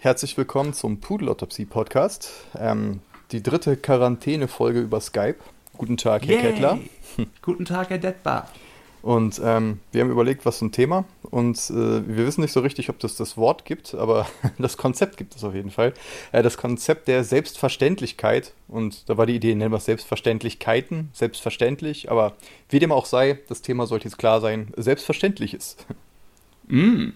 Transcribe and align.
Herzlich 0.00 0.36
willkommen 0.36 0.74
zum 0.74 1.00
Pudelautopsie-Podcast. 1.00 2.30
Ähm, 2.56 3.00
die 3.32 3.42
dritte 3.42 3.76
Quarantäne-Folge 3.76 4.78
über 4.78 5.00
Skype. 5.00 5.38
Guten 5.76 5.96
Tag, 5.96 6.24
Herr 6.24 6.36
Yay. 6.36 6.40
Kettler. 6.40 6.78
Guten 7.42 7.64
Tag, 7.64 7.90
Herr 7.90 7.98
Detbar. 7.98 8.48
Und 9.02 9.40
ähm, 9.42 9.80
wir 9.90 10.02
haben 10.02 10.12
überlegt, 10.12 10.46
was 10.46 10.62
ein 10.62 10.70
Thema. 10.70 11.04
Und 11.22 11.58
äh, 11.70 12.06
wir 12.06 12.26
wissen 12.28 12.42
nicht 12.42 12.52
so 12.52 12.60
richtig, 12.60 12.90
ob 12.90 13.00
das 13.00 13.16
das 13.16 13.36
Wort 13.36 13.64
gibt, 13.64 13.92
aber 13.96 14.28
das 14.58 14.76
Konzept 14.76 15.16
gibt 15.16 15.34
es 15.34 15.42
auf 15.42 15.56
jeden 15.56 15.72
Fall. 15.72 15.92
Äh, 16.30 16.44
das 16.44 16.56
Konzept 16.56 17.08
der 17.08 17.24
Selbstverständlichkeit. 17.24 18.52
Und 18.68 19.08
da 19.08 19.16
war 19.16 19.26
die 19.26 19.34
Idee, 19.34 19.56
nennen 19.56 19.72
wir 19.72 19.78
es 19.78 19.86
Selbstverständlichkeiten, 19.86 21.10
selbstverständlich. 21.12 22.08
Aber 22.08 22.34
wie 22.68 22.78
dem 22.78 22.92
auch 22.92 23.06
sei, 23.06 23.40
das 23.48 23.62
Thema 23.62 23.88
sollte 23.88 24.04
jetzt 24.04 24.18
klar 24.18 24.40
sein, 24.40 24.72
selbstverständlich 24.76 25.54
ist. 25.54 25.86
Mm. 26.68 27.08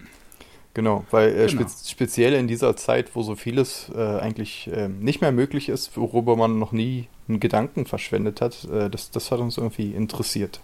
Genau, 0.73 1.05
weil 1.11 1.29
äh, 1.29 1.47
Genau. 1.47 1.61
spez 1.61 1.89
speziell 1.89 2.33
in 2.33 2.47
dieser 2.47 2.75
Zeit, 2.75 3.15
wo 3.15 3.21
so 3.21 3.35
vieles 3.35 3.91
äh, 3.95 4.19
eigentlich 4.19 4.69
äh, 4.73 4.87
nicht 4.87 5.21
mehr 5.21 5.31
möglich 5.31 5.69
ist, 5.69 5.95
worüber 5.97 6.35
man 6.35 6.57
noch 6.57 6.71
nie 6.71 7.07
einen 7.29 7.39
Gedanken 7.39 7.85
verschwendet 7.85 8.41
hat, 8.41 8.63
äh, 8.65 8.89
das, 8.89 9.11
das 9.11 9.31
hat 9.31 9.39
uns 9.39 9.57
irgendwie 9.57 9.91
interessiert. 9.91 10.59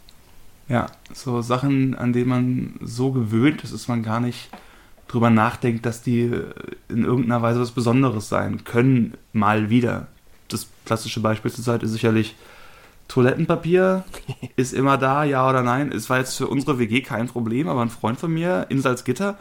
Ja, 0.67 0.87
so 1.13 1.41
Sachen, 1.41 1.95
an 1.95 2.13
denen 2.13 2.29
man 2.29 2.73
so 2.81 3.11
gewöhnt 3.11 3.63
ist, 3.63 3.73
dass 3.73 3.87
man 3.87 4.03
gar 4.03 4.19
nicht 4.19 4.49
drüber 5.07 5.29
nachdenkt, 5.29 5.85
dass 5.85 6.01
die 6.01 6.21
äh, 6.21 6.43
in 6.89 7.03
irgendeiner 7.05 7.41
Weise 7.41 7.59
was 7.59 7.71
Besonderes 7.71 8.29
sein 8.29 8.63
können, 8.63 9.13
mal 9.33 9.69
wieder. 9.69 10.07
Das 10.47 10.67
klassische 10.85 11.19
Beispiel 11.19 11.51
zur 11.51 11.63
Zeit 11.63 11.83
ist 11.83 11.91
sicherlich 11.91 12.35
Toilettenpapier 13.07 14.03
ist 14.55 14.73
immer 14.73 14.97
da, 14.97 15.23
ja 15.23 15.47
oder 15.47 15.61
nein. 15.63 15.91
Es 15.91 16.09
war 16.09 16.17
jetzt 16.19 16.35
für 16.35 16.47
unsere 16.47 16.79
WG 16.79 17.01
kein 17.01 17.27
Problem, 17.27 17.67
aber 17.67 17.81
ein 17.81 17.89
Freund 17.89 18.19
von 18.19 18.31
mir 18.31 18.65
in 18.69 18.81
Salzgitter, 18.81 19.37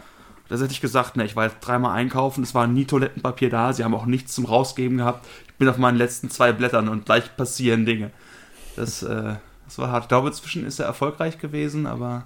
da 0.48 0.56
hätte 0.56 0.72
ich 0.72 0.80
gesagt, 0.80 1.16
ne, 1.16 1.24
ich 1.24 1.36
war 1.36 1.44
jetzt 1.44 1.60
dreimal 1.60 1.94
einkaufen, 1.94 2.42
es 2.42 2.54
war 2.54 2.66
nie 2.66 2.86
Toilettenpapier 2.86 3.50
da, 3.50 3.72
sie 3.72 3.84
haben 3.84 3.94
auch 3.94 4.06
nichts 4.06 4.34
zum 4.34 4.46
Rausgeben 4.46 4.98
gehabt. 4.98 5.26
Ich 5.46 5.54
bin 5.54 5.68
auf 5.68 5.76
meinen 5.76 5.98
letzten 5.98 6.30
zwei 6.30 6.52
Blättern 6.52 6.88
und 6.88 7.04
gleich 7.04 7.36
passieren 7.36 7.84
Dinge. 7.84 8.10
Das, 8.76 9.02
äh, 9.02 9.34
das 9.66 9.78
war 9.78 9.90
hart. 9.90 10.04
Ich 10.04 10.08
glaube, 10.08 10.28
inzwischen 10.28 10.64
ist 10.64 10.78
er 10.78 10.86
erfolgreich 10.86 11.38
gewesen, 11.38 11.86
aber 11.86 12.24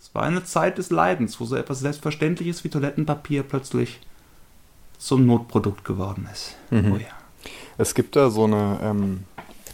es 0.00 0.14
war 0.14 0.22
eine 0.22 0.44
Zeit 0.44 0.76
des 0.76 0.90
Leidens, 0.90 1.40
wo 1.40 1.46
so 1.46 1.56
etwas 1.56 1.80
Selbstverständliches 1.80 2.64
wie 2.64 2.68
Toilettenpapier 2.68 3.42
plötzlich 3.42 4.00
zum 4.98 5.24
Notprodukt 5.24 5.84
geworden 5.84 6.28
ist. 6.32 6.56
Mhm. 6.70 6.92
Oh 6.92 6.96
ja. 6.96 7.06
Es 7.78 7.94
gibt 7.94 8.16
da 8.16 8.30
so 8.30 8.44
eine, 8.44 8.78
ähm, 8.82 9.24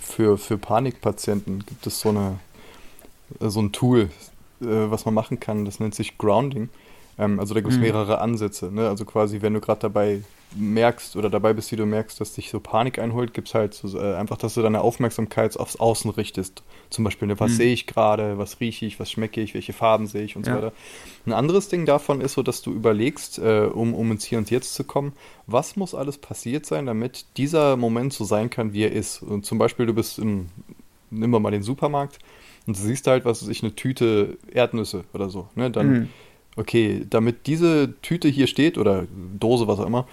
für, 0.01 0.39
für 0.39 0.59
Panikpatienten 0.59 1.65
gibt 1.67 1.87
es 1.87 2.01
so 2.01 2.11
eine, 2.11 2.39
so 3.41 3.61
ein 3.61 3.73
Tool, 3.73 4.11
äh, 4.61 4.67
was 4.67 5.05
man 5.05 5.15
machen 5.15 5.41
kann, 5.41 5.65
das 5.65 5.81
nennt 5.81 5.95
sich 5.95 6.19
Grounding. 6.19 6.69
Ähm, 7.21 7.39
also 7.39 7.55
da 7.55 7.61
gibt 7.61 7.73
es 7.73 7.79
Mhm. 7.79 7.85
mehrere 7.85 8.21
Ansätze. 8.21 8.73
Ne? 8.73 8.89
Also 8.89 9.05
quasi, 9.05 9.43
wenn 9.43 9.55
du 9.55 9.61
gerade 9.61 9.81
dabei 9.81 10.23
merkst 10.57 11.15
oder 11.15 11.31
dabei 11.31 11.53
bist, 11.53 11.71
wie 11.71 11.77
du 11.77 11.87
merkst, 11.87 12.21
dass 12.21 12.33
dich 12.33 12.51
so 12.51 12.59
Panik 12.59 12.99
einholt, 12.99 13.35
gibt 13.35 13.47
es 13.49 13.55
halt 13.55 13.73
so, 13.75 13.97
äh, 14.01 14.15
einfach, 14.17 14.37
dass 14.37 14.55
du 14.55 14.63
deine 14.63 14.81
Aufmerksamkeit 14.81 15.57
aufs 15.57 15.77
Außen 15.77 16.11
richtest. 16.11 16.65
Zum 16.91 17.05
Beispiel, 17.05 17.29
ne, 17.29 17.39
was 17.39 17.53
Mhm. 17.53 17.57
sehe 17.57 17.73
ich 17.73 17.87
gerade, 17.87 18.37
was 18.37 18.59
rieche 18.59 18.85
ich, 18.85 18.99
was 18.99 19.13
schmecke 19.13 19.41
ich, 19.41 19.55
welche 19.55 19.73
Farben 19.73 20.09
sehe 20.09 20.25
ich 20.25 20.35
und 20.35 20.45
so 20.45 20.51
Ja. 20.51 20.57
weiter. 20.57 20.73
Ein 21.25 21.35
anderes 21.35 21.69
Ding 21.69 21.87
davon 21.87 22.21
ist 22.21 22.33
so, 22.33 22.43
dass 22.43 22.63
du 22.63 22.73
überlegst, 22.73 23.39
äh, 23.39 23.69
um, 23.73 23.95
um 23.95 24.11
ins 24.11 24.25
Hier 24.25 24.39
und 24.39 24.51
Jetzt 24.51 24.75
zu 24.75 24.83
kommen, 24.83 25.13
was 25.47 25.77
muss 25.77 25.95
alles 25.95 26.19
passiert 26.19 26.67
sein, 26.67 26.87
damit 26.87 27.27
dieser 27.37 27.77
Moment 27.77 28.13
so 28.13 28.25
sein 28.25 28.51
kann, 28.51 28.73
wie 28.73 28.83
er 28.83 28.93
ist. 28.93 29.23
Und 29.23 29.47
zum 29.47 29.59
Beispiel, 29.59 29.87
du 29.87 29.95
bist 29.95 30.19
im, 30.19 30.49
nimm 31.11 31.31
mal 31.31 31.51
den 31.53 31.63
Supermarkt 31.63 32.19
und 32.67 32.77
du 32.77 32.83
siehst 32.83 33.07
halt, 33.07 33.25
was 33.25 33.43
weiß 33.43 33.49
ich, 33.51 33.63
eine 33.63 33.77
Tüte 33.77 34.37
Erdnüsse 34.53 35.05
oder 35.13 35.31
so. 35.31 35.49
Ne? 35.55 35.71
Dann, 35.71 35.87
Mhm. 35.87 36.09
Okay, 36.57 37.07
damit 37.09 37.47
diese 37.47 37.95
Tüte 38.03 38.29
hier 38.29 38.47
steht 38.47 38.79
oder 38.79 39.07
Dose, 39.39 39.67
was 39.69 39.79
auch 39.79 39.87
immer, 39.87 40.07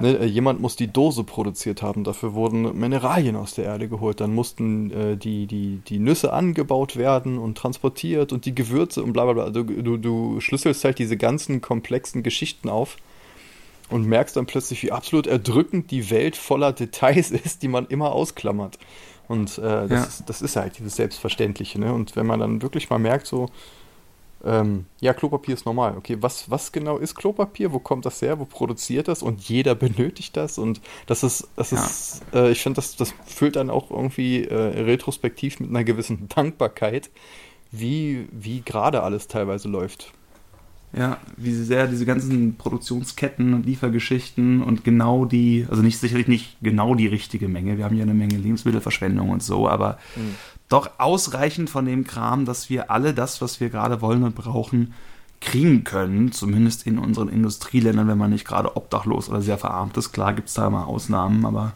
ne, 0.00 0.18
äh, 0.18 0.24
jemand 0.26 0.60
muss 0.60 0.74
die 0.76 0.88
Dose 0.92 1.22
produziert 1.24 1.82
haben. 1.82 2.02
Dafür 2.04 2.34
wurden 2.34 2.78
Mineralien 2.78 3.36
aus 3.36 3.54
der 3.54 3.66
Erde 3.66 3.88
geholt. 3.88 4.20
Dann 4.20 4.34
mussten 4.34 4.90
äh, 4.90 5.16
die, 5.16 5.46
die, 5.46 5.80
die 5.86 5.98
Nüsse 5.98 6.32
angebaut 6.32 6.96
werden 6.96 7.38
und 7.38 7.56
transportiert 7.58 8.32
und 8.32 8.44
die 8.46 8.54
Gewürze 8.54 9.02
und 9.02 9.12
bla 9.12 9.24
bla 9.24 9.32
bla. 9.34 9.50
Du, 9.50 9.64
du, 9.64 9.96
du 9.96 10.40
schlüsselst 10.40 10.84
halt 10.84 10.98
diese 10.98 11.16
ganzen 11.16 11.60
komplexen 11.60 12.22
Geschichten 12.22 12.68
auf 12.68 12.96
und 13.90 14.06
merkst 14.06 14.36
dann 14.36 14.46
plötzlich, 14.46 14.82
wie 14.82 14.92
absolut 14.92 15.26
erdrückend 15.26 15.90
die 15.90 16.10
Welt 16.10 16.36
voller 16.36 16.72
Details 16.72 17.30
ist, 17.44 17.62
die 17.62 17.68
man 17.68 17.86
immer 17.86 18.12
ausklammert. 18.12 18.78
Und 19.28 19.58
äh, 19.58 19.62
das, 19.62 19.90
Ja. 19.90 20.02
ist, 20.04 20.24
das 20.26 20.42
ist 20.42 20.56
halt 20.56 20.78
dieses 20.78 20.96
Selbstverständliche. 20.96 21.78
Ne? 21.78 21.92
Und 21.92 22.16
wenn 22.16 22.26
man 22.26 22.40
dann 22.40 22.60
wirklich 22.62 22.90
mal 22.90 22.98
merkt, 22.98 23.26
so, 23.26 23.50
ähm, 24.44 24.86
ja, 25.00 25.14
Klopapier 25.14 25.54
ist 25.54 25.66
normal. 25.66 25.96
Okay, 25.96 26.16
was, 26.20 26.50
was 26.50 26.72
genau 26.72 26.98
ist 26.98 27.14
Klopapier? 27.14 27.72
Wo 27.72 27.78
kommt 27.78 28.06
das 28.06 28.20
her? 28.22 28.38
Wo 28.38 28.44
produziert 28.44 29.08
das? 29.08 29.22
Und 29.22 29.40
jeder 29.48 29.74
benötigt 29.76 30.36
das. 30.36 30.58
Und 30.58 30.80
das 31.06 31.22
ist, 31.22 31.48
das 31.56 31.70
Ja. 31.70 31.84
ist, 31.84 32.22
äh, 32.34 32.50
ich 32.50 32.62
finde, 32.62 32.76
das, 32.76 32.96
das 32.96 33.14
füllt 33.26 33.56
dann 33.56 33.70
auch 33.70 33.90
irgendwie 33.90 34.44
äh, 34.44 34.54
retrospektiv 34.82 35.60
mit 35.60 35.70
einer 35.70 35.84
gewissen 35.84 36.28
Dankbarkeit, 36.34 37.10
wie, 37.70 38.28
wie 38.32 38.62
gerade 38.62 39.02
alles 39.02 39.28
teilweise 39.28 39.68
läuft. 39.68 40.12
Ja, 40.94 41.16
wie 41.38 41.54
sehr 41.54 41.86
diese 41.86 42.04
ganzen 42.04 42.56
Produktionsketten 42.56 43.54
und 43.54 43.64
Liefergeschichten 43.64 44.62
und 44.62 44.84
genau 44.84 45.24
die, 45.24 45.66
also 45.70 45.80
nicht 45.80 45.96
sicherlich 45.98 46.28
nicht 46.28 46.58
genau 46.60 46.94
die 46.94 47.06
richtige 47.06 47.48
Menge. 47.48 47.78
Wir 47.78 47.86
haben 47.86 47.96
ja 47.96 48.02
eine 48.02 48.12
Menge 48.12 48.36
Lebensmittelverschwendung 48.36 49.30
und 49.30 49.42
so, 49.42 49.66
aber 49.70 49.98
Mhm. 50.16 50.34
Doch 50.72 50.90
ausreichend 50.98 51.70
von 51.70 51.84
dem 51.84 52.04
Kram, 52.04 52.44
dass 52.44 52.70
wir 52.70 52.90
alle 52.90 53.14
das, 53.14 53.40
was 53.40 53.60
wir 53.60 53.70
gerade 53.70 54.00
wollen 54.00 54.22
und 54.22 54.34
brauchen, 54.34 54.94
kriegen 55.40 55.84
können. 55.84 56.32
Zumindest 56.32 56.86
in 56.86 56.98
unseren 56.98 57.28
Industrieländern, 57.28 58.08
wenn 58.08 58.18
man 58.18 58.30
nicht 58.30 58.46
gerade 58.46 58.76
obdachlos 58.76 59.28
oder 59.28 59.42
sehr 59.42 59.58
verarmt 59.58 59.96
ist. 59.96 60.12
Klar 60.12 60.32
gibt 60.32 60.48
es 60.48 60.54
da 60.54 60.70
mal 60.70 60.84
Ausnahmen, 60.84 61.44
aber 61.44 61.72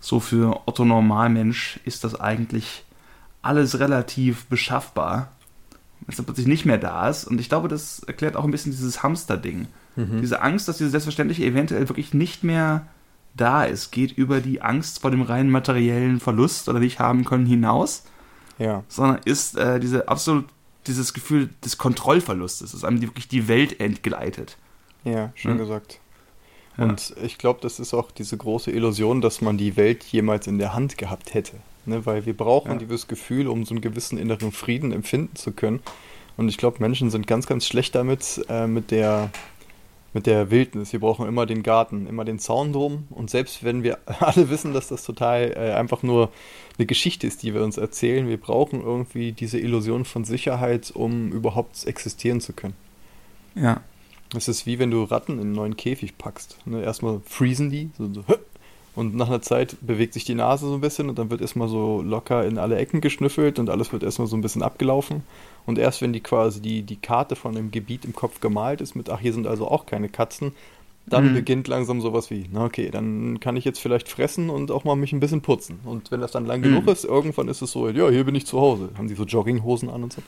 so 0.00 0.20
für 0.20 0.60
Otto 0.66 0.84
Normalmensch 0.84 1.80
ist 1.84 2.04
das 2.04 2.18
eigentlich 2.18 2.84
alles 3.42 3.78
relativ 3.78 4.46
beschaffbar 4.46 5.28
wenn 6.06 6.14
es 6.14 6.22
plötzlich 6.22 6.46
nicht 6.46 6.66
mehr 6.66 6.78
da 6.78 7.08
ist. 7.08 7.24
Und 7.24 7.40
ich 7.40 7.48
glaube, 7.48 7.68
das 7.68 8.00
erklärt 8.00 8.36
auch 8.36 8.44
ein 8.44 8.50
bisschen 8.50 8.72
dieses 8.72 9.02
Hamster-Ding. 9.02 9.66
Mhm. 9.96 10.20
Diese 10.20 10.40
Angst, 10.42 10.68
dass 10.68 10.78
dieses 10.78 10.92
Selbstverständliche 10.92 11.44
eventuell 11.44 11.88
wirklich 11.88 12.14
nicht 12.14 12.44
mehr 12.44 12.86
da 13.34 13.64
ist, 13.64 13.90
geht 13.90 14.12
über 14.16 14.40
die 14.40 14.62
Angst 14.62 15.00
vor 15.00 15.10
dem 15.10 15.22
rein 15.22 15.50
materiellen 15.50 16.20
Verlust 16.20 16.68
oder 16.68 16.78
nicht 16.78 17.00
haben 17.00 17.24
können 17.24 17.46
hinaus, 17.46 18.04
Ja. 18.58 18.84
sondern 18.88 19.20
ist 19.24 19.56
äh, 19.56 19.78
diese 19.80 20.08
absolut 20.08 20.46
dieses 20.86 21.12
Gefühl 21.12 21.50
des 21.64 21.78
Kontrollverlustes, 21.78 22.70
dass 22.72 22.84
einem 22.84 23.02
wirklich 23.02 23.26
die 23.28 23.48
Welt 23.48 23.80
entgleitet. 23.80 24.56
Ja, 25.04 25.32
schön 25.34 25.52
Ja. 25.52 25.56
gesagt. 25.64 25.98
Ja. 26.78 26.84
Und 26.84 27.14
ich 27.22 27.38
glaube, 27.38 27.58
das 27.60 27.80
ist 27.80 27.92
auch 27.92 28.10
diese 28.12 28.36
große 28.36 28.70
Illusion, 28.70 29.20
dass 29.20 29.40
man 29.40 29.58
die 29.58 29.76
Welt 29.76 30.04
jemals 30.04 30.46
in 30.46 30.58
der 30.58 30.74
Hand 30.74 30.96
gehabt 30.96 31.34
hätte. 31.34 31.56
Ne? 31.86 32.06
Weil 32.06 32.24
wir 32.26 32.36
brauchen 32.36 32.72
Ja. 32.72 32.78
dieses 32.78 33.08
Gefühl, 33.08 33.48
um 33.48 33.64
so 33.64 33.74
einen 33.74 33.80
gewissen 33.80 34.16
inneren 34.16 34.52
Frieden 34.52 34.92
empfinden 34.92 35.34
zu 35.36 35.50
können. 35.52 35.80
Und 36.36 36.48
ich 36.48 36.56
glaube, 36.58 36.76
Menschen 36.80 37.10
sind 37.10 37.26
ganz, 37.26 37.46
ganz 37.46 37.66
schlecht 37.66 37.94
damit, 37.94 38.44
äh, 38.48 38.66
mit 38.66 38.90
der 38.90 39.30
mit 40.16 40.24
der 40.24 40.50
Wildnis. 40.50 40.94
Wir 40.94 41.00
brauchen 41.00 41.28
immer 41.28 41.44
den 41.44 41.62
Garten, 41.62 42.06
immer 42.06 42.24
den 42.24 42.38
Zaun 42.38 42.72
drum. 42.72 43.04
Und 43.10 43.28
selbst 43.28 43.64
wenn 43.64 43.82
wir 43.82 43.98
alle 44.20 44.48
wissen, 44.48 44.72
dass 44.72 44.88
das 44.88 45.04
total 45.04 45.52
äh, 45.54 45.74
einfach 45.74 46.02
nur 46.02 46.30
eine 46.78 46.86
Geschichte 46.86 47.26
ist, 47.26 47.42
die 47.42 47.52
wir 47.52 47.62
uns 47.62 47.76
erzählen, 47.76 48.26
wir 48.26 48.38
brauchen 48.38 48.80
irgendwie 48.80 49.32
diese 49.32 49.58
Illusion 49.58 50.06
von 50.06 50.24
Sicherheit, 50.24 50.90
um 50.94 51.32
überhaupt 51.32 51.84
existieren 51.84 52.40
zu 52.40 52.54
können. 52.54 52.72
Ja. 53.54 53.82
Es 54.34 54.48
ist 54.48 54.64
wie 54.64 54.78
wenn 54.78 54.90
du 54.90 55.04
Ratten 55.04 55.34
in 55.34 55.40
einen 55.40 55.52
neuen 55.52 55.76
Käfig 55.76 56.16
packst. 56.16 56.56
Ne? 56.64 56.82
Erstmal 56.82 57.20
freezen 57.26 57.68
die 57.68 57.90
so, 57.98 58.10
so, 58.10 58.24
und 58.94 59.14
nach 59.14 59.28
einer 59.28 59.42
Zeit 59.42 59.76
bewegt 59.82 60.14
sich 60.14 60.24
die 60.24 60.34
Nase 60.34 60.66
so 60.66 60.72
ein 60.72 60.80
bisschen 60.80 61.10
und 61.10 61.18
dann 61.18 61.28
wird 61.28 61.42
erstmal 61.42 61.68
so 61.68 62.00
locker 62.00 62.46
in 62.46 62.56
alle 62.56 62.76
Ecken 62.76 63.02
geschnüffelt 63.02 63.58
und 63.58 63.68
alles 63.68 63.92
wird 63.92 64.02
erstmal 64.02 64.28
so 64.28 64.36
ein 64.36 64.40
bisschen 64.40 64.62
abgelaufen. 64.62 65.24
Und 65.66 65.78
erst 65.78 66.00
wenn 66.00 66.12
die 66.12 66.20
quasi 66.20 66.60
die, 66.62 66.82
die 66.82 66.96
Karte 66.96 67.36
von 67.36 67.54
dem 67.54 67.70
Gebiet 67.70 68.04
im 68.04 68.14
Kopf 68.14 68.40
gemalt 68.40 68.80
ist 68.80 68.94
mit, 68.94 69.10
ach, 69.10 69.20
hier 69.20 69.32
sind 69.32 69.46
also 69.46 69.68
auch 69.68 69.84
keine 69.86 70.08
Katzen, 70.08 70.52
dann 71.08 71.30
Mhm. 71.30 71.34
beginnt 71.34 71.68
langsam 71.68 72.00
sowas 72.00 72.30
wie, 72.30 72.46
na 72.52 72.64
okay, 72.64 72.90
dann 72.90 73.38
kann 73.40 73.56
ich 73.56 73.64
jetzt 73.64 73.78
vielleicht 73.80 74.08
fressen 74.08 74.50
und 74.50 74.70
auch 74.70 74.84
mal 74.84 74.96
mich 74.96 75.12
ein 75.12 75.20
bisschen 75.20 75.40
putzen. 75.40 75.78
Und 75.84 76.10
wenn 76.10 76.20
das 76.20 76.32
dann 76.32 76.46
lang 76.46 76.60
Mhm. 76.60 76.64
genug 76.64 76.88
ist, 76.88 77.04
irgendwann 77.04 77.48
ist 77.48 77.62
es 77.62 77.70
so, 77.72 77.88
ja, 77.88 78.08
hier 78.10 78.24
bin 78.24 78.34
ich 78.34 78.46
zu 78.46 78.60
Hause. 78.60 78.90
Haben 78.96 79.08
die 79.08 79.14
so 79.14 79.24
Jogginghosen 79.24 79.88
an 79.90 80.02
und 80.04 80.12
so. 80.12 80.22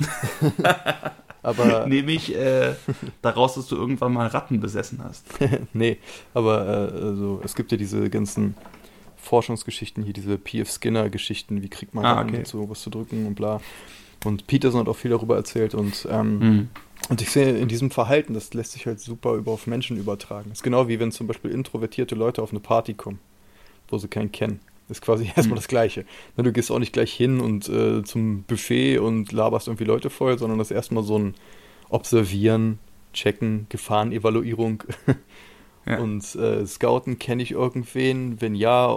Aber 1.42 1.86
Nehme 1.86 2.12
ich 2.12 2.34
äh, 2.34 2.74
daraus, 3.22 3.54
dass 3.54 3.68
du 3.68 3.76
irgendwann 3.76 4.12
mal 4.12 4.26
Ratten 4.26 4.60
besessen 4.60 5.00
hast. 5.02 5.24
nee, 5.72 5.98
aber 6.34 6.66
äh, 6.66 7.00
also, 7.06 7.40
es 7.44 7.54
gibt 7.54 7.70
ja 7.70 7.78
diese 7.78 8.10
ganzen 8.10 8.54
Forschungsgeschichten 9.16 10.02
hier, 10.02 10.12
diese 10.12 10.36
P.F. 10.36 10.68
Skinner-Geschichten, 10.70 11.62
wie 11.62 11.68
kriegt 11.68 11.94
man 11.94 12.04
Ah, 12.04 12.22
okay. 12.22 12.38
dazu, 12.38 12.68
was 12.68 12.80
zu 12.82 12.90
drücken 12.90 13.26
und 13.26 13.34
bla. 13.36 13.60
Und 14.24 14.46
Peterson 14.46 14.80
hat 14.80 14.88
auch 14.88 14.96
viel 14.96 15.10
darüber 15.12 15.36
erzählt 15.36 15.74
und, 15.74 16.06
ähm, 16.10 16.38
Mhm. 16.38 16.68
und 17.08 17.22
ich 17.22 17.30
sehe 17.30 17.56
in 17.56 17.68
diesem 17.68 17.90
Verhalten, 17.90 18.34
das 18.34 18.52
lässt 18.54 18.72
sich 18.72 18.86
halt 18.86 19.00
super 19.00 19.34
über 19.34 19.52
auf 19.52 19.66
Menschen 19.66 19.96
übertragen. 19.96 20.50
Das 20.50 20.58
ist 20.58 20.62
genau 20.64 20.88
wie 20.88 20.98
wenn 21.00 21.12
zum 21.12 21.26
Beispiel 21.26 21.50
introvertierte 21.52 22.14
Leute 22.14 22.42
auf 22.42 22.50
eine 22.50 22.60
Party 22.60 22.94
kommen, 22.94 23.20
wo 23.88 23.98
sie 23.98 24.08
keinen 24.08 24.32
kennen. 24.32 24.60
Das 24.88 24.98
ist 24.98 25.02
quasi 25.02 25.24
erstmal 25.36 25.50
Mhm. 25.50 25.54
das 25.56 25.68
Gleiche. 25.68 26.04
Du 26.36 26.52
gehst 26.52 26.70
auch 26.72 26.78
nicht 26.80 26.92
gleich 26.92 27.12
hin 27.12 27.40
und 27.40 27.68
äh, 27.68 28.02
zum 28.02 28.42
Buffet 28.42 28.98
und 28.98 29.30
laberst 29.32 29.68
irgendwie 29.68 29.84
Leute 29.84 30.10
voll, 30.10 30.38
sondern 30.38 30.58
das 30.58 30.70
ist 30.70 30.74
erstmal 30.76 31.04
so 31.04 31.18
ein 31.18 31.34
Observieren, 31.90 32.78
Checken, 33.12 33.66
Gefahrenevaluierung. 33.68 34.82
Ja. 35.88 36.00
Und 36.00 36.34
äh, 36.34 36.66
Scouten 36.66 37.18
kenne 37.18 37.42
ich 37.42 37.52
irgendwen, 37.52 38.42
wenn 38.42 38.54
ja, 38.54 38.88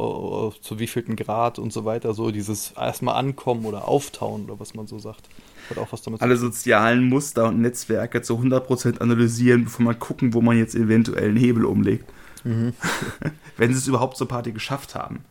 zu 0.61 0.77
wievielten 0.77 1.15
Grad 1.15 1.57
und 1.57 1.71
so 1.71 1.85
weiter, 1.85 2.13
so 2.13 2.31
dieses 2.31 2.71
erstmal 2.71 3.15
ankommen 3.15 3.65
oder 3.65 3.87
auftauen 3.87 4.43
oder 4.43 4.59
was 4.59 4.73
man 4.73 4.87
so 4.87 4.99
sagt. 4.99 5.29
Hat 5.69 5.77
auch 5.77 5.93
was 5.93 6.01
damit 6.01 6.21
Alle 6.21 6.35
sozialen 6.35 7.07
Muster 7.07 7.47
und 7.47 7.61
Netzwerke 7.61 8.21
zu 8.21 8.37
100% 8.37 8.99
analysieren, 8.99 9.63
bevor 9.65 9.85
man 9.85 9.99
gucken, 9.99 10.33
wo 10.33 10.41
man 10.41 10.57
jetzt 10.57 10.75
eventuell 10.75 11.29
einen 11.29 11.37
Hebel 11.37 11.63
umlegt. 11.63 12.11
Mhm. 12.43 12.73
wenn 13.57 13.71
sie 13.71 13.79
es 13.79 13.87
überhaupt 13.87 14.17
zur 14.17 14.27
Party 14.27 14.51
geschafft 14.51 14.95
haben. 14.95 15.23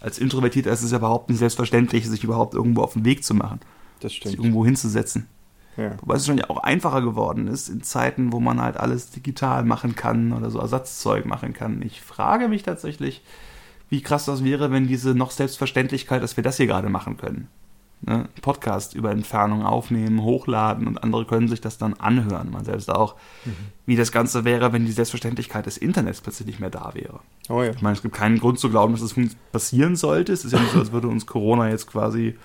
Als 0.00 0.18
Introvertierter 0.18 0.72
ist 0.72 0.82
es 0.82 0.90
ja 0.90 0.96
überhaupt 0.96 1.28
nicht 1.28 1.38
selbstverständlich, 1.38 2.08
sich 2.08 2.24
überhaupt 2.24 2.54
irgendwo 2.54 2.82
auf 2.82 2.94
den 2.94 3.04
Weg 3.04 3.22
zu 3.22 3.34
machen. 3.34 3.60
Das 4.00 4.12
stimmt. 4.14 4.32
Sich 4.32 4.40
irgendwo 4.40 4.64
hinzusetzen. 4.64 5.28
Ja. 5.76 5.92
Wobei 6.00 6.16
es 6.16 6.26
schon 6.26 6.42
auch 6.42 6.58
einfacher 6.58 7.00
geworden 7.00 7.46
ist 7.46 7.68
in 7.68 7.82
Zeiten, 7.82 8.32
wo 8.32 8.40
man 8.40 8.60
halt 8.60 8.76
alles 8.76 9.10
digital 9.10 9.64
machen 9.64 9.94
kann 9.94 10.32
oder 10.32 10.50
so 10.50 10.58
Ersatzzeug 10.58 11.26
machen 11.26 11.52
kann. 11.52 11.80
Ich 11.82 12.00
frage 12.00 12.48
mich 12.48 12.62
tatsächlich, 12.62 13.22
wie 13.88 14.02
krass 14.02 14.24
das 14.24 14.44
wäre, 14.44 14.70
wenn 14.70 14.86
diese 14.86 15.14
noch 15.14 15.30
Selbstverständlichkeit, 15.30 16.22
dass 16.22 16.36
wir 16.36 16.44
das 16.44 16.56
hier 16.56 16.66
gerade 16.66 16.88
machen 16.88 17.16
können. 17.16 17.48
Ne? 18.02 18.28
Podcast 18.40 18.94
über 18.94 19.10
Entfernung 19.10 19.62
aufnehmen, 19.62 20.22
hochladen 20.22 20.86
und 20.86 21.02
andere 21.02 21.26
können 21.26 21.48
sich 21.48 21.60
das 21.60 21.76
dann 21.76 21.94
anhören, 21.94 22.50
man 22.50 22.64
selbst 22.64 22.90
auch. 22.90 23.16
Mhm. 23.44 23.56
Wie 23.84 23.96
das 23.96 24.10
Ganze 24.10 24.44
wäre, 24.44 24.72
wenn 24.72 24.86
die 24.86 24.92
Selbstverständlichkeit 24.92 25.66
des 25.66 25.76
Internets 25.76 26.22
plötzlich 26.22 26.46
nicht 26.46 26.60
mehr 26.60 26.70
da 26.70 26.92
wäre. 26.94 27.20
Oh 27.50 27.62
ja. 27.62 27.70
Ich 27.70 27.82
meine, 27.82 27.96
es 27.96 28.02
gibt 28.02 28.14
keinen 28.14 28.38
Grund 28.38 28.58
zu 28.58 28.70
glauben, 28.70 28.94
dass 28.94 29.02
das 29.02 29.14
passieren 29.52 29.96
sollte. 29.96 30.32
Es 30.32 30.46
ist 30.46 30.52
ja 30.52 30.60
nicht 30.60 30.72
so, 30.72 30.78
als 30.78 30.92
würde 30.92 31.08
uns 31.08 31.26
Corona 31.26 31.68
jetzt 31.68 31.88
quasi 31.88 32.38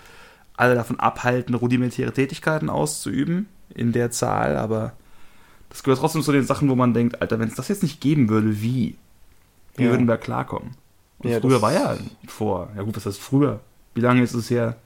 alle 0.57 0.75
davon 0.75 0.99
abhalten, 0.99 1.55
rudimentäre 1.55 2.13
Tätigkeiten 2.13 2.69
auszuüben 2.69 3.47
in 3.73 3.91
der 3.91 4.11
Zahl, 4.11 4.57
aber 4.57 4.93
das 5.69 5.83
gehört 5.83 5.99
trotzdem 5.99 6.21
zu 6.21 6.31
den 6.31 6.45
Sachen, 6.45 6.69
wo 6.69 6.75
man 6.75 6.93
denkt, 6.93 7.21
Alter, 7.21 7.39
wenn 7.39 7.49
es 7.49 7.55
das 7.55 7.67
jetzt 7.67 7.83
nicht 7.83 7.99
geben 7.99 8.29
würde, 8.29 8.61
wie? 8.61 8.95
Wie 9.75 9.83
ja. 9.83 9.89
würden 9.89 10.07
wir 10.07 10.17
klarkommen? 10.17 10.71
Und 11.19 11.29
ja, 11.29 11.41
früher 11.41 11.61
war 11.61 11.73
ja 11.73 11.97
vor, 12.27 12.69
ja 12.75 12.83
gut, 12.83 12.95
was 12.95 13.05
heißt 13.05 13.19
früher? 13.19 13.59
Wie 13.93 14.01
lange 14.01 14.21
ist 14.21 14.33
es 14.33 14.49
her? 14.49 14.77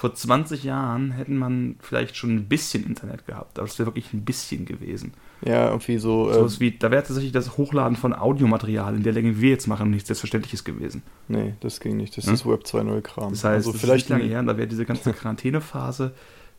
vor 0.00 0.14
20 0.14 0.64
Jahren 0.64 1.10
hätten 1.10 1.36
man 1.36 1.76
vielleicht 1.80 2.16
schon 2.16 2.34
ein 2.34 2.48
bisschen 2.48 2.86
Internet 2.86 3.26
gehabt, 3.26 3.58
aber 3.58 3.68
es 3.68 3.78
wäre 3.78 3.88
wirklich 3.88 4.14
ein 4.14 4.24
bisschen 4.24 4.64
gewesen. 4.64 5.12
Ja, 5.44 5.68
irgendwie 5.68 5.98
so. 5.98 6.30
Äh, 6.30 6.60
wie, 6.60 6.72
da 6.72 6.90
wäre 6.90 7.02
tatsächlich 7.02 7.32
das 7.32 7.56
Hochladen 7.56 7.96
von 7.96 8.12
Audiomaterial 8.12 8.94
in 8.94 9.02
der 9.02 9.12
Länge, 9.12 9.36
wie 9.36 9.40
wir 9.40 9.50
jetzt 9.50 9.66
machen, 9.66 9.90
nichts 9.90 10.08
Selbstverständliches 10.08 10.64
gewesen. 10.64 11.02
Nee, 11.28 11.54
das 11.60 11.80
ging 11.80 11.96
nicht. 11.96 12.16
Das 12.16 12.26
hm? 12.26 12.34
ist 12.34 12.46
Web 12.46 12.64
2.0 12.64 13.00
Kram. 13.00 13.30
Das 13.30 13.44
heißt, 13.44 13.54
also 13.54 13.72
das 13.72 13.80
vielleicht 13.80 14.06
ist 14.06 14.10
lange 14.10 14.24
her, 14.24 14.42
da 14.42 14.56
wäre 14.56 14.68
diese 14.68 14.84
ganze 14.84 15.12
Quarantänephase 15.14 16.12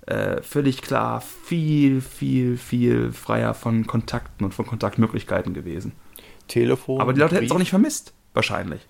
äh, 0.08 0.42
völlig 0.42 0.82
klar 0.82 1.22
viel, 1.22 2.02
viel, 2.02 2.58
viel 2.58 3.12
freier 3.12 3.54
von 3.54 3.86
Kontakten 3.86 4.46
und 4.46 4.54
von 4.54 4.66
Kontaktmöglichkeiten 4.66 5.54
gewesen. 5.54 5.94
Telefon. 6.48 7.00
Aber 7.00 7.14
die 7.14 7.20
Leute 7.20 7.36
hätten 7.36 7.46
es 7.46 7.52
auch 7.52 7.60
nicht 7.60 7.70
vermisst, 7.70 8.14
wahrscheinlich. 8.34 8.82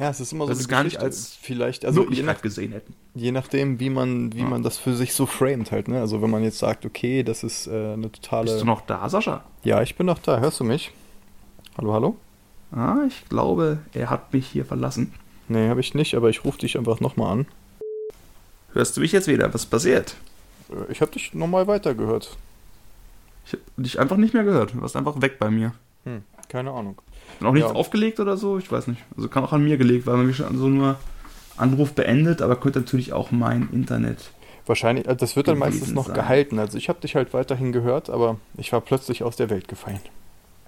Ja, 0.00 0.08
es 0.08 0.18
ist 0.18 0.32
immer 0.32 0.46
so. 0.46 0.48
Das 0.48 0.60
ist 0.60 0.68
gar 0.68 0.82
nicht 0.82 0.96
als 0.96 1.36
vielleicht 1.42 1.84
also 1.84 2.00
Möglichkeit 2.00 2.36
nach, 2.36 2.42
gesehen 2.42 2.72
hätten. 2.72 2.94
Je 3.14 3.32
nachdem, 3.32 3.78
wie 3.80 3.90
man, 3.90 4.32
wie 4.32 4.38
ja. 4.40 4.46
man 4.46 4.62
das 4.62 4.78
für 4.78 4.94
sich 4.96 5.12
so 5.12 5.26
framet 5.26 5.72
halt, 5.72 5.88
ne? 5.88 6.00
Also 6.00 6.22
wenn 6.22 6.30
man 6.30 6.42
jetzt 6.42 6.58
sagt, 6.58 6.86
okay, 6.86 7.22
das 7.22 7.44
ist 7.44 7.66
äh, 7.66 7.92
eine 7.92 8.10
totale. 8.10 8.46
Bist 8.46 8.62
du 8.62 8.64
noch 8.64 8.80
da, 8.80 9.06
Sascha? 9.10 9.44
Ja, 9.62 9.82
ich 9.82 9.96
bin 9.96 10.06
noch 10.06 10.18
da. 10.18 10.40
Hörst 10.40 10.58
du 10.58 10.64
mich? 10.64 10.90
Hallo, 11.76 11.92
hallo? 11.92 12.16
Ah, 12.72 13.00
ich 13.06 13.28
glaube, 13.28 13.80
er 13.92 14.08
hat 14.08 14.32
mich 14.32 14.46
hier 14.46 14.64
verlassen. 14.64 15.12
Nee, 15.48 15.68
habe 15.68 15.80
ich 15.80 15.92
nicht, 15.92 16.14
aber 16.14 16.30
ich 16.30 16.46
rufe 16.46 16.60
dich 16.60 16.78
einfach 16.78 17.00
nochmal 17.00 17.32
an. 17.32 17.46
Hörst 18.72 18.96
du 18.96 19.02
mich 19.02 19.12
jetzt 19.12 19.28
wieder? 19.28 19.52
Was 19.52 19.66
passiert? 19.66 20.16
Äh, 20.70 20.90
ich 20.90 21.02
habe 21.02 21.12
dich 21.12 21.34
nochmal 21.34 21.66
weitergehört. 21.66 22.38
Ich 23.44 23.52
habe 23.52 23.62
dich 23.76 24.00
einfach 24.00 24.16
nicht 24.16 24.32
mehr 24.32 24.44
gehört. 24.44 24.72
Du 24.72 24.80
warst 24.80 24.96
einfach 24.96 25.20
weg 25.20 25.38
bei 25.38 25.50
mir. 25.50 25.74
Hm, 26.04 26.22
keine 26.48 26.70
Ahnung. 26.70 26.96
Und 27.38 27.46
auch 27.46 27.52
nichts 27.52 27.70
ja. 27.70 27.74
aufgelegt 27.74 28.20
oder 28.20 28.36
so, 28.36 28.58
ich 28.58 28.70
weiß 28.70 28.88
nicht. 28.88 29.02
Also 29.16 29.28
kann 29.28 29.44
auch 29.44 29.52
an 29.52 29.64
mir 29.64 29.76
gelegt, 29.76 30.06
weil 30.06 30.16
man 30.16 30.26
mich 30.26 30.36
schon 30.36 30.58
so 30.58 30.68
nur 30.68 30.96
Anruf 31.56 31.92
beendet, 31.92 32.42
aber 32.42 32.56
könnte 32.56 32.80
natürlich 32.80 33.12
auch 33.12 33.30
mein 33.30 33.68
Internet. 33.72 34.30
Wahrscheinlich, 34.66 35.08
also 35.08 35.18
das 35.18 35.36
wird 35.36 35.48
dann 35.48 35.58
meistens 35.58 35.92
noch 35.92 36.06
sein. 36.06 36.14
gehalten. 36.14 36.58
Also 36.58 36.78
ich 36.78 36.88
habe 36.88 37.00
dich 37.00 37.16
halt 37.16 37.32
weiterhin 37.34 37.72
gehört, 37.72 38.10
aber 38.10 38.36
ich 38.56 38.72
war 38.72 38.80
plötzlich 38.80 39.22
aus 39.22 39.36
der 39.36 39.50
Welt 39.50 39.68
gefallen. 39.68 40.00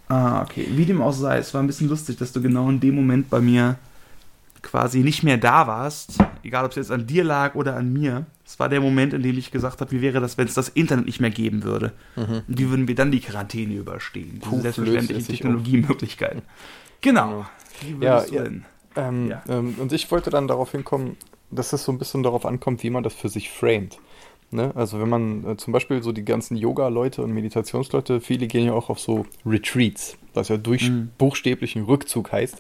Ah, 0.09 0.43
okay. 0.43 0.67
Wie 0.70 0.85
dem 0.85 1.00
auch 1.00 1.12
sei, 1.12 1.38
es 1.38 1.55
war 1.55 1.62
ein 1.62 1.67
bisschen 1.67 1.88
lustig, 1.88 2.17
dass 2.17 2.32
du 2.32 2.43
genau 2.43 2.69
in 2.69 2.81
dem 2.81 2.94
Moment 2.94 3.31
bei 3.31 3.41
mir 3.41 3.76
quasi 4.61 5.00
nicht 5.00 5.23
mehr 5.23 5.38
da 5.38 5.67
warst, 5.67 6.19
egal 6.43 6.65
ob 6.65 6.71
es 6.71 6.77
jetzt 6.77 6.91
an 6.91 7.06
dir 7.06 7.25
lag 7.25 7.55
oder 7.55 7.77
an 7.77 7.93
mir. 7.93 8.27
Es 8.44 8.59
war 8.59 8.69
der 8.69 8.81
Moment, 8.81 9.12
in 9.15 9.23
dem 9.23 9.39
ich 9.39 9.50
gesagt 9.50 9.81
habe, 9.81 9.91
wie 9.91 10.00
wäre 10.00 10.21
das, 10.21 10.39
wenn 10.39 10.47
es 10.47 10.55
das 10.55 10.69
Internet 10.69 11.06
nicht 11.06 11.21
mehr 11.21 11.31
geben 11.31 11.62
würde? 11.62 11.93
Mhm. 12.17 12.43
Wie 12.47 12.69
würden 12.69 12.89
wir 12.89 12.94
dann 12.94 13.11
die 13.11 13.21
Quarantäne 13.21 13.75
überstehen? 13.75 14.41
Diese 14.44 14.61
selbstverständlichen 14.62 15.27
Technologiemöglichkeiten. 15.27 16.43
Genau. 17.05 17.47
Wie 17.81 18.05
ja, 18.05 18.25
ja, 18.27 18.44
ähm, 18.94 19.29
ja. 19.29 19.43
Ähm, 19.49 19.75
und 19.81 19.93
ich 19.93 20.09
wollte 20.12 20.31
dann 20.31 20.47
darauf 20.47 20.71
hinkommen, 20.71 21.17
dass 21.50 21.73
es 21.73 21.83
so 21.83 21.91
ein 21.91 21.99
bisschen 21.99 22.23
darauf 22.23 22.47
ankommt, 22.47 22.85
wie 22.85 22.91
man 22.91 23.03
das 23.03 23.12
für 23.12 23.29
sich 23.29 23.50
framet. 23.50 23.99
Ne? 24.53 24.71
Also 24.75 25.00
wenn 25.00 25.09
man 25.09 25.44
äh, 25.44 25.56
zum 25.56 25.73
Beispiel 25.73 26.03
so 26.03 26.12
die 26.12 26.25
ganzen 26.25 26.56
Yoga-Leute 26.56 27.23
und 27.23 27.33
Meditationsleute, 27.33 28.21
viele 28.21 28.47
gehen 28.47 28.67
ja 28.67 28.73
auch 28.73 28.91
auf 28.91 29.00
so 29.00 29.27
Retreats, 29.47 30.17
was 30.35 30.49
ja 30.49 30.59
durch 30.59 30.91
mhm. 30.91 31.11
buchstäblichen 31.17 31.85
Rückzug 31.85 32.33
heißt 32.33 32.56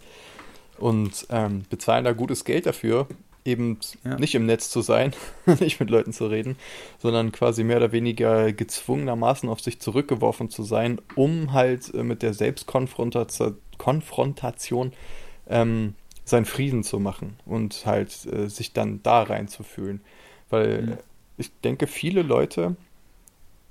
und 0.78 1.26
ähm, 1.30 1.62
bezahlen 1.68 2.04
da 2.04 2.12
gutes 2.12 2.44
Geld 2.44 2.66
dafür, 2.66 3.06
eben 3.44 3.78
ja. 4.04 4.16
nicht 4.18 4.34
im 4.34 4.46
Netz 4.46 4.70
zu 4.70 4.82
sein, 4.82 5.12
nicht 5.60 5.80
mit 5.80 5.90
Leuten 5.90 6.12
zu 6.12 6.26
reden, 6.26 6.56
sondern 6.98 7.32
quasi 7.32 7.64
mehr 7.64 7.78
oder 7.78 7.92
weniger 7.92 8.52
gezwungenermaßen 8.52 9.48
auf 9.48 9.60
sich 9.60 9.80
zurückgeworfen 9.80 10.48
zu 10.50 10.62
sein, 10.62 11.00
um 11.16 11.52
halt 11.52 11.92
äh, 11.94 12.02
mit 12.02 12.22
der 12.22 12.34
Selbstkonfrontation 12.34 13.56
Konfrontation, 13.82 14.92
ähm, 15.48 15.94
seinen 16.24 16.44
Frieden 16.44 16.84
zu 16.84 17.00
machen 17.00 17.36
und 17.44 17.84
halt 17.84 18.26
äh, 18.26 18.48
sich 18.48 18.72
dann 18.72 19.02
da 19.02 19.24
reinzufühlen. 19.24 20.00
Weil 20.50 20.82
mhm. 20.82 20.98
ich 21.36 21.50
denke, 21.64 21.88
viele 21.88 22.22
Leute 22.22 22.76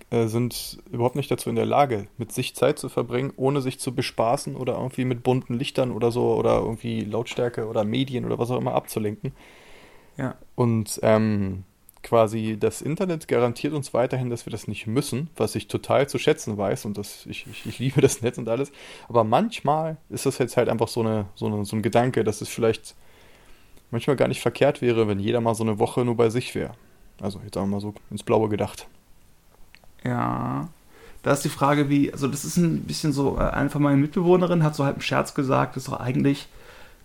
äh, 0.09 0.27
sind 0.27 0.79
überhaupt 0.91 1.15
nicht 1.15 1.31
dazu 1.31 1.50
in 1.50 1.56
der 1.56 1.65
Lage, 1.65 2.07
mit 2.17 2.33
sich 2.33 2.56
Zeit 2.56 2.77
zu 2.77 2.89
verbringen, 2.89 3.31
ohne 3.38 3.62
sich 3.62 3.79
zu 3.79 3.95
bespaßen 3.95 4.57
oder 4.57 4.74
irgendwie 4.74 5.06
mit 5.06 5.24
bunten 5.24 5.53
Lichtern 5.53 5.91
oder 5.91 6.12
so 6.12 6.35
oder 6.35 6.57
irgendwie 6.57 7.01
Lautstärke 7.01 7.67
oder 7.67 7.85
Medien 7.85 8.25
oder 8.25 8.38
was 8.38 8.51
auch 8.51 8.59
immer 8.59 8.74
abzulenken. 8.74 9.31
Ja. 10.18 10.36
Und 10.56 11.00
ähm, 11.04 11.63
quasi 12.04 12.58
das 12.60 12.81
Internet 12.81 13.28
garantiert 13.28 13.74
uns 13.74 13.94
weiterhin, 13.94 14.30
dass 14.30 14.46
wir 14.46 14.51
das 14.51 14.68
nicht 14.68 14.88
müssen, 14.88 15.30
was 15.36 15.56
ich 15.56 15.68
total 15.68 16.10
zu 16.10 16.18
schätzen 16.18 16.58
weiß 16.58 16.86
und 16.86 16.98
das, 16.98 17.25
ich, 17.25 17.46
ich, 17.48 17.65
ich 17.65 17.80
liebe 17.80 18.01
das 18.01 18.22
Netz 18.22 18.38
und 18.38 18.50
alles. 18.50 18.72
Aber 19.08 19.24
manchmal 19.24 19.98
ist 20.10 20.25
das 20.25 20.38
jetzt 20.38 20.58
halt 20.58 20.70
einfach 20.70 20.88
so, 20.88 21.01
eine, 21.01 21.25
so, 21.36 21.48
eine, 21.48 21.63
so 21.65 21.75
ein 21.75 21.82
Gedanke, 21.82 22.24
dass 22.24 22.41
es 22.41 22.50
vielleicht 22.50 22.96
manchmal 23.91 24.15
gar 24.15 24.27
nicht 24.27 24.41
verkehrt 24.41 24.82
wäre, 24.82 25.08
wenn 25.08 25.20
jeder 25.20 25.41
mal 25.41 25.56
so 25.56 25.63
eine 25.63 25.80
Woche 25.80 26.03
nur 26.03 26.15
bei 26.15 26.30
sich 26.30 26.56
wäre. 26.56 26.74
Also 27.22 27.39
jetzt 27.44 27.56
sagen 27.56 27.70
wir 27.70 27.75
mal 27.75 27.82
so 27.82 27.94
ins 28.10 28.24
Blaue 28.24 28.50
gedacht. 28.50 28.88
Ja. 30.03 30.70
Da 31.24 31.34
ist 31.34 31.46
die 31.46 31.50
Frage, 31.50 31.88
wie, 31.88 32.12
also 32.12 32.27
das 32.27 32.44
ist 32.44 32.58
ein 32.58 32.82
bisschen 32.82 33.13
so, 33.13 33.38
äh, 33.38 33.41
eine 33.41 33.70
von 33.70 33.84
meinen 33.84 34.01
Mitbewohnerinnen 34.01 34.63
hat 34.63 34.75
so 34.75 34.86
halt 34.86 34.96
im 34.96 35.01
Scherz 35.01 35.36
gesagt, 35.36 35.75
das 35.75 35.84
ist 35.84 35.91
doch 35.91 36.00
eigentlich, 36.00 36.48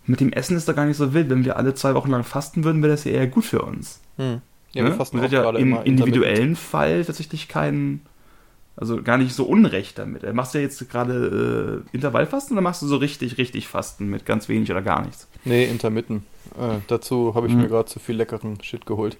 mit 0.07 0.19
dem 0.19 0.31
Essen 0.31 0.57
ist 0.57 0.67
doch 0.67 0.75
gar 0.75 0.85
nicht 0.85 0.97
so 0.97 1.13
wild. 1.13 1.29
Wenn 1.29 1.45
wir 1.45 1.57
alle 1.57 1.73
zwei 1.75 1.93
Wochen 1.93 2.11
lang 2.11 2.23
fasten 2.23 2.63
würden, 2.63 2.81
wäre 2.81 2.93
das 2.93 3.03
ja 3.03 3.11
eher 3.11 3.27
gut 3.27 3.45
für 3.45 3.61
uns. 3.61 4.01
Hm. 4.17 4.41
Ja, 4.71 4.83
wir 4.83 4.89
ne? 4.89 4.95
fasten 4.95 5.21
wird 5.21 5.31
ja 5.31 5.49
im 5.51 5.77
individuellen 5.83 6.55
Fall 6.55 7.03
tatsächlich 7.05 7.47
keinen, 7.47 8.01
also 8.75 9.01
gar 9.01 9.17
nicht 9.17 9.33
so 9.33 9.45
unrecht 9.45 9.97
damit. 9.97 10.23
Äh, 10.23 10.33
machst 10.33 10.53
du 10.53 10.59
ja 10.59 10.63
jetzt 10.63 10.89
gerade 10.89 11.83
äh, 11.91 11.95
Intervallfasten 11.95 12.55
oder 12.55 12.61
machst 12.61 12.81
du 12.81 12.87
so 12.87 12.97
richtig, 12.97 13.37
richtig 13.37 13.67
Fasten 13.67 14.09
mit 14.09 14.25
ganz 14.25 14.49
wenig 14.49 14.71
oder 14.71 14.81
gar 14.81 15.05
nichts? 15.05 15.27
Nee, 15.45 15.65
Intermitten. 15.65 16.25
Äh, 16.57 16.79
dazu 16.87 17.35
habe 17.35 17.47
ich 17.47 17.53
hm. 17.53 17.61
mir 17.61 17.67
gerade 17.67 17.87
zu 17.87 17.99
viel 17.99 18.15
leckeren 18.15 18.61
Shit 18.63 18.85
geholt. 18.85 19.17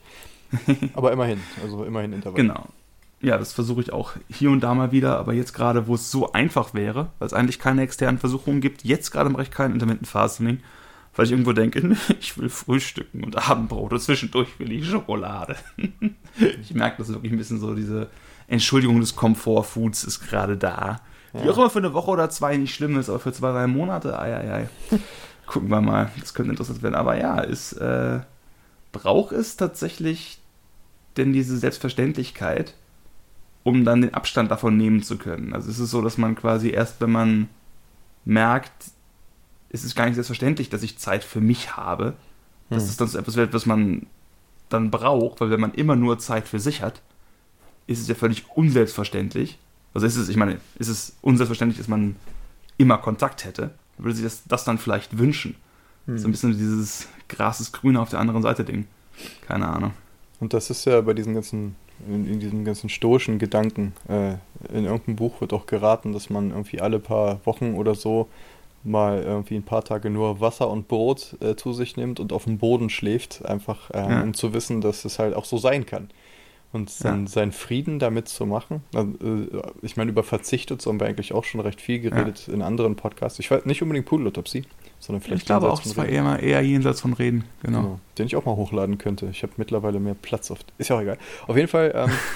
Aber 0.94 1.12
immerhin, 1.12 1.42
also 1.62 1.84
immerhin 1.84 2.14
Intervall. 2.14 2.42
Genau 2.42 2.68
ja, 3.22 3.38
das 3.38 3.54
versuche 3.54 3.82
ich 3.82 3.94
auch 3.94 4.14
hier 4.30 4.52
und 4.52 4.62
da 4.62 4.76
mal 4.76 4.92
wieder, 4.92 5.18
aber 5.18 5.34
jetzt 5.34 5.54
gerade, 5.54 5.88
wo 5.88 5.96
es 5.96 6.12
so 6.12 6.32
einfach 6.34 6.74
wäre, 6.74 7.10
weil 7.20 7.28
es 7.28 7.34
eigentlich 7.34 7.60
keine 7.60 7.82
externen 7.82 8.20
Versuchungen 8.20 8.62
gibt, 8.62 8.84
jetzt 8.84 9.12
gerade 9.12 9.30
mache 9.30 9.44
ich 9.44 9.52
kein 9.52 9.72
Intermittent 9.72 10.08
Fasting, 10.08 10.60
weil 11.16 11.26
ich 11.26 11.32
irgendwo 11.32 11.54
denke, 11.54 11.98
ich 12.20 12.38
will 12.38 12.50
frühstücken 12.50 13.24
und 13.24 13.50
Abendbrot 13.50 13.94
und 13.94 14.00
zwischendurch 14.00 14.60
will 14.60 14.72
ich 14.72 14.88
Schokolade. 14.88 15.56
ich 16.62 16.74
merke, 16.74 16.98
das 17.00 17.10
ist 17.10 17.16
wirklich 17.16 17.32
ein 17.32 17.38
bisschen 17.38 17.60
so 17.60 17.74
diese 17.74 18.10
Entschuldigung 18.48 19.00
des 19.00 19.16
Komfortfoods 19.16 20.04
ist 20.04 20.22
gerade 20.22 20.56
da. 20.56 21.02
Ja. 21.34 21.42
Die 21.42 21.50
auch 21.50 21.58
immer 21.58 21.70
für 21.70 21.80
eine 21.80 21.94
Woche 21.94 22.12
oder 22.12 22.30
zwei 22.30 22.56
nicht 22.56 22.74
schlimm 22.74 22.98
ist, 22.98 23.10
aber 23.10 23.20
für 23.20 23.34
zwei, 23.34 23.52
drei 23.52 23.68
Monate, 23.68 24.18
ei, 24.18 24.36
ei, 24.36 24.54
ei. 24.54 24.70
Gucken 25.48 25.70
wir 25.70 25.82
mal, 25.82 26.12
das 26.20 26.34
könnte 26.34 26.52
interessant 26.52 26.84
werden. 26.84 26.96
Aber 26.96 27.18
ja, 27.18 27.40
ist, 27.40 27.74
äh, 27.74 28.20
braucht 28.92 29.32
es 29.32 29.58
tatsächlich 29.58 30.40
denn 31.18 31.34
diese 31.34 31.58
Selbstverständlichkeit, 31.58 32.76
um 33.68 33.84
dann 33.84 34.00
den 34.00 34.14
Abstand 34.14 34.50
davon 34.50 34.78
nehmen 34.78 35.04
zu 35.04 35.18
können. 35.18 35.54
Also 35.54 35.70
es 35.70 35.78
ist 35.78 35.92
so, 35.92 36.02
dass 36.02 36.18
man 36.18 36.36
quasi 36.36 36.70
erst, 36.70 37.02
wenn 37.02 37.12
man 37.12 37.50
merkt, 38.24 38.72
es 39.70 39.84
ist 39.84 39.94
gar 39.94 40.06
nicht 40.06 40.16
selbstverständlich, 40.16 40.70
dass 40.70 40.84
ich 40.84 40.98
Zeit 40.98 41.22
für 41.22 41.42
mich 41.42 41.76
habe, 41.76 42.14
dass 42.70 42.84
hm. 42.84 42.90
es 42.90 42.96
dann 42.96 43.08
so 43.10 43.18
etwas 43.18 43.36
wird, 43.36 43.54
was 43.54 43.66
man 43.66 44.08
dann 44.70 44.90
braucht, 44.90 45.42
weil 45.42 45.50
wenn 45.50 45.60
man 45.60 45.74
immer 45.74 45.98
nur 45.98 46.18
Zeit 46.18 46.48
für 46.48 46.62
sich 46.62 46.82
hat, 46.82 47.02
ist 47.88 48.00
es 48.00 48.08
ja 48.08 48.16
völlig 48.16 48.46
unselbstverständlich. 48.56 49.60
Also 49.94 50.08
ist 50.08 50.16
es, 50.16 50.30
ich 50.30 50.38
meine, 50.38 50.62
ist 50.80 50.88
es 50.88 51.18
unselbstverständlich, 51.22 51.78
dass 51.78 51.90
man 51.90 52.16
immer 52.78 52.98
Kontakt 53.00 53.44
hätte, 53.44 53.72
würde 53.98 54.16
sie 54.16 54.24
das, 54.24 54.44
das 54.46 54.64
dann 54.64 54.78
vielleicht 54.78 55.18
wünschen. 55.18 55.56
Hm. 56.06 56.18
So 56.18 56.30
ein 56.30 56.32
bisschen 56.32 56.54
dieses 56.54 57.10
Gras 57.28 57.60
ist 57.60 57.74
grün 57.74 57.98
auf 57.98 58.12
der 58.12 58.20
anderen 58.20 58.44
Seite 58.44 58.64
Ding. 58.64 58.88
Keine 59.46 59.68
Ahnung. 59.68 59.92
Und 60.40 60.54
das 60.54 60.70
ist 60.70 60.86
ja 60.86 61.02
bei 61.02 61.14
diesen 61.14 61.34
ganzen, 61.34 61.76
in, 62.08 62.28
in 62.28 62.40
diesem 62.40 62.66
ganzen 62.66 62.90
stoischen 62.90 63.40
Gedanken, 63.40 63.94
äh, 64.08 64.34
in 64.76 64.86
irgendeinem 64.86 65.16
Buch 65.16 65.42
wird 65.42 65.54
auch 65.54 65.66
geraten, 65.66 66.14
dass 66.14 66.30
man 66.30 66.52
irgendwie 66.52 66.82
alle 66.82 67.00
paar 67.00 67.40
Wochen 67.46 67.76
oder 67.76 67.96
so 67.96 68.28
mal 68.84 69.22
irgendwie 69.22 69.56
ein 69.56 69.64
paar 69.64 69.84
Tage 69.84 70.10
nur 70.10 70.40
Wasser 70.40 70.70
und 70.70 70.88
Brot 70.88 71.36
äh, 71.42 71.56
zu 71.56 71.74
sich 71.74 71.98
nimmt 71.98 72.20
und 72.20 72.32
auf 72.32 72.46
dem 72.46 72.58
Boden 72.58 72.90
schläft, 72.90 73.46
einfach 73.46 73.90
äh, 73.92 73.98
ja. 73.98 74.22
um 74.22 74.34
zu 74.34 74.54
wissen, 74.54 74.82
dass 74.82 75.06
es 75.06 75.20
halt 75.20 75.36
auch 75.36 75.46
so 75.46 75.58
sein 75.58 75.86
kann 75.86 76.10
und 76.72 76.90
sein, 76.90 77.22
ja. 77.22 77.28
seinen 77.28 77.52
Frieden 77.52 78.00
damit 78.00 78.28
zu 78.28 78.46
machen. 78.46 78.82
Also, 78.94 79.12
äh, 79.24 79.62
ich 79.82 79.98
meine, 79.98 80.12
über 80.12 80.24
Verzicht 80.24 80.72
und 80.72 80.82
so 80.82 80.90
haben 80.90 81.00
wir 81.00 81.08
eigentlich 81.08 81.34
auch 81.34 81.44
schon 81.44 81.62
recht 81.62 81.82
viel 81.82 82.00
geredet 82.00 82.46
ja. 82.48 82.54
in 82.54 82.62
anderen 82.62 82.96
Podcasts. 82.96 83.40
Ich 83.40 83.52
weiß 83.52 83.66
nicht 83.66 83.82
unbedingt 83.82 84.06
Pudelotopsie, 84.06 84.64
sondern 85.00 85.22
vielleicht. 85.22 85.44
Ich 85.44 85.46
glaube 85.46 85.72
auch, 85.72 85.84
es 85.84 85.96
war 85.96 86.06
eher, 86.06 86.40
eher 86.40 86.62
jenseits 86.62 87.02
von 87.02 87.14
Reden, 87.14 87.44
genau. 87.62 87.82
genau. 87.82 88.00
Den 88.18 88.26
ich 88.26 88.36
auch 88.36 88.46
mal 88.46 88.56
hochladen 88.56 88.98
könnte. 88.98 89.28
Ich 89.32 89.44
habe 89.44 89.54
mittlerweile 89.58 90.00
mehr 90.00 90.16
Platz 90.16 90.50
auf. 90.50 90.60
Ist 90.78 90.90
ja 90.90 90.98
auch 90.98 91.02
egal. 91.02 91.18
Auf 91.48 91.56
jeden 91.56 91.68
Fall 91.68 91.94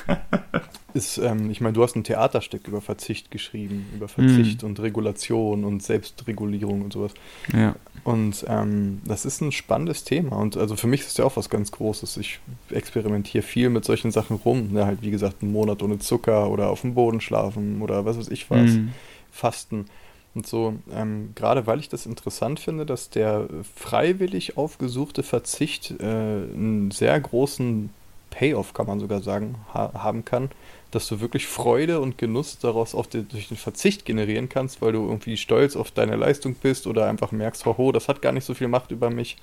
ähm, 0.08 0.18
ist, 0.94 1.18
ähm, 1.18 1.50
ich 1.50 1.60
meine, 1.60 1.74
du 1.74 1.84
hast 1.84 1.96
ein 1.96 2.04
Theaterstück 2.04 2.68
über 2.68 2.82
Verzicht 2.82 3.32
geschrieben, 3.32 3.88
über 3.96 4.08
Verzicht 4.08 4.62
mm. 4.62 4.66
und 4.66 4.80
Regulation 4.80 5.64
und 5.64 5.82
Selbstregulierung 5.82 6.84
und 6.84 6.94
sowas. 6.94 7.14
Ja. 7.52 7.76
Und 8.04 8.46
ähm, 8.48 9.02
das 9.06 9.26
ist 9.26 9.42
ein 9.42 9.52
spannendes 9.52 10.04
Thema. 10.04 10.38
Und 10.38 10.56
also 10.56 10.76
für 10.76 10.88
mich 10.88 11.02
ist 11.02 11.18
ja 11.18 11.26
auch 11.26 11.38
was 11.38 11.50
ganz 11.50 11.72
Großes. 11.72 12.18
Ich 12.18 12.40
experimentiere 12.70 13.44
viel 13.44 13.70
mit 13.70 13.86
solchen 13.86 14.12
Sachen 14.12 14.38
rum. 14.38 14.72
Ne, 14.72 14.86
halt, 14.86 15.02
wie 15.02 15.12
gesagt, 15.12 15.42
einen 15.42 15.52
Monat 15.52 15.82
ohne 15.82 16.00
Zucker 16.00 16.50
oder 16.50 16.70
auf 16.70 16.82
dem 16.82 16.94
Boden 16.94 17.22
schlafen 17.22 17.82
oder 17.82 18.06
was 18.06 18.18
weiß 18.18 18.30
ich 18.30 18.50
was. 18.52 18.72
Mhm. 18.72 18.92
Fasten 19.32 19.86
und 20.36 20.48
so. 20.48 20.76
Ähm, 20.94 21.32
gerade 21.36 21.68
weil 21.68 21.80
ich 21.80 21.90
das 21.90 22.06
interessant 22.06 22.60
finde, 22.60 22.86
dass 22.86 23.10
der 23.10 23.48
freiwillig 23.76 24.58
aufgesuchte 24.58 25.24
Verzicht 25.24 25.92
äh, 26.00 26.04
einen 26.04 26.92
sehr 26.92 27.20
großen 27.20 27.90
Payoff, 28.30 28.74
kann 28.74 28.88
man 28.88 29.00
sogar 29.00 29.22
sagen, 29.22 29.56
ha 29.74 29.92
haben 29.94 30.24
kann 30.24 30.50
dass 30.92 31.08
du 31.08 31.22
wirklich 31.22 31.48
Freude 31.48 32.02
und 32.02 32.18
Genuss 32.18 32.60
daraus 32.60 32.94
auf 32.94 33.08
den, 33.08 33.28
durch 33.30 33.48
den 33.48 33.58
Verzicht 33.58 34.06
generieren 34.06 34.50
kannst, 34.50 34.82
weil 34.82 34.92
du 34.92 35.08
irgendwie 35.08 35.38
stolz 35.38 35.76
auf 35.76 35.90
deine 35.92 36.18
Leistung 36.18 36.56
bist 36.56 36.86
oder 36.86 37.08
einfach 37.08 37.32
merkst, 37.32 37.66
hoho, 37.66 37.92
das 37.92 38.10
hat 38.10 38.22
gar 38.22 38.34
nicht 38.34 38.44
so 38.44 38.54
viel 38.54 38.68
Macht 38.68 38.92
über 38.92 39.10
mich. 39.10 39.38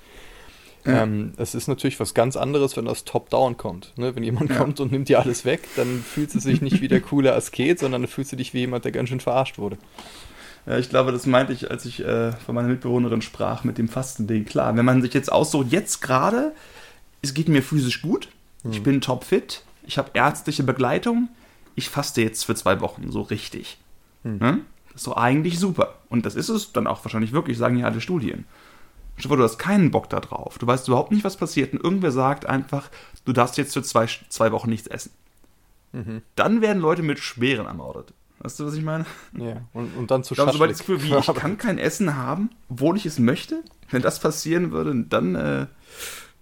Ja. 0.85 1.03
Ähm, 1.03 1.33
es 1.37 1.55
ist 1.55 1.67
natürlich 1.67 1.99
was 1.99 2.13
ganz 2.13 2.37
anderes, 2.37 2.77
wenn 2.77 2.85
das 2.85 3.03
top-down 3.03 3.57
kommt. 3.57 3.97
Ne? 3.97 4.15
Wenn 4.15 4.23
jemand 4.23 4.51
ja. 4.51 4.57
kommt 4.57 4.79
und 4.79 4.91
nimmt 4.91 5.09
dir 5.09 5.19
alles 5.19 5.43
weg, 5.43 5.61
dann 5.75 6.03
fühlst 6.03 6.35
du 6.35 6.39
dich 6.39 6.61
nicht 6.61 6.81
wie 6.81 6.87
der 6.87 7.01
coole 7.01 7.33
Asket, 7.33 7.79
sondern 7.79 8.07
fühlst 8.07 8.31
du 8.31 8.35
dich 8.35 8.53
wie 8.53 8.59
jemand, 8.59 8.85
der 8.85 8.91
ganz 8.91 9.09
schön 9.09 9.19
verarscht 9.19 9.57
wurde. 9.57 9.77
Ja, 10.69 10.77
ich 10.77 10.89
glaube, 10.89 11.11
das 11.11 11.25
meinte 11.25 11.51
ich, 11.51 11.71
als 11.71 11.83
ich 11.85 12.05
äh, 12.05 12.31
von 12.31 12.53
meiner 12.53 12.67
Mitbewohnerin 12.67 13.23
sprach 13.23 13.63
mit 13.63 13.79
dem 13.79 13.87
Fastending. 13.87 14.45
Klar, 14.45 14.77
wenn 14.77 14.85
man 14.85 15.01
sich 15.01 15.15
jetzt 15.15 15.31
aussucht, 15.31 15.71
jetzt 15.71 15.99
gerade, 15.99 16.53
es 17.23 17.33
geht 17.33 17.49
mir 17.49 17.63
physisch 17.63 18.03
gut, 18.03 18.29
hm. 18.61 18.71
ich 18.71 18.83
bin 18.83 19.01
topfit, 19.01 19.63
ich 19.87 19.97
habe 19.97 20.11
ärztliche 20.13 20.61
Begleitung, 20.61 21.27
ich 21.73 21.89
faste 21.89 22.21
jetzt 22.21 22.43
für 22.43 22.53
zwei 22.53 22.81
Wochen 22.81 23.11
so 23.11 23.21
richtig. 23.23 23.79
Hm. 24.21 24.37
Ne? 24.37 24.59
Das 24.89 25.01
ist 25.01 25.07
doch 25.07 25.17
eigentlich 25.17 25.57
super. 25.57 25.95
Und 26.07 26.27
das 26.27 26.35
ist 26.35 26.49
es 26.49 26.71
dann 26.71 26.85
auch 26.85 27.03
wahrscheinlich 27.03 27.31
wirklich, 27.31 27.57
sagen 27.57 27.77
ja 27.77 27.87
alle 27.87 27.99
Studien. 27.99 28.45
Stefan, 29.17 29.39
du 29.39 29.43
hast 29.43 29.57
keinen 29.57 29.89
Bock 29.89 30.07
da 30.11 30.19
drauf. 30.19 30.59
Du 30.59 30.67
weißt 30.67 30.87
überhaupt 30.87 31.11
nicht, 31.11 31.23
was 31.23 31.35
passiert. 31.35 31.73
Und 31.73 31.83
irgendwer 31.83 32.11
sagt 32.11 32.45
einfach, 32.45 32.91
du 33.25 33.33
darfst 33.33 33.57
jetzt 33.57 33.73
für 33.73 33.81
zwei, 33.81 34.07
zwei 34.29 34.51
Wochen 34.51 34.69
nichts 34.69 34.87
essen. 34.87 35.11
Mhm. 35.93 36.21
Dann 36.35 36.61
werden 36.61 36.79
Leute 36.79 37.01
mit 37.01 37.17
Schweren 37.17 37.65
ermordet. 37.65 38.13
Weißt 38.41 38.59
du, 38.59 38.65
was 38.65 38.73
ich 38.75 38.83
meine? 38.83 39.05
Ja, 39.37 39.63
und, 39.73 39.95
und 39.97 40.11
dann 40.11 40.23
zu 40.23 40.33
schaffen. 40.33 40.53
Sobald 40.53 40.71
das 40.71 40.79
Gefühl, 40.79 41.03
wie 41.03 41.13
ich 41.13 41.33
kann 41.33 41.57
kein 41.57 41.77
Essen 41.77 42.15
haben, 42.15 42.49
obwohl 42.69 42.95
ich 42.95 43.05
es 43.05 43.19
möchte. 43.19 43.63
Wenn 43.91 44.01
das 44.01 44.19
passieren 44.19 44.71
würde, 44.71 44.95
dann, 45.09 45.35
äh, 45.35 45.65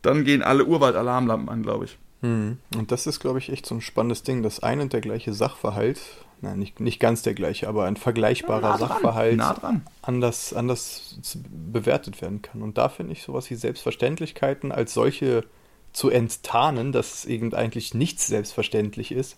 dann 0.01 0.23
gehen 0.23 0.43
alle 0.43 0.65
Urwald-Alarmlampen 0.65 1.49
an, 1.49 1.63
glaube 1.63 1.85
ich. 1.85 1.97
Mhm. 2.21 2.57
Und 2.75 2.91
das 2.91 3.07
ist, 3.07 3.19
glaube 3.19 3.39
ich, 3.39 3.51
echt 3.51 3.65
so 3.65 3.75
ein 3.75 3.81
spannendes 3.81 4.23
Ding, 4.23 4.43
dass 4.43 4.59
ein 4.61 4.79
und 4.79 4.93
der 4.93 5.01
gleiche 5.01 5.33
Sachverhalt, 5.33 5.99
nein, 6.41 6.59
nicht, 6.59 6.79
nicht 6.79 6.99
ganz 6.99 7.21
der 7.21 7.33
gleiche, 7.33 7.67
aber 7.67 7.85
ein 7.85 7.95
vergleichbarer 7.95 8.61
ja, 8.61 8.69
nah 8.69 8.77
Sachverhalt 8.77 9.37
nah 9.37 9.81
anders, 10.01 10.53
anders 10.53 11.19
bewertet 11.49 12.21
werden 12.21 12.41
kann. 12.41 12.61
Und 12.61 12.77
da 12.77 12.89
finde 12.89 13.13
ich 13.13 13.23
sowas 13.23 13.49
wie 13.49 13.55
Selbstverständlichkeiten 13.55 14.71
als 14.71 14.93
solche 14.93 15.45
zu 15.93 16.09
enttarnen, 16.11 16.91
dass 16.91 17.25
eben 17.25 17.53
eigentlich 17.53 17.93
nichts 17.93 18.27
selbstverständlich 18.27 19.11
ist, 19.11 19.37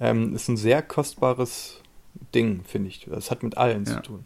ähm, 0.00 0.34
ist 0.34 0.48
ein 0.48 0.56
sehr 0.56 0.80
kostbares 0.80 1.81
Ding, 2.34 2.62
finde 2.64 2.88
ich. 2.88 3.06
Das 3.10 3.30
hat 3.30 3.42
mit 3.42 3.56
allen 3.56 3.84
ja. 3.84 3.94
zu 3.94 4.02
tun. 4.02 4.24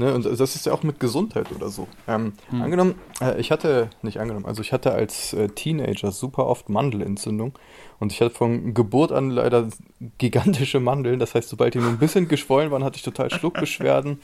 Ne, 0.00 0.14
und 0.14 0.24
das 0.24 0.40
ist 0.40 0.64
ja 0.64 0.72
auch 0.72 0.82
mit 0.82 0.98
Gesundheit 0.98 1.52
oder 1.54 1.68
so. 1.68 1.86
Ähm, 2.08 2.32
hm. 2.48 2.62
Angenommen, 2.62 2.94
äh, 3.20 3.38
ich 3.38 3.50
hatte, 3.50 3.90
nicht 4.00 4.18
angenommen, 4.18 4.46
also 4.46 4.62
ich 4.62 4.72
hatte 4.72 4.92
als 4.92 5.34
äh, 5.34 5.48
Teenager 5.48 6.10
super 6.10 6.46
oft 6.46 6.70
Mandelentzündung 6.70 7.52
und 7.98 8.10
ich 8.10 8.22
hatte 8.22 8.34
von 8.34 8.72
Geburt 8.72 9.12
an 9.12 9.28
leider 9.28 9.68
gigantische 10.16 10.80
Mandeln. 10.80 11.18
Das 11.18 11.34
heißt, 11.34 11.50
sobald 11.50 11.74
die 11.74 11.80
nur 11.80 11.90
ein 11.90 11.98
bisschen 11.98 12.28
geschwollen 12.28 12.70
waren, 12.70 12.82
hatte 12.82 12.96
ich 12.96 13.02
total 13.02 13.30
Schluckbeschwerden. 13.30 14.20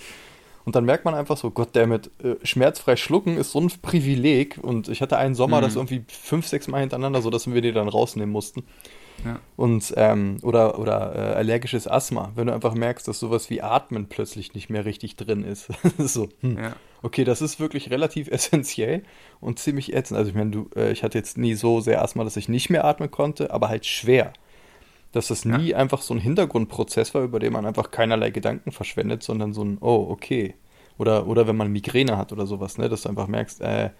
Und 0.64 0.74
dann 0.74 0.86
merkt 0.86 1.04
man 1.04 1.14
einfach 1.14 1.36
so, 1.36 1.50
Gott, 1.50 1.74
der 1.74 1.86
mit 1.86 2.10
äh, 2.24 2.36
schmerzfrei 2.42 2.96
schlucken 2.96 3.36
ist 3.36 3.52
so 3.52 3.60
ein 3.60 3.70
Privileg. 3.82 4.58
Und 4.60 4.88
ich 4.88 5.02
hatte 5.02 5.18
einen 5.18 5.34
Sommer, 5.34 5.58
mhm. 5.58 5.62
das 5.62 5.76
irgendwie 5.76 6.04
fünf, 6.08 6.46
sechs 6.46 6.68
Mal 6.68 6.80
hintereinander, 6.80 7.20
so 7.20 7.28
dass 7.28 7.52
wir 7.52 7.60
die 7.60 7.72
dann 7.72 7.88
rausnehmen 7.88 8.32
mussten. 8.32 8.64
Ja. 9.24 9.40
Und, 9.56 9.92
ähm, 9.96 10.38
oder, 10.42 10.78
oder 10.78 11.14
äh, 11.14 11.34
allergisches 11.36 11.88
Asthma, 11.88 12.32
wenn 12.34 12.46
du 12.46 12.52
einfach 12.52 12.74
merkst, 12.74 13.08
dass 13.08 13.18
sowas 13.18 13.50
wie 13.50 13.62
Atmen 13.62 14.08
plötzlich 14.08 14.54
nicht 14.54 14.70
mehr 14.70 14.84
richtig 14.84 15.16
drin 15.16 15.44
ist. 15.44 15.68
so, 15.98 16.28
hm. 16.40 16.58
ja. 16.58 16.76
okay, 17.02 17.24
das 17.24 17.42
ist 17.42 17.58
wirklich 17.58 17.90
relativ 17.90 18.28
essentiell 18.30 19.02
und 19.40 19.58
ziemlich 19.58 19.94
ätzend. 19.94 20.18
Also 20.18 20.30
ich 20.30 20.36
meine, 20.36 20.50
du, 20.50 20.70
äh, 20.76 20.92
ich 20.92 21.02
hatte 21.02 21.18
jetzt 21.18 21.38
nie 21.38 21.54
so 21.54 21.80
sehr 21.80 22.02
Asthma, 22.02 22.24
dass 22.24 22.36
ich 22.36 22.48
nicht 22.48 22.70
mehr 22.70 22.84
atmen 22.84 23.10
konnte, 23.10 23.50
aber 23.52 23.68
halt 23.68 23.86
schwer. 23.86 24.32
Dass 25.12 25.28
das 25.28 25.44
nie 25.44 25.70
ja. 25.70 25.78
einfach 25.78 26.02
so 26.02 26.12
ein 26.12 26.20
Hintergrundprozess 26.20 27.14
war, 27.14 27.22
über 27.22 27.38
den 27.38 27.52
man 27.52 27.64
einfach 27.64 27.90
keinerlei 27.90 28.30
Gedanken 28.30 28.70
verschwendet, 28.70 29.22
sondern 29.22 29.54
so 29.54 29.64
ein, 29.64 29.78
oh, 29.80 30.06
okay. 30.10 30.54
Oder, 30.98 31.26
oder 31.26 31.46
wenn 31.46 31.56
man 31.56 31.72
Migräne 31.72 32.16
hat 32.18 32.32
oder 32.32 32.46
sowas, 32.46 32.76
ne, 32.76 32.88
dass 32.88 33.02
du 33.02 33.08
einfach 33.08 33.26
merkst, 33.26 33.60
äh, 33.60 33.90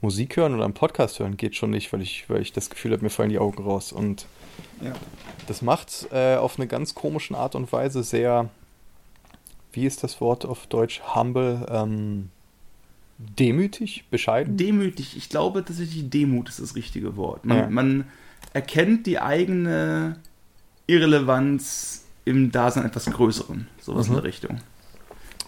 Musik 0.00 0.36
hören 0.36 0.54
oder 0.54 0.64
einen 0.64 0.74
Podcast 0.74 1.18
hören 1.18 1.36
geht 1.36 1.56
schon 1.56 1.70
nicht, 1.70 1.92
weil 1.92 2.02
ich, 2.02 2.28
weil 2.28 2.42
ich 2.42 2.52
das 2.52 2.70
Gefühl 2.70 2.92
habe, 2.92 3.02
mir 3.02 3.10
fallen 3.10 3.30
die 3.30 3.38
Augen 3.38 3.62
raus. 3.62 3.92
Und 3.92 4.26
ja. 4.80 4.92
das 5.46 5.62
macht 5.62 6.08
äh, 6.12 6.36
auf 6.36 6.58
eine 6.58 6.66
ganz 6.66 6.94
komische 6.94 7.36
Art 7.36 7.54
und 7.54 7.72
Weise 7.72 8.02
sehr, 8.02 8.50
wie 9.72 9.86
ist 9.86 10.02
das 10.02 10.20
Wort 10.20 10.44
auf 10.44 10.66
Deutsch, 10.66 11.02
humble, 11.14 11.66
ähm, 11.70 12.30
demütig, 13.18 14.04
bescheiden? 14.10 14.56
Demütig, 14.56 15.16
ich 15.16 15.28
glaube 15.28 15.64
tatsächlich 15.64 16.10
Demut 16.10 16.50
ist 16.50 16.60
das 16.60 16.74
richtige 16.74 17.16
Wort. 17.16 17.44
Man, 17.44 17.58
ja. 17.58 17.70
man 17.70 18.04
erkennt 18.52 19.06
die 19.06 19.18
eigene 19.18 20.16
Irrelevanz 20.86 22.04
im 22.24 22.52
Dasein 22.52 22.84
etwas 22.84 23.06
Größeren, 23.06 23.68
sowas 23.80 24.08
mhm. 24.08 24.12
in 24.12 24.16
der 24.16 24.24
Richtung. 24.24 24.60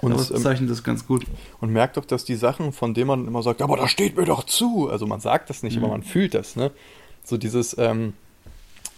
Und 0.00 0.12
das 0.12 0.30
ähm, 0.30 0.38
zeichnet 0.38 0.70
das 0.70 0.84
ganz 0.84 1.06
gut. 1.06 1.26
Und 1.60 1.72
merkt 1.72 1.96
doch, 1.96 2.04
dass 2.04 2.24
die 2.24 2.36
Sachen, 2.36 2.72
von 2.72 2.94
denen 2.94 3.08
man 3.08 3.26
immer 3.26 3.42
sagt, 3.42 3.62
aber 3.62 3.76
da 3.76 3.88
steht 3.88 4.16
mir 4.16 4.24
doch 4.24 4.44
zu. 4.44 4.88
Also 4.88 5.06
man 5.06 5.20
sagt 5.20 5.50
das 5.50 5.62
nicht, 5.62 5.76
mhm. 5.76 5.84
aber 5.84 5.92
man 5.92 6.02
fühlt 6.02 6.34
das, 6.34 6.56
ne? 6.56 6.70
So 7.24 7.36
dieses, 7.36 7.76
ähm, 7.78 8.14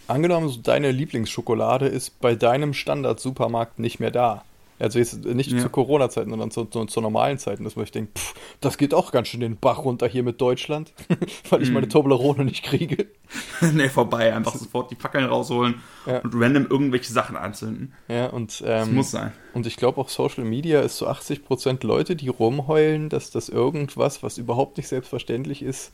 angenommen, 0.07 0.53
deine 0.63 0.91
Lieblingsschokolade 0.91 1.87
ist 1.87 2.19
bei 2.19 2.35
deinem 2.35 2.73
Standard-Supermarkt 2.73 3.79
nicht 3.79 3.99
mehr 3.99 4.11
da. 4.11 4.43
Also 4.81 4.97
jetzt 4.97 5.25
nicht 5.25 5.51
ja. 5.51 5.59
zu 5.59 5.69
Corona-Zeiten, 5.69 6.31
sondern 6.31 6.49
zu, 6.49 6.65
zu, 6.65 6.85
zu, 6.85 7.01
normalen 7.01 7.37
Zeiten, 7.37 7.63
dass 7.63 7.75
man 7.75 7.85
sich 7.85 7.91
denkt, 7.91 8.17
pff, 8.17 8.33
das 8.61 8.77
geht 8.77 8.93
auch 8.93 9.11
ganz 9.11 9.27
schön 9.27 9.39
den 9.39 9.57
Bach 9.57 9.79
runter 9.85 10.07
hier 10.07 10.23
mit 10.23 10.41
Deutschland, 10.41 10.93
weil 11.49 11.61
ich 11.61 11.69
mm. 11.69 11.73
meine 11.73 11.87
Toblerone 11.87 12.45
nicht 12.45 12.63
kriege. 12.63 13.07
nee, 13.73 13.89
vorbei, 13.89 14.33
einfach 14.33 14.55
sofort 14.55 14.89
die 14.89 14.95
Fackeln 14.95 15.25
rausholen 15.25 15.75
ja. 16.07 16.19
und 16.19 16.33
random 16.33 16.65
irgendwelche 16.67 17.13
Sachen 17.13 17.35
anzünden. 17.35 17.93
Ja, 18.07 18.27
und 18.27 18.61
ähm, 18.61 18.67
das 18.67 18.89
muss 18.89 19.11
sein. 19.11 19.31
Und 19.53 19.67
ich 19.67 19.77
glaube 19.77 20.01
auch 20.01 20.09
Social 20.09 20.45
Media 20.45 20.81
ist 20.81 20.97
so 20.97 21.07
80% 21.07 21.85
Leute, 21.85 22.15
die 22.15 22.29
rumheulen, 22.29 23.09
dass 23.09 23.29
das 23.29 23.49
irgendwas, 23.49 24.23
was 24.23 24.39
überhaupt 24.39 24.77
nicht 24.77 24.87
selbstverständlich 24.87 25.61
ist, 25.61 25.91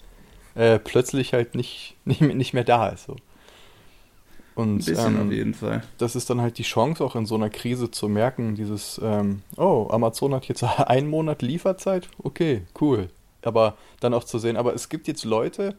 äh, 0.55 0.79
plötzlich 0.79 1.33
halt 1.33 1.55
nicht, 1.55 1.95
nicht, 2.05 2.21
nicht 2.21 2.53
mehr 2.53 2.63
da 2.63 2.87
ist. 2.87 3.05
So. 3.05 3.17
Und, 4.57 4.73
Ein 4.73 4.77
bisschen 4.77 5.15
ähm, 5.17 5.27
auf 5.27 5.31
jeden 5.31 5.53
Fall. 5.53 5.83
Das 5.99 6.15
ist 6.15 6.31
dann 6.31 6.41
halt 6.41 6.57
die 6.57 6.63
Chance, 6.63 7.03
auch 7.05 7.15
in 7.15 7.27
so 7.27 7.35
einer 7.35 7.51
Krise 7.51 7.91
zu 7.91 8.09
merken, 8.09 8.55
dieses, 8.55 8.99
ähm, 9.03 9.43
oh, 9.55 9.87
Amazon 9.91 10.33
hat 10.33 10.47
jetzt 10.47 10.63
einen 10.79 11.07
Monat 11.09 11.43
Lieferzeit, 11.43 12.09
okay, 12.23 12.63
cool. 12.81 13.09
Aber 13.43 13.77
dann 13.99 14.15
auch 14.15 14.23
zu 14.23 14.39
sehen, 14.39 14.57
aber 14.57 14.73
es 14.73 14.89
gibt 14.89 15.07
jetzt 15.07 15.25
Leute, 15.25 15.75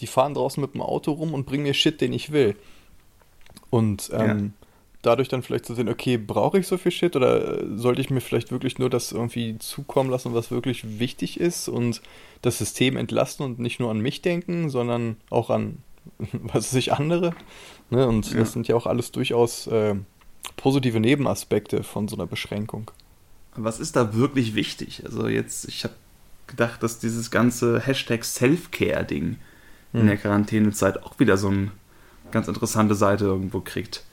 die 0.00 0.06
fahren 0.06 0.34
draußen 0.34 0.60
mit 0.60 0.74
dem 0.74 0.82
Auto 0.82 1.12
rum 1.12 1.32
und 1.32 1.46
bringen 1.46 1.62
mir 1.62 1.72
Shit, 1.72 2.02
den 2.02 2.12
ich 2.12 2.30
will. 2.30 2.54
Und 3.70 4.10
ähm, 4.12 4.38
ja. 4.38 4.66
dadurch 5.00 5.28
dann 5.28 5.42
vielleicht 5.42 5.64
zu 5.64 5.74
sehen, 5.74 5.88
okay, 5.88 6.18
brauche 6.18 6.58
ich 6.58 6.66
so 6.66 6.76
viel 6.76 6.92
Shit 6.92 7.16
oder 7.16 7.78
sollte 7.78 8.02
ich 8.02 8.10
mir 8.10 8.20
vielleicht 8.20 8.52
wirklich 8.52 8.78
nur 8.78 8.90
das 8.90 9.10
irgendwie 9.10 9.58
zukommen 9.58 10.10
lassen, 10.10 10.34
was 10.34 10.50
wirklich 10.50 10.98
wichtig 10.98 11.40
ist 11.40 11.66
und 11.66 12.02
das 12.42 12.58
System 12.58 12.98
entlasten 12.98 13.46
und 13.46 13.58
nicht 13.58 13.80
nur 13.80 13.90
an 13.90 14.00
mich 14.00 14.20
denken, 14.20 14.68
sondern 14.68 15.16
auch 15.30 15.48
an 15.48 15.78
was 16.32 16.70
sich 16.70 16.92
andere. 16.92 17.34
Ne? 17.90 18.06
Und 18.06 18.32
ja. 18.32 18.40
das 18.40 18.52
sind 18.52 18.68
ja 18.68 18.76
auch 18.76 18.86
alles 18.86 19.12
durchaus 19.12 19.66
äh, 19.66 19.94
positive 20.56 21.00
Nebenaspekte 21.00 21.82
von 21.82 22.08
so 22.08 22.16
einer 22.16 22.26
Beschränkung. 22.26 22.90
was 23.56 23.80
ist 23.80 23.96
da 23.96 24.14
wirklich 24.14 24.54
wichtig? 24.54 25.02
Also 25.04 25.28
jetzt, 25.28 25.66
ich 25.66 25.84
habe 25.84 25.94
gedacht, 26.46 26.82
dass 26.82 26.98
dieses 26.98 27.30
ganze 27.30 27.80
Hashtag 27.80 28.24
Self-Care-Ding 28.24 29.36
in 29.92 30.06
der 30.06 30.16
Quarantänezeit 30.16 31.02
auch 31.02 31.18
wieder 31.18 31.36
so 31.38 31.48
eine 31.48 31.70
ganz 32.30 32.48
interessante 32.48 32.94
Seite 32.94 33.24
irgendwo 33.24 33.60
kriegt. 33.60 34.04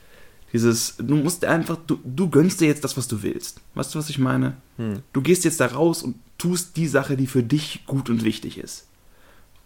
Dieses, 0.53 0.95
du 0.97 1.15
musst 1.15 1.43
einfach, 1.43 1.77
du, 1.85 1.99
du 2.03 2.29
gönnst 2.29 2.61
dir 2.61 2.67
jetzt 2.67 2.83
das, 2.83 2.95
was 2.95 3.09
du 3.09 3.23
willst. 3.23 3.59
Weißt 3.73 3.93
du, 3.93 3.99
was 3.99 4.09
ich 4.09 4.19
meine? 4.19 4.55
Hm. 4.77 5.01
Du 5.11 5.21
gehst 5.21 5.43
jetzt 5.43 5.59
da 5.59 5.65
raus 5.65 6.01
und 6.01 6.15
tust 6.37 6.77
die 6.77 6.87
Sache, 6.87 7.17
die 7.17 7.27
für 7.27 7.43
dich 7.43 7.85
gut 7.85 8.09
und 8.09 8.23
wichtig 8.23 8.57
ist. 8.57 8.87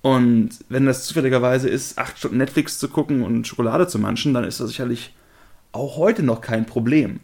Und 0.01 0.51
wenn 0.70 0.86
das 0.86 1.06
zufälligerweise 1.06 1.68
ist, 1.68 1.98
acht 1.98 2.18
Stunden 2.18 2.38
Netflix 2.38 2.79
zu 2.79 2.88
gucken 2.88 3.22
und 3.22 3.48
Schokolade 3.48 3.88
zu 3.88 4.00
manchen, 4.00 4.34
dann 4.34 4.46
ist 4.46 4.60
das 4.60 4.70
sicherlich 4.70 5.13
auch 5.72 5.98
heute 5.98 6.24
noch 6.24 6.41
kein 6.41 6.65
Problem. 6.65 7.20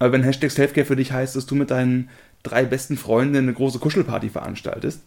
Aber 0.00 0.12
wenn 0.12 0.22
Hashtag 0.22 0.50
Selfcare 0.50 0.86
für 0.86 0.96
dich 0.96 1.12
heißt, 1.12 1.36
dass 1.36 1.46
du 1.46 1.54
mit 1.54 1.70
deinen 1.70 2.08
drei 2.42 2.64
besten 2.64 2.96
Freunden 2.96 3.36
eine 3.36 3.52
große 3.52 3.78
Kuschelparty 3.78 4.28
veranstaltest 4.28 5.02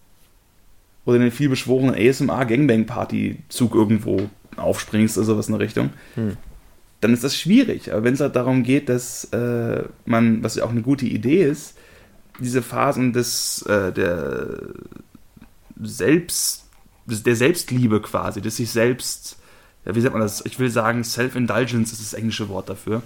oder 1.06 1.18
in 1.18 1.24
den 1.24 1.32
vielbeschworenen 1.32 1.96
ASMR-Gangbang-Party-Zug 1.96 3.76
irgendwo 3.76 4.30
aufspringst 4.58 5.18
oder 5.18 5.26
sowas 5.26 5.48
in 5.48 5.54
der 5.54 5.62
Richtung, 5.62 5.90
Hm. 6.16 6.38
dann 7.02 7.14
ist 7.14 7.24
das 7.24 7.38
schwierig. 7.38 7.92
Aber 7.92 8.04
wenn 8.04 8.14
es 8.14 8.20
halt 8.20 8.36
darum 8.36 8.64
geht, 8.64 8.90
dass 8.90 9.26
äh, 9.26 9.84
man, 10.06 10.44
was 10.44 10.56
ja 10.56 10.64
auch 10.64 10.70
eine 10.72 10.82
gute 10.82 11.06
Idee 11.06 11.44
ist, 11.44 11.76
diese 12.40 12.62
Phasen 12.62 13.14
des, 13.14 13.62
äh, 13.64 13.92
der 13.92 14.60
Selbst, 15.82 16.66
der 17.06 17.36
Selbstliebe 17.36 18.02
quasi, 18.02 18.42
des 18.42 18.58
sich 18.58 18.70
selbst, 18.72 19.38
ja, 19.86 19.96
wie 19.96 20.02
sagt 20.02 20.14
man 20.14 20.22
das? 20.22 20.46
Ich 20.46 20.60
will 20.60 20.70
sagen, 20.70 21.04
Self-Indulgence 21.04 21.92
ist 21.92 22.02
das 22.02 22.14
englische 22.14 22.50
Wort 22.50 22.70
dafür. 22.70 23.02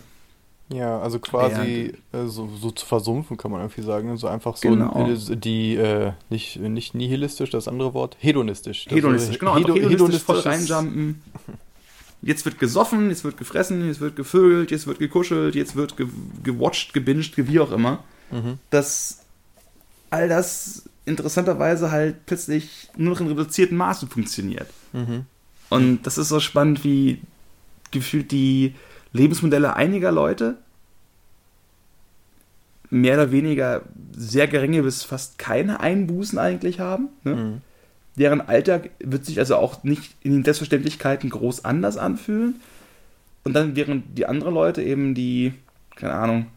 Ja, 0.70 1.00
also 1.00 1.20
quasi 1.20 1.94
äh, 2.12 2.26
so, 2.26 2.50
so 2.60 2.72
zu 2.72 2.86
versumpfen, 2.88 3.38
kann 3.38 3.52
man 3.52 3.62
irgendwie 3.62 3.84
sagen. 3.84 4.18
So 4.18 4.28
einfach 4.28 4.58
so 4.58 4.68
Genau. 4.68 5.08
die, 5.36 5.76
äh, 5.76 6.12
nicht, 6.32 6.60
nicht 6.60 6.96
nihilistisch, 6.96 7.52
das 7.52 7.68
andere 7.68 7.94
Wort, 7.94 8.18
hedonistisch. 8.20 8.86
Das 8.86 8.94
Hedonistisch, 8.96 9.38
genau, 9.38 9.56
hedo- 9.58 9.76
hedonistisch 9.76 10.24
voll 10.24 10.40
hedonistisches- 10.40 10.72
reinjumpen. 10.74 11.22
Jetzt 12.22 12.44
wird 12.46 12.58
gesoffen, 12.58 13.10
jetzt 13.10 13.24
wird 13.24 13.38
gefressen, 13.38 13.86
jetzt 13.86 14.00
wird 14.00 14.16
gevögelt, 14.16 14.72
jetzt 14.72 14.88
wird 14.88 14.98
gekuschelt, 14.98 15.54
jetzt 15.54 15.76
wird 15.76 15.96
ge 15.96 16.08
gewatcht, 16.44 16.92
gebinged, 16.94 17.36
ge- 17.36 17.48
wie 17.48 17.60
auch 17.60 17.72
immer. 17.72 18.04
Mhm. 18.32 18.58
Dass 18.72 19.20
all 20.10 20.28
das 20.28 20.90
interessanterweise 21.06 21.92
halt 21.92 22.26
plötzlich 22.26 22.90
nur 22.98 23.14
noch 23.14 23.22
in 23.22 23.28
reduziertem 23.28 23.78
Maße 23.78 24.08
funktioniert. 24.08 24.68
Mhm. 24.94 25.26
Und 25.70 26.04
das 26.04 26.18
ist 26.18 26.30
so 26.30 26.40
spannend, 26.40 26.84
wie 26.84 27.22
gefühlt 27.92 28.32
die 28.32 28.76
Lebensmodelle 29.14 29.76
einiger 29.76 30.12
Leute 30.12 30.58
mehr 32.90 33.16
oder 33.16 33.32
weniger 33.32 33.82
sehr 34.16 34.48
geringe 34.48 34.84
bis 34.84 35.04
fast 35.04 35.38
keine 35.38 35.80
Einbußen 35.80 36.38
eigentlich 36.38 36.80
haben. 36.80 37.10
Ne? 37.24 37.36
Mhm. 37.36 37.62
Deren 38.16 38.42
Alltag 38.42 38.92
wird 39.00 39.26
sich 39.26 39.40
also 39.40 39.58
auch 39.58 39.84
nicht 39.84 40.16
in 40.22 40.32
den 40.32 40.44
Selbstverständlichkeiten 40.44 41.30
groß 41.30 41.66
anders 41.66 41.98
anfühlen. 41.98 42.62
Und 43.44 43.54
dann 43.54 43.76
während 43.76 44.18
die 44.18 44.26
anderen 44.26 44.54
Leute 44.54 44.82
eben 44.82 45.14
die, 45.14 45.54
keine 45.96 46.14
Ahnung, 46.14 46.48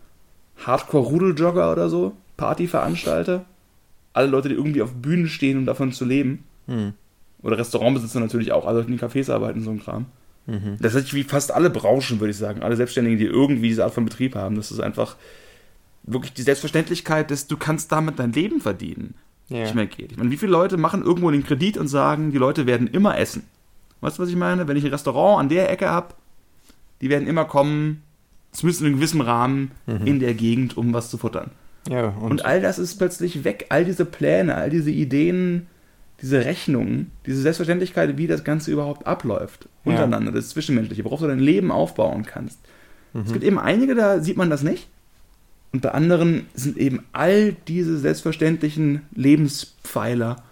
Hardcore-Rudeljogger 0.65 1.73
oder 1.73 1.89
so, 1.89 2.17
Partyveranstalter, 2.37 3.45
alle 4.13 4.27
Leute, 4.29 4.49
die 4.49 4.55
irgendwie 4.55 4.83
auf 4.83 4.93
Bühnen 4.95 5.29
stehen, 5.29 5.59
um 5.59 5.67
davon 5.67 5.93
zu 5.93 6.05
leben, 6.05 6.45
Mhm. 6.67 6.93
oder 7.43 7.57
Restaurantbesitzer 7.59 8.21
natürlich 8.21 8.53
auch, 8.53 8.67
alle, 8.67 8.85
die 8.85 8.93
in 8.93 8.99
Cafés 8.99 9.33
arbeiten, 9.33 9.63
so 9.63 9.71
ein 9.71 9.81
Kram. 9.83 10.07
Mhm. 10.47 10.77
Das 10.81 10.95
ist 10.95 11.15
wie 11.15 11.25
fast 11.25 11.53
alle 11.53 11.71
Branchen, 11.71 12.21
würde 12.21 12.31
ich 12.31 12.37
sagen. 12.37 12.63
Alle 12.63 12.77
Selbstständigen, 12.77 13.19
die 13.19 13.27
irgendwie 13.27 13.69
diese 13.69 13.85
Art 13.85 13.95
von 13.95 14.05
Betrieb 14.05 14.35
haben. 14.35 14.57
Das 14.57 14.71
ist 14.71 14.81
einfach 14.81 15.17
wirklich 16.05 16.33
die 16.33 16.43
Selbstverständlichkeit, 16.43 17.31
dass 17.31 17.47
du 17.47 17.57
kannst 17.57 17.93
damit 17.93 18.19
dein 18.19 18.33
Leben 18.33 18.61
verdienen. 18.61 19.15
Ja. 19.49 19.61
Nicht 19.63 19.75
mehr 19.75 19.87
geht. 19.87 20.13
Ich 20.13 20.19
meine, 20.19 20.31
wie 20.31 20.37
viele 20.37 20.53
Leute 20.53 20.77
machen 20.77 21.03
irgendwo 21.03 21.31
den 21.31 21.45
Kredit 21.45 21.77
und 21.79 21.89
sagen, 21.89 22.33
die 22.33 22.39
Leute 22.39 22.67
werden 22.67 22.87
immer 22.87 23.19
essen? 23.19 23.45
Weißt 24.01 24.19
du, 24.19 24.23
was 24.23 24.29
ich 24.31 24.37
meine? 24.37 24.69
Wenn 24.69 24.77
ich 24.77 24.85
ein 24.85 24.91
Restaurant 24.91 25.41
an 25.41 25.49
der 25.49 25.71
Ecke 25.71 25.89
habe, 25.89 26.15
die 27.01 27.09
werden 27.09 27.27
immer 27.29 27.45
kommen, 27.45 28.03
zumindest 28.53 28.81
in 28.83 28.87
einem 28.89 28.97
gewissen 28.97 29.21
Rahmen, 29.21 29.71
Mhm. 29.87 30.07
in 30.07 30.21
der 30.21 30.35
Gegend, 30.35 30.77
um 30.77 30.93
was 30.93 31.11
zu 31.11 31.19
futtern. 31.19 31.51
Ja, 31.89 32.09
Und, 32.09 32.31
und, 32.31 32.45
all 32.45 32.61
das 32.61 32.79
ist 32.79 32.97
plötzlich 32.97 33.45
weg. 33.45 33.67
All 33.71 33.85
diese 33.85 34.05
Pläne, 34.05 34.55
all 34.55 34.71
diese 34.71 34.91
Ideen, 34.91 35.67
diese 36.21 36.45
Rechnungen, 36.45 37.11
diese 37.27 37.41
Selbstverständlichkeit, 37.41 38.17
wie 38.19 38.27
das 38.27 38.45
Ganze 38.45 38.71
überhaupt 38.71 39.07
abläuft. 39.07 39.69
Ja. 39.85 39.93
Untereinander, 39.93 40.33
das 40.33 40.51
Zwischenmenschliche, 40.51 41.05
worauf 41.05 41.21
du 41.21 41.27
dein 41.27 41.39
Leben 41.39 41.71
aufbauen 41.71 42.25
kannst. 42.25 42.59
Es 43.15 43.29
mhm. 43.29 43.33
gibt 43.33 43.45
eben 43.45 43.59
einige, 43.59 43.95
da 43.95 44.21
sieht 44.21 44.37
man 44.37 44.51
das 44.51 44.63
nicht. 44.63 44.89
Und 45.73 45.83
bei 45.83 45.91
anderen 45.91 46.47
sind 46.55 46.79
eben 46.79 47.05
all 47.13 47.55
diese 47.69 47.99
selbstverständlichen 47.99 49.03
Lebenspfeiler 49.15 50.43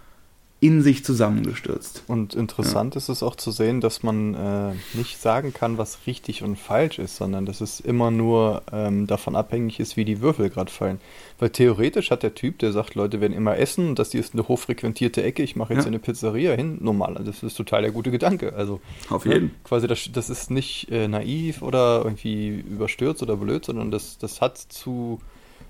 in 0.59 0.81
sich 0.81 1.05
zusammengestürzt. 1.05 2.03
Und 2.07 2.33
interessant 2.33 2.95
ist 2.95 3.09
es 3.09 3.21
auch 3.21 3.35
zu 3.35 3.51
sehen, 3.51 3.79
dass 3.79 4.01
man 4.01 4.33
äh, 4.33 4.97
nicht 4.97 5.21
sagen 5.21 5.53
kann, 5.53 5.77
was 5.77 5.99
richtig 6.07 6.41
und 6.41 6.57
falsch 6.57 6.97
ist, 6.97 7.17
sondern 7.17 7.45
dass 7.45 7.61
es 7.61 7.79
immer 7.79 8.09
nur 8.09 8.63
ähm, 8.71 9.05
davon 9.05 9.35
abhängig 9.35 9.79
ist, 9.79 9.97
wie 9.97 10.05
die 10.05 10.19
Würfel 10.19 10.49
gerade 10.49 10.71
fallen. 10.71 10.99
Weil 11.37 11.51
theoretisch 11.51 12.09
hat 12.09 12.23
der 12.23 12.33
Typ, 12.33 12.57
der 12.57 12.71
sagt, 12.71 12.95
Leute 12.95 13.21
werden 13.21 13.33
immer 13.33 13.57
essen 13.57 13.93
das 13.93 14.11
hier 14.11 14.19
ist 14.19 14.33
eine 14.33 14.47
hochfrequentierte 14.47 15.21
Ecke, 15.21 15.43
ich 15.43 15.55
mache 15.55 15.73
jetzt 15.75 15.83
Ja. 15.83 15.89
eine 15.89 15.99
Pizzeria 15.99 16.53
hin, 16.53 16.79
normal, 16.81 17.21
das 17.23 17.43
ist 17.43 17.55
total 17.55 17.83
der 17.83 17.91
gute 17.91 18.09
Gedanke. 18.09 18.53
Also 18.53 18.81
Auf 19.09 19.25
ne, 19.25 19.51
quasi 19.63 19.85
das, 19.87 20.09
das 20.11 20.31
ist 20.31 20.49
nicht 20.49 20.91
äh, 20.91 21.07
naiv 21.07 21.61
oder 21.61 22.01
irgendwie 22.03 22.47
überstürzt 22.47 23.21
oder 23.21 23.37
blöd, 23.37 23.65
sondern 23.65 23.91
das, 23.91 24.17
das 24.17 24.41
hat 24.41 24.57
zu 24.57 25.19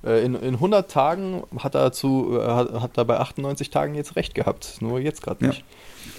in, 0.04 0.36
in 0.36 0.54
100 0.56 0.90
Tagen 0.92 1.44
hat 1.60 1.76
er 1.76 1.92
zu, 1.92 2.38
äh, 2.40 2.46
hat, 2.46 2.98
er 2.98 3.06
bei 3.06 3.18
98 3.20 3.70
Tagen 3.70 3.96
jetzt 3.96 4.16
recht 4.16 4.36
gehabt, 4.36 4.78
nur 4.82 5.00
jetzt 5.00 5.22
gerade 5.24 5.44
Ja. 5.44 5.50
nicht. 5.50 5.64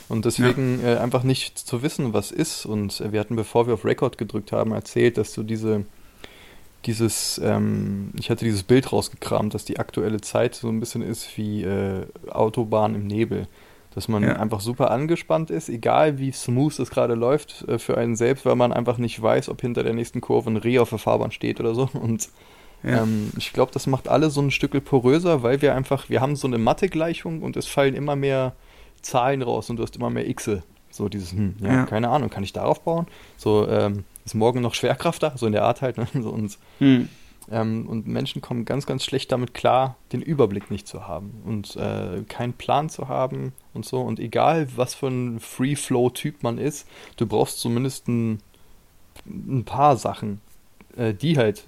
Und 0.09 0.25
deswegen 0.25 0.83
äh, 0.85 0.97
einfach 0.97 1.23
nicht 1.23 1.59
zu 1.59 1.83
wissen, 1.83 2.13
was 2.15 2.31
ist. 2.31 2.67
Und 2.67 3.01
äh, 3.01 3.13
wir 3.13 3.21
hatten, 3.21 3.37
bevor 3.37 3.67
wir 3.67 3.75
auf 3.75 3.85
Record 3.85 4.19
gedrückt 4.19 4.53
haben, 4.53 4.73
erzählt, 4.73 5.17
dass 5.19 5.33
du 5.33 5.43
diese, 5.43 5.85
dieses, 6.87 7.41
ähm, 7.45 8.13
ich 8.19 8.31
hatte 8.31 8.45
dieses 8.45 8.63
Bild 8.63 8.93
rausgekramt, 8.93 9.53
dass 9.55 9.65
die 9.65 9.79
aktuelle 9.79 10.21
Zeit 10.21 10.55
so 10.55 10.69
ein 10.69 10.81
bisschen 10.81 11.03
ist 11.03 11.37
wie 11.37 11.63
äh, 11.65 12.07
Autobahn 12.31 12.95
im 12.95 13.07
Nebel. 13.07 13.47
Dass 13.95 14.07
man 14.07 14.23
Ja. 14.23 14.35
einfach 14.37 14.61
super 14.61 14.91
angespannt 14.91 15.51
ist, 15.51 15.69
egal 15.69 16.19
wie 16.19 16.31
smooth 16.31 16.79
es 16.79 16.91
gerade 16.91 17.15
läuft 17.15 17.67
äh, 17.69 17.79
für 17.79 17.97
einen 17.99 18.17
selbst, 18.17 18.47
weil 18.47 18.55
man 18.55 18.73
einfach 18.73 18.99
nicht 18.99 19.21
weiß, 19.21 19.49
ob 19.49 19.61
hinter 19.61 19.83
der 19.83 19.95
nächsten 19.95 20.21
Kurve 20.21 20.51
ein 20.51 20.57
Reh 20.57 20.79
auf 20.79 20.91
der 20.91 20.99
Fahrbahn 20.99 21.33
steht 21.33 21.59
oder 21.59 21.75
so. 21.75 21.89
Und 21.93 22.29
Ja. 22.83 23.03
ähm, 23.03 23.33
ich 23.37 23.53
glaube, 23.53 23.73
das 23.73 23.87
macht 23.87 24.09
alle 24.09 24.31
so 24.31 24.41
ein 24.41 24.51
Stück 24.51 24.83
poröser, 24.85 25.43
weil 25.43 25.61
wir 25.63 25.75
einfach, 25.75 26.09
wir 26.09 26.21
haben 26.21 26.37
so 26.37 26.47
eine 26.47 26.59
Mathe-Gleichung 26.59 27.43
und 27.43 27.57
es 27.57 27.67
fallen 27.67 27.95
immer 27.95 28.15
mehr 28.17 28.55
Zahlen 29.03 29.43
raus 29.43 29.69
und 29.71 29.77
du 29.77 29.83
hast 29.83 29.97
immer 29.97 30.11
mehr 30.11 30.33
Xe. 30.35 30.63
So 30.91 31.09
dieses, 31.09 31.33
hm, 31.33 31.57
ja, 31.61 31.69
Ja. 31.73 31.87
keine 31.87 32.09
Ahnung, 32.09 32.31
kann 32.31 32.43
ich 32.45 32.53
darauf 32.53 32.81
bauen? 32.83 33.07
So, 33.37 33.69
ähm, 33.69 34.05
ist 34.25 34.35
morgen 34.35 34.61
noch 34.61 34.75
Schwerkraft 34.75 35.23
da? 35.23 35.33
So 35.37 35.47
in 35.47 35.53
der 35.53 35.65
Art 35.65 35.83
halt. 35.83 35.97
Ne? 35.99 36.07
So, 36.23 36.31
und, 36.31 36.59
Hm. 36.79 37.09
ähm, 37.51 37.87
und 37.89 38.07
Menschen 38.07 38.41
kommen 38.43 38.65
ganz, 38.65 38.87
ganz 38.87 39.05
schlecht 39.05 39.31
damit 39.33 39.55
klar, 39.55 39.97
den 40.13 40.23
Überblick 40.23 40.71
nicht 40.71 40.87
zu 40.89 41.07
haben 41.07 41.43
und 41.45 41.77
äh, 41.77 42.23
keinen 42.29 42.53
Plan 42.55 42.89
zu 42.89 43.09
haben 43.09 43.53
und 43.75 43.85
so. 43.85 44.01
Und 44.01 44.19
egal, 44.21 44.69
was 44.77 44.95
für 44.95 45.09
ein 45.09 45.41
Free-Flow-Typ 45.41 46.43
man 46.43 46.59
ist, 46.59 46.87
du 47.17 47.27
brauchst 47.27 47.59
zumindest 47.61 48.09
ein, 48.09 48.41
ein 49.27 49.65
paar 49.65 49.97
Sachen, 49.97 50.41
die 51.15 51.39
halt, 51.39 51.65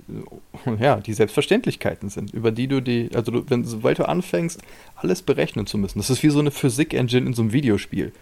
äh, 0.66 0.82
ja, 0.82 0.96
die 0.96 1.12
Selbstverständlichkeiten 1.12 2.08
sind, 2.08 2.32
über 2.34 2.50
die 2.52 2.66
du 2.68 2.80
die, 2.80 3.10
also 3.14 3.30
du, 3.32 3.44
wenn, 3.48 3.64
sobald 3.64 3.98
du 3.98 4.08
anfängst, 4.08 4.60
alles 4.96 5.22
berechnen 5.22 5.66
zu 5.66 5.78
müssen. 5.78 5.98
Das 5.98 6.10
ist 6.10 6.22
wie 6.22 6.30
so 6.30 6.40
eine 6.40 6.50
Physik-Engine 6.50 7.26
in 7.26 7.34
so 7.34 7.42
einem 7.42 7.52
Videospiel. 7.52 8.12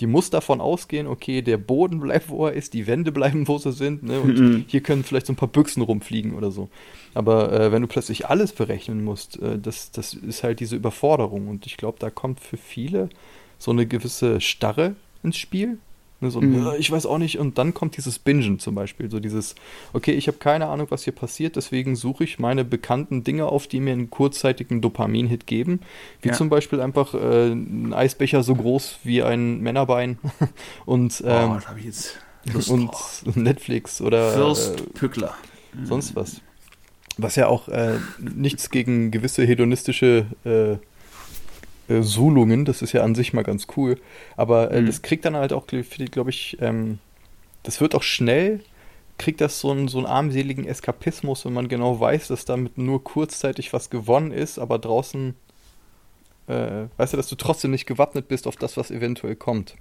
Die 0.00 0.06
muss 0.06 0.30
davon 0.30 0.60
ausgehen, 0.60 1.08
okay, 1.08 1.42
der 1.42 1.56
Boden 1.56 1.98
bleibt, 1.98 2.28
wo 2.28 2.46
er 2.46 2.52
ist, 2.52 2.72
die 2.72 2.86
Wände 2.86 3.10
bleiben, 3.10 3.48
wo 3.48 3.58
sie 3.58 3.72
sind, 3.72 4.04
ne? 4.04 4.20
und 4.20 4.38
Mhm. 4.38 4.64
hier 4.68 4.80
können 4.80 5.02
vielleicht 5.02 5.26
so 5.26 5.32
ein 5.32 5.36
paar 5.36 5.48
Büchsen 5.48 5.82
rumfliegen 5.82 6.34
oder 6.34 6.52
so. 6.52 6.68
Aber 7.14 7.52
äh, 7.52 7.72
wenn 7.72 7.82
du 7.82 7.88
plötzlich 7.88 8.26
alles 8.28 8.52
berechnen 8.52 9.02
musst, 9.02 9.40
äh, 9.42 9.58
das, 9.58 9.90
das 9.90 10.14
ist 10.14 10.44
halt 10.44 10.60
diese 10.60 10.76
Überforderung. 10.76 11.48
Und 11.48 11.66
ich 11.66 11.76
glaube, 11.76 11.98
da 11.98 12.10
kommt 12.10 12.38
für 12.38 12.56
viele 12.56 13.08
so 13.58 13.72
eine 13.72 13.86
gewisse 13.86 14.40
Starre 14.40 14.94
ins 15.24 15.36
Spiel. 15.36 15.78
Ne, 16.20 16.30
so 16.32 16.40
Mhm. 16.40 16.66
"Äh, 16.66 16.76
ich 16.78 16.90
weiß 16.90 17.06
auch 17.06 17.18
nicht. 17.18 17.38
Und 17.38 17.58
dann 17.58 17.74
kommt 17.74 17.96
dieses 17.96 18.18
Bingen 18.18 18.58
zum 18.58 18.74
Beispiel. 18.74 19.08
So 19.10 19.20
dieses, 19.20 19.54
okay, 19.92 20.12
ich 20.12 20.26
habe 20.26 20.38
keine 20.38 20.66
Ahnung, 20.66 20.88
was 20.90 21.04
hier 21.04 21.12
passiert, 21.12 21.54
deswegen 21.54 21.94
suche 21.94 22.24
ich 22.24 22.38
meine 22.40 22.64
bekannten 22.64 23.22
Dinge 23.22 23.46
auf, 23.46 23.68
die 23.68 23.78
mir 23.78 23.92
einen 23.92 24.10
kurzzeitigen 24.10 24.80
Dopamin-Hit 24.80 25.46
geben. 25.46 25.80
Wie 26.22 26.28
Ja. 26.30 26.34
zum 26.34 26.48
Beispiel 26.48 26.80
einfach 26.80 27.14
äh, 27.14 27.52
ein 27.52 27.94
Eisbecher 27.94 28.42
so 28.42 28.54
groß 28.56 28.98
wie 29.04 29.22
ein 29.22 29.60
Männerbein 29.60 30.18
und, 30.86 31.20
oh, 31.24 31.28
ähm, 31.28 31.58
da 31.60 31.68
habe 31.68 31.78
ich 31.78 31.84
jetzt 31.86 32.18
Lust 32.52 32.70
und 32.70 32.86
drauf. 32.88 33.22
Netflix 33.34 34.00
oder 34.00 34.30
äh, 34.30 34.34
Fürst 34.34 34.94
Pückler. 34.94 35.34
sonst 35.84 36.16
was. 36.16 36.40
Was 37.16 37.36
ja 37.36 37.46
auch 37.48 37.68
äh, 37.68 37.98
nichts 38.18 38.70
gegen 38.70 39.10
gewisse 39.10 39.44
hedonistische 39.44 40.26
äh, 40.44 40.76
äh, 41.88 42.02
Sulungen, 42.02 42.64
das 42.64 42.82
ist 42.82 42.92
ja 42.92 43.02
an 43.02 43.14
sich 43.14 43.32
mal 43.32 43.44
ganz 43.44 43.66
cool. 43.76 43.98
Aber 44.36 44.70
äh, 44.70 44.80
Mhm. 44.82 44.86
das 44.86 45.02
kriegt 45.02 45.24
dann 45.24 45.36
halt 45.36 45.52
auch, 45.52 45.66
glaube 45.66 46.30
ich, 46.30 46.56
ähm, 46.60 46.98
das 47.62 47.80
wird 47.80 47.94
auch 47.94 48.02
schnell 48.02 48.60
kriegt 49.18 49.40
das 49.40 49.58
so 49.58 49.72
einen, 49.72 49.88
so 49.88 49.98
einen 49.98 50.06
armseligen 50.06 50.64
Eskapismus, 50.64 51.44
wenn 51.44 51.52
man 51.52 51.66
genau 51.66 51.98
weiß, 51.98 52.28
dass 52.28 52.44
damit 52.44 52.78
nur 52.78 53.02
kurzzeitig 53.02 53.72
was 53.72 53.90
gewonnen 53.90 54.30
ist, 54.30 54.60
aber 54.60 54.78
draußen, 54.78 55.34
äh, 56.46 56.84
weißt 56.96 57.12
du, 57.12 57.16
dass 57.16 57.28
du 57.28 57.34
trotzdem 57.34 57.72
nicht 57.72 57.86
gewappnet 57.86 58.28
bist 58.28 58.46
auf 58.46 58.56
das, 58.56 58.76
was 58.76 58.90
eventuell 58.90 59.36
kommt. 59.36 59.74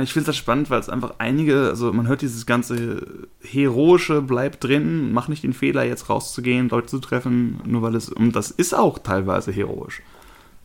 Ich 0.00 0.14
finde 0.14 0.28
das 0.28 0.38
spannend, 0.38 0.70
weil 0.70 0.80
es 0.80 0.88
einfach 0.88 1.16
einige, 1.18 1.68
also 1.68 1.92
man 1.92 2.08
hört 2.08 2.22
dieses 2.22 2.46
ganze 2.46 3.28
heroische, 3.42 4.22
bleib 4.22 4.58
drin, 4.58 5.12
mach 5.12 5.28
nicht 5.28 5.44
den 5.44 5.52
Fehler, 5.52 5.84
jetzt 5.84 6.08
rauszugehen, 6.08 6.70
Leute 6.70 6.86
zu 6.86 6.98
treffen, 6.98 7.60
nur 7.66 7.82
weil 7.82 7.94
es, 7.94 8.08
und 8.08 8.34
das 8.34 8.50
ist 8.50 8.74
auch 8.74 9.00
teilweise 9.00 9.52
heroisch. 9.52 10.00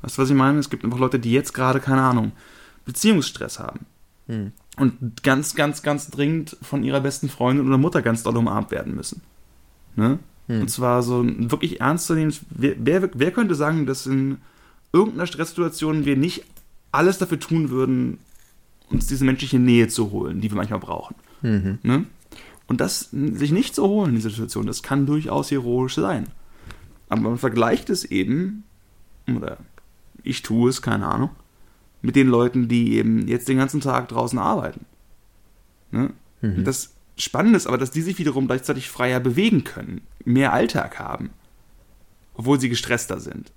Weißt 0.02 0.18
du, 0.18 0.22
was 0.22 0.30
ich 0.30 0.36
meine? 0.36 0.60
Es 0.60 0.70
gibt 0.70 0.84
einfach 0.84 1.00
Leute, 1.00 1.20
die 1.20 1.32
jetzt 1.32 1.54
gerade, 1.54 1.80
keine 1.80 2.02
Ahnung, 2.02 2.32
Beziehungsstress 2.86 3.60
haben. 3.60 3.86
Hm. 4.28 4.52
Und 4.78 5.24
ganz, 5.24 5.56
ganz, 5.56 5.82
ganz 5.82 6.10
dringend 6.10 6.56
von 6.62 6.84
ihrer 6.84 7.02
besten 7.02 7.30
Freundin 7.30 7.68
oder 7.68 7.78
Mutter 7.78 8.02
ganz 8.02 8.24
doll 8.24 8.38
umarmt 8.38 8.72
werden 8.72 8.96
müssen. 8.96 9.22
Ne? 9.96 10.20
Hm. 10.48 10.62
Und 10.62 10.70
zwar 10.70 11.02
so 11.02 11.26
wirklich 11.26 11.82
ernst 11.82 12.08
zu 12.08 12.14
nehmen. 12.14 12.34
Wer, 12.50 12.76
wer, 12.78 13.10
wer 13.14 13.32
könnte 13.32 13.56
sagen, 13.56 13.86
dass 13.86 14.06
in 14.06 14.38
irgendeiner 14.94 15.28
Stresssituation 15.28 16.06
wir 16.06 16.16
nicht 16.16 16.44
alles 16.92 17.18
dafür 17.18 17.40
tun 17.40 17.70
würden, 17.70 18.20
uns 18.90 19.08
diese 19.08 19.26
menschliche 19.26 19.60
Nähe 19.60 19.88
zu 19.88 20.12
holen, 20.12 20.42
die 20.42 20.50
wir 20.50 20.58
manchmal 20.58 20.80
brauchen. 20.80 21.16
Mhm. 21.42 21.80
Ne? 21.84 22.06
Und 22.68 22.82
das 22.82 23.10
sich 23.12 23.52
nicht 23.52 23.76
zu 23.76 23.88
holen 23.88 24.10
in 24.10 24.16
dieser 24.16 24.30
Situation, 24.30 24.68
das 24.68 24.84
kann 24.84 25.06
durchaus 25.06 25.52
heroisch 25.52 25.96
sein. 25.96 26.28
Aber 27.10 27.22
man 27.22 27.38
vergleicht 27.38 27.90
es 27.90 28.06
eben, 28.06 28.64
oder 29.28 29.58
ich 30.23 30.41
tue 30.41 30.69
es, 30.69 30.82
keine 30.82 31.08
Ahnung, 31.08 31.30
mit 32.01 32.15
den 32.15 32.27
Leuten, 32.27 32.67
die 32.67 32.95
eben 32.95 33.27
jetzt 33.27 33.47
den 33.47 33.58
ganzen 33.58 33.82
Tag 33.82 34.10
draußen 34.10 34.39
arbeiten. 34.39 34.86
Ne? 35.91 36.12
Mhm. 36.41 36.63
Das 36.63 36.93
Spannende 37.17 37.58
ist 37.58 37.67
aber, 37.67 37.77
dass 37.77 37.91
die 37.91 38.01
sich 38.01 38.19
wiederum 38.19 38.47
gleichzeitig 38.47 38.89
freier 38.89 39.19
bewegen 39.19 39.63
können, 39.63 40.01
mehr 40.23 40.53
Alltag 40.53 40.99
haben, 40.99 41.32
obwohl 42.36 42.60
sie 42.60 42.69
gestresster 42.69 43.19
sind. 43.19 43.51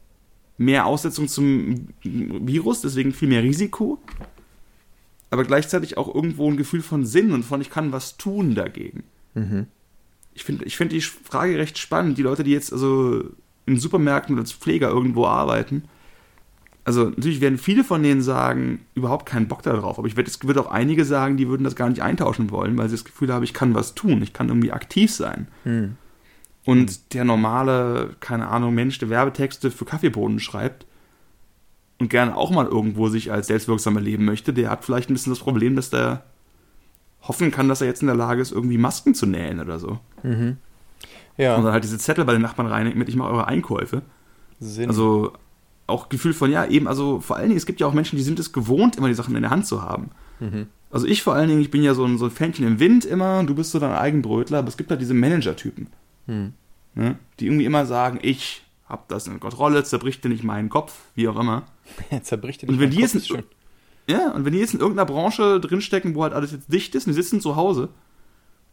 Mehr 0.56 0.86
Aussetzung 0.86 1.28
zum 1.28 1.88
Virus, 2.02 2.82
deswegen 2.82 3.12
viel 3.12 3.28
mehr 3.28 3.42
Risiko, 3.42 3.98
aber 5.30 5.44
gleichzeitig 5.44 5.96
auch 5.96 6.12
irgendwo 6.12 6.50
ein 6.50 6.56
Gefühl 6.56 6.82
von 6.82 7.06
Sinn 7.06 7.32
und 7.32 7.44
von 7.44 7.60
ich 7.60 7.70
kann 7.70 7.92
was 7.92 8.16
tun 8.16 8.54
dagegen. 8.54 9.04
Mhm. 9.34 9.66
Ich 10.34 10.44
finde 10.44 10.64
ich 10.64 10.76
find 10.76 10.92
die 10.92 11.00
Frage 11.00 11.58
recht 11.58 11.78
spannend. 11.78 12.18
Die 12.18 12.22
Leute, 12.22 12.44
die 12.44 12.52
jetzt 12.52 12.72
also 12.72 13.24
in 13.66 13.78
Supermärkten 13.78 14.38
als 14.38 14.52
Pfleger 14.52 14.88
irgendwo 14.88 15.26
arbeiten, 15.26 15.84
also 16.90 17.10
natürlich 17.10 17.40
werden 17.40 17.56
viele 17.56 17.84
von 17.84 18.02
denen 18.02 18.20
sagen, 18.20 18.80
überhaupt 18.94 19.26
keinen 19.26 19.46
Bock 19.46 19.62
darauf, 19.62 19.98
aber 19.98 20.08
ich 20.08 20.16
werde, 20.16 20.28
es 20.28 20.44
wird 20.44 20.58
auch 20.58 20.70
einige 20.70 21.04
sagen, 21.04 21.36
die 21.36 21.48
würden 21.48 21.62
das 21.62 21.76
gar 21.76 21.88
nicht 21.88 22.02
eintauschen 22.02 22.50
wollen, 22.50 22.76
weil 22.76 22.88
sie 22.88 22.96
das 22.96 23.04
Gefühl 23.04 23.32
haben, 23.32 23.44
ich 23.44 23.54
kann 23.54 23.74
was 23.74 23.94
tun, 23.94 24.22
ich 24.22 24.32
kann 24.32 24.48
irgendwie 24.48 24.72
aktiv 24.72 25.12
sein. 25.12 25.46
Mhm. 25.64 25.96
Und 26.64 27.14
der 27.14 27.24
normale, 27.24 28.16
keine 28.18 28.48
Ahnung, 28.48 28.74
Mensch, 28.74 28.98
der 28.98 29.08
Werbetexte 29.08 29.70
für 29.70 29.84
Kaffeebohnen 29.84 30.40
schreibt, 30.40 30.86
und 32.00 32.08
gerne 32.08 32.34
auch 32.34 32.50
mal 32.50 32.66
irgendwo 32.66 33.08
sich 33.08 33.30
als 33.30 33.46
selbstwirksam 33.46 33.94
erleben 33.96 34.24
möchte, 34.24 34.52
der 34.52 34.70
hat 34.70 34.84
vielleicht 34.84 35.10
ein 35.10 35.12
bisschen 35.12 35.32
das 35.32 35.40
Problem, 35.40 35.76
dass 35.76 35.90
der 35.90 36.24
hoffen 37.22 37.50
kann, 37.50 37.68
dass 37.68 37.82
er 37.82 37.86
jetzt 37.86 38.00
in 38.00 38.06
der 38.06 38.16
Lage 38.16 38.40
ist, 38.40 38.52
irgendwie 38.52 38.78
Masken 38.78 39.14
zu 39.14 39.26
nähen 39.26 39.60
oder 39.60 39.78
so. 39.78 40.00
Mhm. 40.22 40.56
Ja. 41.36 41.56
Und 41.56 41.64
dann 41.64 41.74
halt 41.74 41.84
diese 41.84 41.98
Zettel 41.98 42.24
bei 42.24 42.32
den 42.32 42.42
Nachbarn 42.42 42.68
rein 42.68 42.90
mit, 42.96 43.08
ich 43.10 43.16
mache 43.16 43.30
eure 43.30 43.46
Einkäufe. 43.46 44.02
Sinn. 44.58 44.88
Also 44.88 45.32
auch 45.90 46.08
Gefühl 46.08 46.32
von, 46.32 46.50
ja, 46.50 46.64
eben, 46.66 46.88
also 46.88 47.20
vor 47.20 47.36
allen 47.36 47.48
Dingen, 47.48 47.58
es 47.58 47.66
gibt 47.66 47.80
ja 47.80 47.86
auch 47.86 47.92
Menschen, 47.92 48.16
die 48.16 48.22
sind 48.22 48.38
es 48.38 48.52
gewohnt, 48.52 48.96
immer 48.96 49.08
die 49.08 49.14
Sachen 49.14 49.34
in 49.36 49.42
der 49.42 49.50
Hand 49.50 49.66
zu 49.66 49.82
haben. 49.82 50.10
Mhm. 50.38 50.66
Also 50.90 51.06
ich 51.06 51.22
vor 51.22 51.34
allen 51.34 51.48
Dingen, 51.48 51.60
ich 51.60 51.70
bin 51.70 51.82
ja 51.82 51.94
so 51.94 52.04
ein, 52.04 52.18
so 52.18 52.24
ein 52.24 52.30
Fähnchen 52.30 52.66
im 52.66 52.80
Wind 52.80 53.04
immer, 53.04 53.44
du 53.44 53.54
bist 53.54 53.70
so 53.70 53.78
dein 53.78 53.92
Eigenbrötler, 53.92 54.58
aber 54.58 54.68
es 54.68 54.76
gibt 54.76 54.90
halt 54.90 55.00
diese 55.00 55.14
Manager-Typen, 55.14 55.88
mhm. 56.26 56.52
ne, 56.94 57.18
die 57.38 57.46
irgendwie 57.46 57.64
immer 57.64 57.86
sagen, 57.86 58.18
ich 58.22 58.62
hab 58.88 59.08
das 59.08 59.26
in 59.28 59.38
Kontrolle, 59.38 59.84
zerbricht 59.84 60.24
dir 60.24 60.30
nicht 60.30 60.42
meinen 60.42 60.68
Kopf, 60.68 60.94
wie 61.14 61.28
auch 61.28 61.38
immer. 61.38 61.64
zerbricht 62.22 62.62
dir 62.62 62.66
nicht 62.66 62.74
und 62.74 62.80
wenn 62.80 62.90
die 62.90 63.02
Kopf, 63.02 63.14
jetzt, 63.14 63.32
Ja, 64.08 64.32
und 64.32 64.44
wenn 64.44 64.52
die 64.52 64.58
jetzt 64.58 64.74
in 64.74 64.80
irgendeiner 64.80 65.06
Branche 65.06 65.60
drinstecken, 65.60 66.16
wo 66.16 66.24
halt 66.24 66.32
alles 66.32 66.50
jetzt 66.50 66.72
dicht 66.72 66.94
ist 66.96 67.06
und 67.06 67.14
die 67.14 67.22
sitzen 67.22 67.40
zu 67.40 67.54
Hause, 67.54 67.90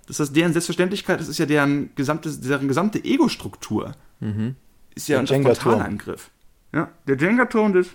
das 0.07 0.19
heißt, 0.19 0.35
deren 0.35 0.53
Selbstverständlichkeit, 0.53 1.19
das 1.19 1.27
ist 1.27 1.37
ja 1.37 1.45
deren 1.45 1.93
gesamte, 1.95 2.31
deren 2.31 2.67
gesamte 2.67 3.03
Ego-Struktur. 3.03 3.91
Mhm. 4.21 4.55
Ist 4.95 5.09
ja 5.09 5.19
ein 5.19 5.27
Frontalangriff. 5.27 6.31
Ja, 6.73 6.89
der 7.07 7.17
Jenga-Turm, 7.17 7.73
das 7.73 7.87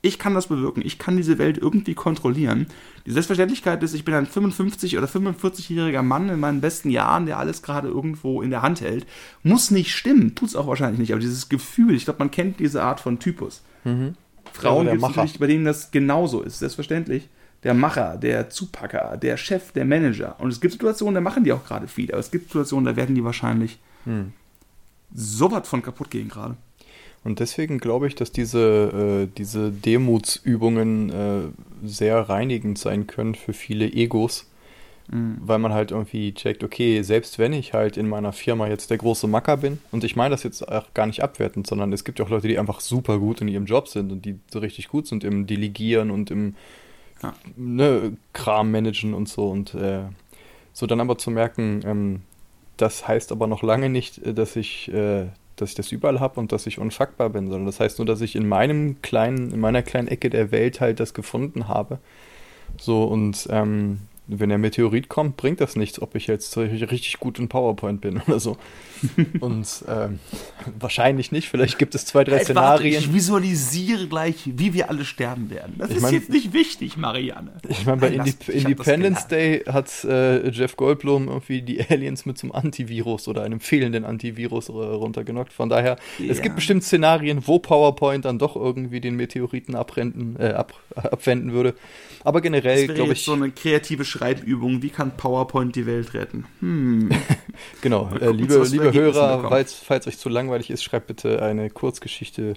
ich 0.00 0.18
kann 0.18 0.34
das 0.34 0.46
bewirken, 0.46 0.82
ich 0.84 0.98
kann 0.98 1.16
diese 1.16 1.38
Welt 1.38 1.58
irgendwie 1.58 1.94
kontrollieren. 1.94 2.66
Die 3.04 3.10
Selbstverständlichkeit 3.10 3.82
ist, 3.82 3.94
ich 3.94 4.04
bin 4.04 4.14
ein 4.14 4.26
55 4.26 4.96
oder 4.96 5.08
45-jähriger 5.08 6.02
Mann 6.02 6.28
in 6.28 6.38
meinen 6.38 6.60
besten 6.60 6.90
Jahren, 6.90 7.26
der 7.26 7.38
alles 7.38 7.62
gerade 7.62 7.88
irgendwo 7.88 8.40
in 8.42 8.50
der 8.50 8.62
Hand 8.62 8.80
hält. 8.80 9.06
Muss 9.42 9.70
nicht 9.70 9.94
stimmen, 9.94 10.34
tut 10.34 10.50
es 10.50 10.56
auch 10.56 10.68
wahrscheinlich 10.68 11.00
nicht, 11.00 11.12
aber 11.12 11.20
dieses 11.20 11.48
Gefühl, 11.48 11.94
ich 11.94 12.04
glaube, 12.04 12.20
man 12.20 12.30
kennt 12.30 12.60
diese 12.60 12.82
Art 12.82 13.00
von 13.00 13.18
Typus. 13.18 13.62
Mhm. 13.84 14.14
Frauen 14.52 14.88
also 14.88 14.92
gibt 14.92 15.10
es 15.10 15.16
natürlich, 15.16 15.38
bei 15.40 15.46
denen 15.46 15.64
das 15.64 15.90
genauso 15.90 16.42
ist, 16.42 16.60
selbstverständlich. 16.60 17.28
Der 17.64 17.74
Macher, 17.74 18.16
der 18.16 18.50
Zupacker, 18.50 19.16
der 19.16 19.36
Chef, 19.36 19.72
der 19.72 19.84
Manager. 19.84 20.36
Und 20.38 20.52
es 20.52 20.60
gibt 20.60 20.72
Situationen, 20.72 21.16
da 21.16 21.20
machen 21.20 21.42
die 21.42 21.52
auch 21.52 21.64
gerade 21.64 21.88
viel, 21.88 22.12
aber 22.12 22.20
es 22.20 22.30
gibt 22.30 22.46
Situationen, 22.46 22.84
da 22.84 22.94
werden 22.94 23.16
die 23.16 23.24
wahrscheinlich 23.24 23.80
mhm. 24.04 24.32
so 25.12 25.50
was 25.50 25.66
von 25.66 25.82
kaputt 25.82 26.08
gehen 26.08 26.28
gerade. 26.28 26.56
Und 27.24 27.40
deswegen 27.40 27.78
glaube 27.78 28.06
ich, 28.06 28.14
dass 28.14 28.32
diese, 28.32 29.26
äh, 29.28 29.36
diese 29.36 29.70
Demutsübungen 29.70 31.10
äh, 31.10 31.86
sehr 31.86 32.28
reinigend 32.28 32.78
sein 32.78 33.06
können 33.06 33.34
für 33.34 33.52
viele 33.52 33.86
Egos, 33.92 34.46
mhm. 35.10 35.38
weil 35.40 35.58
man 35.58 35.72
halt 35.72 35.90
irgendwie 35.90 36.32
checkt, 36.32 36.62
okay, 36.62 37.02
selbst 37.02 37.38
wenn 37.38 37.52
ich 37.52 37.74
halt 37.74 37.96
in 37.96 38.08
meiner 38.08 38.32
Firma 38.32 38.68
jetzt 38.68 38.90
der 38.90 38.98
große 38.98 39.26
Macker 39.26 39.58
bin, 39.58 39.78
und 39.90 40.04
ich 40.04 40.16
meine 40.16 40.30
das 40.30 40.42
jetzt 40.42 40.66
auch 40.68 40.94
gar 40.94 41.06
nicht 41.06 41.22
abwertend, 41.22 41.66
sondern 41.66 41.92
es 41.92 42.04
gibt 42.04 42.18
ja 42.18 42.24
auch 42.24 42.30
Leute, 42.30 42.48
die 42.48 42.58
einfach 42.58 42.80
super 42.80 43.18
gut 43.18 43.40
in 43.40 43.48
ihrem 43.48 43.66
Job 43.66 43.88
sind 43.88 44.12
und 44.12 44.24
die 44.24 44.38
so 44.50 44.60
richtig 44.60 44.88
gut 44.88 45.06
sind 45.06 45.24
im 45.24 45.46
Delegieren 45.46 46.10
und 46.10 46.30
im 46.30 46.54
ja. 47.22 47.34
ne, 47.56 48.16
Kram 48.32 48.70
managen 48.70 49.12
und 49.12 49.28
so 49.28 49.48
und 49.50 49.74
äh, 49.74 50.02
so 50.72 50.86
dann 50.86 51.00
aber 51.00 51.18
zu 51.18 51.30
merken, 51.32 51.82
ähm, 51.84 52.22
das 52.76 53.08
heißt 53.08 53.32
aber 53.32 53.48
noch 53.48 53.62
lange 53.62 53.88
nicht, 53.88 54.18
äh, 54.18 54.32
dass 54.32 54.54
ich 54.56 54.92
äh, 54.92 55.26
dass 55.60 55.70
ich 55.70 55.74
das 55.74 55.92
überall 55.92 56.20
habe 56.20 56.40
und 56.40 56.52
dass 56.52 56.66
ich 56.66 56.78
unfuckbar 56.78 57.30
bin, 57.30 57.48
sondern 57.48 57.66
das 57.66 57.80
heißt 57.80 57.98
nur, 57.98 58.06
dass 58.06 58.20
ich 58.20 58.36
in 58.36 58.48
meinem 58.48 59.00
kleinen, 59.02 59.52
in 59.52 59.60
meiner 59.60 59.82
kleinen 59.82 60.08
Ecke 60.08 60.30
der 60.30 60.50
Welt 60.50 60.80
halt 60.80 61.00
das 61.00 61.14
gefunden 61.14 61.68
habe. 61.68 61.98
So 62.78 63.04
und 63.04 63.46
ähm, 63.50 64.00
wenn 64.28 64.50
der 64.50 64.58
Meteorit 64.58 65.08
kommt, 65.08 65.36
bringt 65.38 65.60
das 65.60 65.74
nichts, 65.74 66.00
ob 66.00 66.14
ich 66.14 66.26
jetzt 66.26 66.56
richtig 66.56 67.18
gut 67.18 67.38
in 67.38 67.48
PowerPoint 67.48 68.00
bin 68.00 68.20
oder 68.26 68.38
so. 68.38 68.58
Und 69.40 69.84
ähm, 69.88 70.18
wahrscheinlich 70.78 71.32
nicht. 71.32 71.48
Vielleicht 71.48 71.78
gibt 71.78 71.94
es 71.94 72.04
zwei, 72.04 72.24
drei 72.24 72.36
hey, 72.36 72.44
Szenarien. 72.44 72.94
Warte, 72.94 73.06
ich 73.06 73.14
visualisiere 73.14 74.06
gleich, 74.06 74.36
wie 74.44 74.74
wir 74.74 74.90
alle 74.90 75.04
sterben 75.04 75.50
werden. 75.50 75.76
Das 75.78 75.90
ich 75.90 75.96
ist 75.96 76.02
mein, 76.02 76.14
jetzt 76.14 76.30
nicht 76.30 76.52
wichtig, 76.52 76.96
Marianne. 76.96 77.52
Ich 77.68 77.86
meine, 77.86 78.00
bei 78.00 78.08
Indi 78.08 78.34
Independence 78.48 79.26
Day 79.28 79.60
hat 79.66 80.04
äh, 80.04 80.50
Jeff 80.50 80.76
Goldblum 80.76 81.28
irgendwie 81.28 81.62
die 81.62 81.80
Aliens 81.88 82.26
mit 82.26 82.38
zum 82.38 82.52
Antivirus 82.52 83.28
oder 83.28 83.42
einem 83.44 83.60
fehlenden 83.60 84.04
Antivirus 84.04 84.68
runtergenockt. 84.68 85.52
Von 85.52 85.68
daher, 85.68 85.96
ja. 86.18 86.30
es 86.30 86.42
gibt 86.42 86.56
bestimmt 86.56 86.84
Szenarien, 86.84 87.46
wo 87.46 87.58
PowerPoint 87.58 88.24
dann 88.26 88.38
doch 88.38 88.56
irgendwie 88.56 89.00
den 89.00 89.14
Meteoriten 89.14 89.74
abrenten, 89.74 90.36
äh, 90.38 90.50
ab, 90.50 90.74
abwenden 90.94 91.52
würde. 91.52 91.74
Aber 92.24 92.40
generell, 92.40 92.88
glaube 92.88 93.12
ich. 93.12 93.24
so 93.24 93.32
eine 93.32 93.50
kreative 93.50 94.04
Schreibübung. 94.18 94.82
Wie 94.82 94.90
kann 94.90 95.16
PowerPoint 95.16 95.76
die 95.76 95.86
Welt 95.86 96.14
retten? 96.14 96.46
Hm. 96.60 97.10
genau. 97.82 98.10
Äh, 98.20 98.30
liebe 98.32 98.62
liebe 98.64 98.92
Hörer, 98.92 99.48
falls, 99.48 99.74
falls 99.74 100.06
euch 100.06 100.18
zu 100.18 100.28
langweilig 100.28 100.70
ist, 100.70 100.82
schreibt 100.82 101.06
bitte 101.06 101.42
eine 101.42 101.70
Kurzgeschichte, 101.70 102.54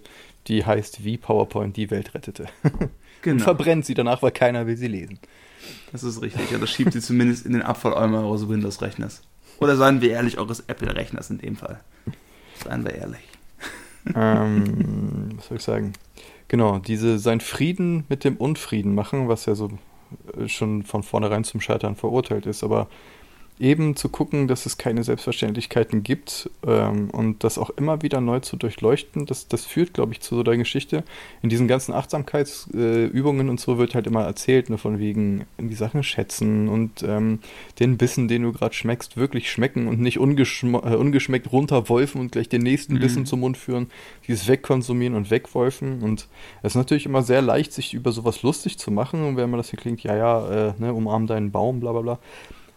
die 0.48 0.66
heißt 0.66 1.04
Wie 1.04 1.18
PowerPoint 1.18 1.78
die 1.78 1.92
Welt 1.92 2.14
rettete. 2.14 2.48
Genau. 3.24 3.36
Und 3.36 3.42
verbrennt 3.42 3.86
sie 3.86 3.94
danach, 3.94 4.24
weil 4.24 4.32
keiner 4.32 4.66
will 4.66 4.76
sie 4.76 4.88
lesen. 4.88 5.20
Das 5.92 6.04
ist 6.04 6.24
richtig. 6.24 6.50
Ja, 6.50 6.58
das 6.58 6.72
schiebt 6.72 6.92
sie 6.92 7.02
zumindest 7.02 7.46
in 7.46 7.54
den 7.54 7.62
Abfalleimer 7.62 8.24
eures 8.24 8.50
Windows-Rechners. 8.50 9.22
Oder 9.60 9.76
seien 9.78 10.02
wir 10.02 10.10
ehrlich, 10.10 10.40
eures 10.40 10.62
Apple-Rechners 10.62 11.30
in 11.30 11.38
dem 11.38 11.56
Fall. 11.56 11.82
Seien 12.64 12.84
wir 12.84 12.96
ehrlich. 12.96 13.22
ähm, 14.16 15.34
was 15.36 15.50
soll 15.50 15.58
ich 15.58 15.64
sagen? 15.64 15.94
Genau, 16.48 16.80
diese 16.80 17.20
sein 17.20 17.42
Frieden 17.42 18.06
mit 18.10 18.24
dem 18.24 18.38
Unfrieden 18.38 18.96
machen, 18.96 19.28
was 19.28 19.46
ja 19.46 19.54
so 19.54 19.70
schon 20.48 20.84
von 20.84 21.04
vornherein 21.04 21.44
zum 21.44 21.62
Scheitern 21.62 21.96
verurteilt 21.96 22.46
ist, 22.46 22.64
aber 22.64 22.88
eben 23.62 23.96
zu 23.96 24.10
gucken, 24.10 24.48
dass 24.48 24.66
es 24.66 24.78
keine 24.78 25.04
Selbstverständlichkeiten 25.04 26.02
gibt 26.02 26.50
ähm, 26.66 27.12
und 27.12 27.44
das 27.44 27.60
auch 27.60 27.70
immer 27.70 28.02
wieder 28.02 28.20
neu 28.20 28.40
zu 28.40 28.58
durchleuchten, 28.58 29.28
das, 29.28 29.48
das 29.48 29.66
führt, 29.66 29.94
glaube 29.94 30.14
ich, 30.14 30.20
zu 30.20 30.36
so 30.36 30.44
der 30.44 30.58
Geschichte. 30.58 31.04
In 31.44 31.50
diesen 31.50 31.68
ganzen 31.68 31.94
Achtsamkeitsübungen 31.94 33.48
äh, 33.48 33.50
und 33.50 33.60
so 33.60 33.78
wird 33.78 33.94
halt 33.94 34.08
immer 34.08 34.24
erzählt, 34.24 34.70
nur 34.70 34.80
von 34.80 34.98
wegen 34.98 35.46
die 35.60 35.76
Sachen 35.76 36.02
schätzen 36.02 36.68
und 36.68 37.04
ähm, 37.04 37.40
den 37.80 37.98
Bissen, 37.98 38.28
den 38.28 38.42
du 38.42 38.52
gerade 38.52 38.74
schmeckst, 38.74 39.16
wirklich 39.16 39.52
schmecken 39.52 39.88
und 39.88 40.02
nicht 40.02 40.18
ungeschm 40.18 40.74
äh, 40.74 40.96
ungeschmeckt 40.96 41.52
runterwolfen 41.52 42.20
und 42.20 42.32
gleich 42.32 42.50
den 42.50 42.64
nächsten 42.64 42.96
mhm. 42.96 43.00
Bissen 43.00 43.26
zum 43.28 43.42
Mund 43.42 43.58
führen, 43.58 43.92
dieses 44.28 44.48
wegkonsumieren 44.48 45.16
und 45.16 45.30
wegwolfen. 45.30 46.02
Und 46.02 46.28
es 46.64 46.72
ist 46.72 46.78
natürlich 46.78 47.06
immer 47.06 47.22
sehr 47.22 47.44
leicht, 47.44 47.74
sich 47.74 47.94
über 47.94 48.12
sowas 48.12 48.42
lustig 48.42 48.80
zu 48.80 48.90
machen 48.90 49.24
und 49.24 49.38
wenn 49.38 49.52
man 49.52 49.60
das 49.60 49.70
hier 49.70 49.80
klingt, 49.80 50.02
ja, 50.02 50.16
ja, 50.16 50.70
äh, 50.70 50.74
ne, 50.80 50.94
umarm 50.94 51.28
deinen 51.28 51.52
Baum, 51.52 51.80
bla 51.80 51.92
bla 51.92 52.02
bla. 52.02 52.20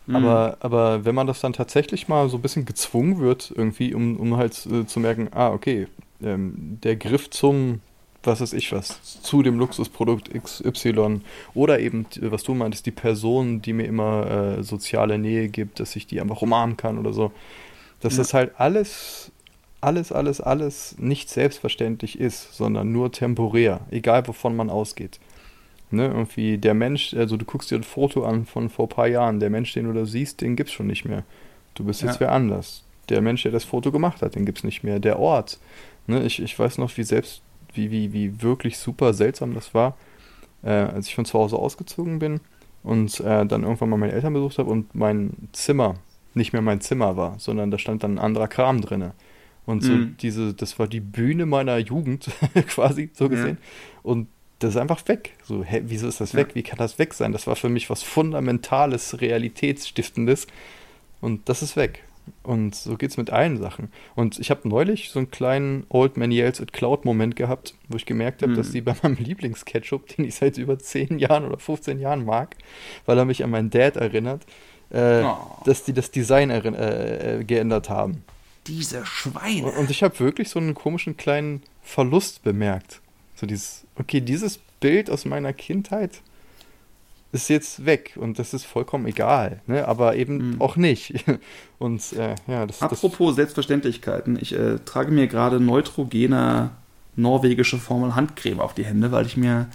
Mhm. 0.07 0.17
Aber, 0.17 0.57
aber 0.61 1.05
wenn 1.05 1.14
man 1.14 1.27
das 1.27 1.40
dann 1.40 1.53
tatsächlich 1.53 2.09
mal 2.09 2.29
so 2.29 2.37
ein 2.37 2.43
bisschen 2.43 2.67
gezwungen 2.67 3.19
wird, 3.21 3.53
irgendwie, 3.55 3.95
um, 3.95 4.17
um 4.19 4.37
halt 4.37 4.67
äh, 4.67 4.87
zu 4.87 5.01
merken, 5.01 5.29
ah, 5.33 5.51
okay, 5.51 5.87
ähm, 6.23 6.79
der 6.83 6.97
Griff 6.97 7.31
zum, 7.31 7.81
was 8.23 8.40
weiß 8.40 8.53
ich 8.53 8.73
was, 8.73 9.23
zu 9.23 9.43
dem 9.43 9.59
Luxusprodukt 9.59 10.31
XY 10.33 11.21
oder 11.55 11.81
eben, 11.81 12.07
was 12.21 12.43
du 12.43 12.55
meintest, 12.55 12.87
die 12.87 12.90
Person, 12.90 13.62
die 13.62 13.73
mir 13.73 13.87
immer 13.87 14.59
äh, 14.59 14.62
soziale 14.62 15.19
Nähe 15.19 15.49
gibt, 15.49 15.81
dass 15.81 15.97
ich 15.97 16.07
die 16.07 16.21
einfach 16.21 16.43
umarmen 16.43 16.77
kann 16.77 16.99
oder 16.99 17.12
so. 17.12 17.33
Dass 18.01 18.14
ja. 18.14 18.19
das 18.19 18.35
halt 18.35 18.53
alles, 18.59 19.33
alles, 19.81 20.12
alles, 20.12 20.40
alles 20.40 20.97
nicht 20.99 21.31
selbstverständlich 21.31 22.21
ist, 22.21 22.55
sondern 22.55 22.93
nur 22.93 23.11
temporär, 23.11 23.81
egal 23.90 24.27
wovon 24.29 24.55
man 24.55 24.69
ausgeht. 24.69 25.19
Ne, 25.95 26.09
irgendwie 26.09 26.59
der 26.59 26.75
Mensch, 26.75 27.15
also 27.15 27.37
du 27.37 27.45
guckst 27.45 27.71
dir 27.71 27.77
ein 27.77 27.85
Foto 27.85 28.25
an 28.25 28.47
von 28.47 28.69
vor 28.69 28.87
ein 28.87 28.89
paar 28.89 29.07
Jahren, 29.07 29.39
der 29.39 29.49
Mensch, 29.49 29.73
den 29.75 29.85
du 29.85 29.93
da 29.93 30.05
siehst, 30.05 30.41
den 30.41 30.57
gibt's 30.57 30.73
schon 30.73 30.89
nicht 30.89 31.05
mehr. 31.05 31.23
Du 31.75 31.85
bist 31.85 32.03
jetzt 32.03 32.15
ja. 32.15 32.21
wer 32.21 32.33
anders. 32.33 32.85
Der 33.09 33.21
Mensch, 33.21 33.43
der 33.43 33.53
das 33.53 33.65
Foto 33.65 33.93
gemacht 33.93 34.21
hat, 34.21 34.35
den 34.35 34.45
gibt's 34.45 34.65
nicht 34.65 34.83
mehr. 34.83 34.99
Der 34.99 35.19
Ort. 35.21 35.59
Ne, 36.07 36.25
ich, 36.25 36.43
ich 36.43 36.59
weiß 36.59 36.79
noch, 36.79 36.97
wie 36.97 37.05
selbst, 37.05 37.43
wie, 37.75 37.91
wie, 37.91 38.13
wie 38.13 38.43
wirklich 38.43 38.79
super 38.79 39.15
seltsam 39.15 39.55
das 39.55 39.73
war, 39.73 39.97
äh, 40.63 40.71
als 40.71 41.07
ich 41.07 41.15
von 41.15 41.25
zu 41.25 41.39
Hause 41.39 41.57
ausgezogen 41.57 42.19
bin 42.19 42.41
und 42.83 43.21
äh, 43.21 43.47
dann 43.47 43.63
irgendwann 43.63 43.91
mal 43.91 43.97
meine 43.97 44.13
Eltern 44.13 44.33
besucht 44.33 44.59
habe 44.59 44.71
und 44.71 44.95
mein 44.95 45.49
Zimmer 45.53 45.97
nicht 46.35 46.53
mehr 46.53 46.63
mein 46.63 46.81
Zimmer 46.81 47.17
war, 47.17 47.39
sondern 47.39 47.71
da 47.71 47.79
stand 47.79 48.03
dann 48.03 48.17
ein 48.17 48.25
anderer 48.25 48.49
Kram 48.49 48.81
drinne. 48.81 49.13
Und 49.67 49.83
so 49.83 49.93
mhm. 49.93 50.17
diese, 50.21 50.53
das 50.53 50.79
war 50.79 50.89
die 50.89 51.01
Bühne 51.01 51.47
meiner 51.47 51.79
Jugend, 51.79 52.29
quasi, 52.67 53.11
so 53.15 53.29
gesehen. 53.29 53.59
Ja. 53.61 54.01
Und 54.03 54.29
das 54.64 54.74
ist 54.74 54.81
einfach 54.81 55.07
weg. 55.09 55.33
So, 55.44 55.62
hä, 55.62 55.83
wieso 55.85 56.09
ist 56.09 56.20
das 56.20 56.33
ja. 56.33 56.40
weg? 56.40 56.55
Wie 56.55 56.62
kann 56.62 56.79
das 56.79 56.98
weg 56.98 57.14
sein? 57.14 57.33
Das 57.33 57.46
war 57.46 57.57
für 57.57 57.68
mich 57.68 57.90
was 57.90 58.03
Fundamentales, 58.03 59.20
Realitätsstiftendes. 59.20 60.46
Und 61.20 61.48
das 61.48 61.62
ist 61.62 61.77
weg. 61.77 62.03
Und 62.42 62.74
so 62.74 62.96
geht 62.96 63.11
es 63.11 63.16
mit 63.18 63.31
allen 63.31 63.59
Sachen. 63.59 63.92
Und 64.14 64.38
ich 64.38 64.50
habe 64.50 64.66
neulich 64.66 65.11
so 65.11 65.18
einen 65.18 65.31
kleinen 65.31 65.85
Old 65.90 66.16
Man 66.16 66.33
Yells 66.33 66.61
at 66.61 66.72
Cloud-Moment 66.72 67.37
gehabt, 67.37 67.74
wo 67.88 67.96
ich 67.96 68.07
gemerkt 68.07 68.42
habe, 68.42 68.53
mhm. 68.53 68.57
dass 68.57 68.72
sie 68.72 68.81
bei 68.81 68.94
meinem 69.03 69.16
Lieblingsketchup, 69.18 70.09
den 70.09 70.24
ich 70.24 70.35
seit 70.35 70.57
über 70.57 70.79
10 70.79 71.18
Jahren 71.18 71.44
oder 71.44 71.59
15 71.59 72.00
Jahren 72.00 72.24
mag, 72.24 72.57
weil 73.05 73.18
er 73.18 73.27
mich 73.27 73.44
an 73.44 73.50
meinen 73.50 73.68
Dad 73.70 73.96
erinnert, 73.96 74.46
äh, 74.90 75.22
oh. 75.22 75.37
dass 75.66 75.85
die 75.85 75.92
das 75.92 76.11
Design 76.11 76.50
äh, 76.50 77.40
äh, 77.40 77.44
geändert 77.44 77.90
haben. 77.90 78.24
Diese 78.66 79.05
Schweine. 79.05 79.72
Und 79.72 79.90
ich 79.90 80.03
habe 80.03 80.18
wirklich 80.20 80.48
so 80.48 80.59
einen 80.59 80.74
komischen 80.74 81.18
kleinen 81.18 81.62
Verlust 81.83 82.42
bemerkt. 82.42 83.03
So 83.45 83.47
dieses, 83.47 83.85
okay, 83.97 84.23
dieses 84.23 84.59
Bild 84.81 85.11
aus 85.11 85.27
meiner 85.27 85.53
Kindheit 85.53 86.23
ist 87.33 87.51
jetzt 87.51 87.85
weg 87.85 88.17
und 88.19 88.39
das 88.39 88.55
ist 88.55 88.65
vollkommen 88.65 89.05
egal, 89.05 89.61
ne? 89.67 89.87
aber 89.87 90.17
eben 90.17 90.53
mhm. 90.53 90.61
auch 90.63 90.77
nicht. 90.77 91.27
Und 91.79 92.15
äh, 92.15 92.37
ja, 92.47 92.65
das 92.65 92.81
Apropos 92.81 93.29
das 93.29 93.37
Selbstverständlichkeiten, 93.37 94.39
ich 94.41 94.55
äh, 94.55 94.79
trage 94.87 95.11
mir 95.11 95.27
gerade 95.27 95.61
neutrogene 95.61 96.71
norwegische 97.17 97.77
Formel 97.77 98.15
Handcreme 98.15 98.61
auf 98.61 98.73
die 98.73 98.87
Hände, 98.87 99.13
weil 99.13 99.27
ich 99.27 99.37
mir 99.37 99.69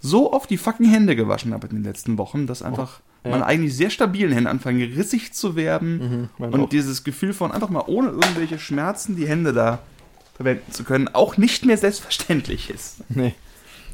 so 0.00 0.30
oft 0.34 0.50
die 0.50 0.58
fucking 0.58 0.90
Hände 0.90 1.16
gewaschen 1.16 1.54
habe 1.54 1.68
in 1.68 1.76
den 1.76 1.84
letzten 1.84 2.18
Wochen, 2.18 2.46
dass 2.46 2.60
einfach 2.60 3.00
oh, 3.00 3.28
ja. 3.28 3.30
meine 3.30 3.46
eigentlich 3.46 3.74
sehr 3.74 3.88
stabilen 3.88 4.32
Hände 4.32 4.50
anfangen 4.50 4.82
rissig 4.82 5.32
zu 5.32 5.56
werden 5.56 6.28
mhm, 6.36 6.44
und 6.44 6.60
auch. 6.60 6.68
dieses 6.68 7.04
Gefühl 7.04 7.32
von 7.32 7.52
einfach 7.52 7.70
mal 7.70 7.84
ohne 7.86 8.08
irgendwelche 8.08 8.58
Schmerzen 8.58 9.16
die 9.16 9.26
Hände 9.26 9.54
da 9.54 9.78
verwenden 10.34 10.72
zu 10.72 10.84
können, 10.84 11.08
auch 11.08 11.36
nicht 11.36 11.64
mehr 11.64 11.76
selbstverständlich 11.76 12.70
ist. 12.70 12.98
Nee. 13.08 13.34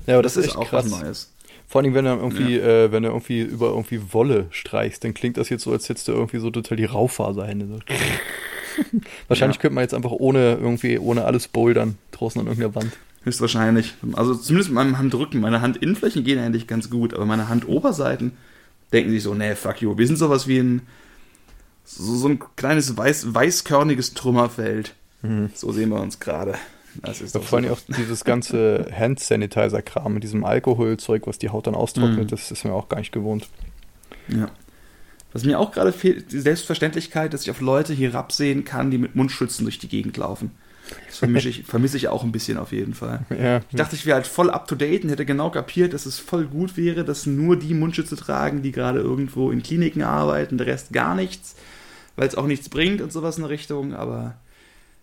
Ja, 0.07 0.15
aber 0.15 0.23
das, 0.23 0.35
das 0.35 0.45
ist, 0.45 0.51
ist 0.53 0.57
auch 0.57 0.69
krass. 0.69 0.91
was 0.91 1.01
Neues. 1.01 1.33
Vor 1.69 1.83
allem, 1.83 1.95
wenn 1.95 2.05
du 2.05 2.11
irgendwie, 2.11 2.57
ja. 2.57 2.67
äh, 2.67 2.93
wenn 2.93 3.05
du 3.05 3.11
irgendwie 3.11 3.43
über 3.43 3.69
irgendwie 3.69 4.13
Wolle 4.13 4.47
streichst, 4.51 5.05
dann 5.05 5.15
klingt 5.15 5.37
das 5.37 5.51
jetzt 5.51 5.63
so, 5.63 5.71
als 5.71 5.89
hättest 5.89 6.09
du 6.09 6.13
irgendwie 6.13 6.39
so 6.39 6.51
total 6.51 6.77
die 6.77 6.85
Raufaserhände. 6.85 7.67
So. 7.67 7.79
Wahrscheinlich 9.29 9.57
ja. 9.57 9.63
könnte 9.63 9.75
man 9.75 9.83
jetzt 9.83 9.95
einfach 9.95 10.11
ohne 10.11 10.55
irgendwie, 10.55 10.99
ohne 10.99 11.25
alles 11.25 11.47
bouldern, 11.47 11.97
draußen 12.11 12.41
an 12.41 12.49
irgendeiner 12.49 12.75
Wand. 12.75 12.93
Höchstwahrscheinlich. 13.23 13.95
Also 14.15 14.35
zumindest 14.35 14.71
mit 14.71 14.77
meinem 14.77 14.99
Handrücken. 14.99 15.41
Meine 15.41 15.63
Handinnenflächen 15.63 16.25
gehen 16.25 16.39
eigentlich 16.39 16.67
ganz 16.67 16.91
gut, 16.91 17.15
aber 17.15 17.27
meine 17.27 17.49
Handoberseiten 17.49 18.33
denken 18.93 19.13
sich 19.13 19.23
so, 19.23 19.35
nee, 19.35 19.55
fuck 19.55 19.81
you. 19.83 19.97
Wir 19.97 20.07
sind 20.07 20.17
sowas 20.17 20.49
wie 20.49 20.59
ein 20.59 20.83
so, 21.85 22.17
so 22.17 22.29
ein 22.29 22.41
kleines 22.57 22.97
weiß, 22.97 23.35
weißkörniges 23.35 24.15
Trümmerfeld. 24.15 24.95
Mhm. 25.23 25.51
So 25.55 25.73
sehen 25.73 25.91
wir 25.91 26.01
uns 26.01 26.21
gerade. 26.21 26.55
Das 27.03 27.21
ist 27.21 27.35
ja, 27.35 27.41
vor 27.41 27.59
allem 27.59 27.71
auch 27.71 27.79
dieses 27.97 28.25
ganze 28.25 28.87
Hand-Sanitizer-Kram 28.99 30.15
mit 30.15 30.25
diesem 30.25 30.45
Alkoholzeug, 30.45 31.27
was 31.27 31.39
die 31.39 31.51
Haut 31.51 31.67
dann 31.67 31.75
austrocknet, 31.75 32.25
mhm. 32.25 32.29
das 32.29 32.51
ist 32.51 32.65
mir 32.65 32.73
auch 32.73 32.89
gar 32.89 32.99
nicht 32.99 33.13
gewohnt. 33.13 33.49
Ja. 34.29 34.51
Was 35.33 35.45
mir 35.45 35.61
auch 35.61 35.71
gerade 35.71 35.93
fehlt, 35.93 36.33
die 36.33 36.41
Selbstverständlichkeit, 36.41 37.33
dass 37.33 37.43
ich 37.43 37.51
auf 37.51 37.61
Leute 37.61 37.93
hier 37.93 38.13
herabsehen 38.13 38.65
kann, 38.65 38.91
die 38.91 38.99
mit 38.99 39.15
Mundschützen 39.15 39.65
durch 39.65 39.79
die 39.79 39.89
Gegend 39.89 40.17
laufen. 40.17 40.51
Das 41.07 41.19
vermisse 41.19 41.49
ich, 41.49 41.63
vermisse 41.67 41.97
ich 41.97 42.09
auch 42.09 42.25
ein 42.25 42.33
bisschen 42.33 42.59
auf 42.59 42.73
jeden 42.73 42.95
Fall. 42.95 43.21
Ja, 43.31 43.59
ich 43.71 43.77
dachte, 43.77 43.95
ich 43.95 44.07
wäre 44.07 44.17
halt 44.17 44.27
voll 44.27 44.51
up 44.51 44.67
to 44.67 44.75
date 44.75 45.05
und 45.05 45.11
hätte 45.11 45.25
genau 45.25 45.51
kapiert, 45.51 45.93
dass 45.93 46.07
es 46.07 46.19
voll 46.19 46.47
gut 46.47 46.77
wäre, 46.77 47.05
dass 47.05 47.27
nur 47.27 47.57
die 47.57 47.75
Mundschütze 47.75 48.17
tragen, 48.17 48.63
die 48.63 48.73
gerade 48.73 48.99
irgendwo 48.99 49.53
in 49.53 49.63
Kliniken 49.63 50.03
arbeiten, 50.03 50.59
der 50.59 50.67
Rest 50.67 50.93
gar 50.93 51.15
nichts, 51.15 51.55
weil 52.17 52.27
es 52.27 52.35
auch 52.35 52.47
nichts 52.47 52.69
bringt 52.69 53.01
und 53.01 53.13
sowas 53.13 53.37
in 53.37 53.45
der 53.45 53.51
Richtung, 53.51 53.95
aber 53.95 54.35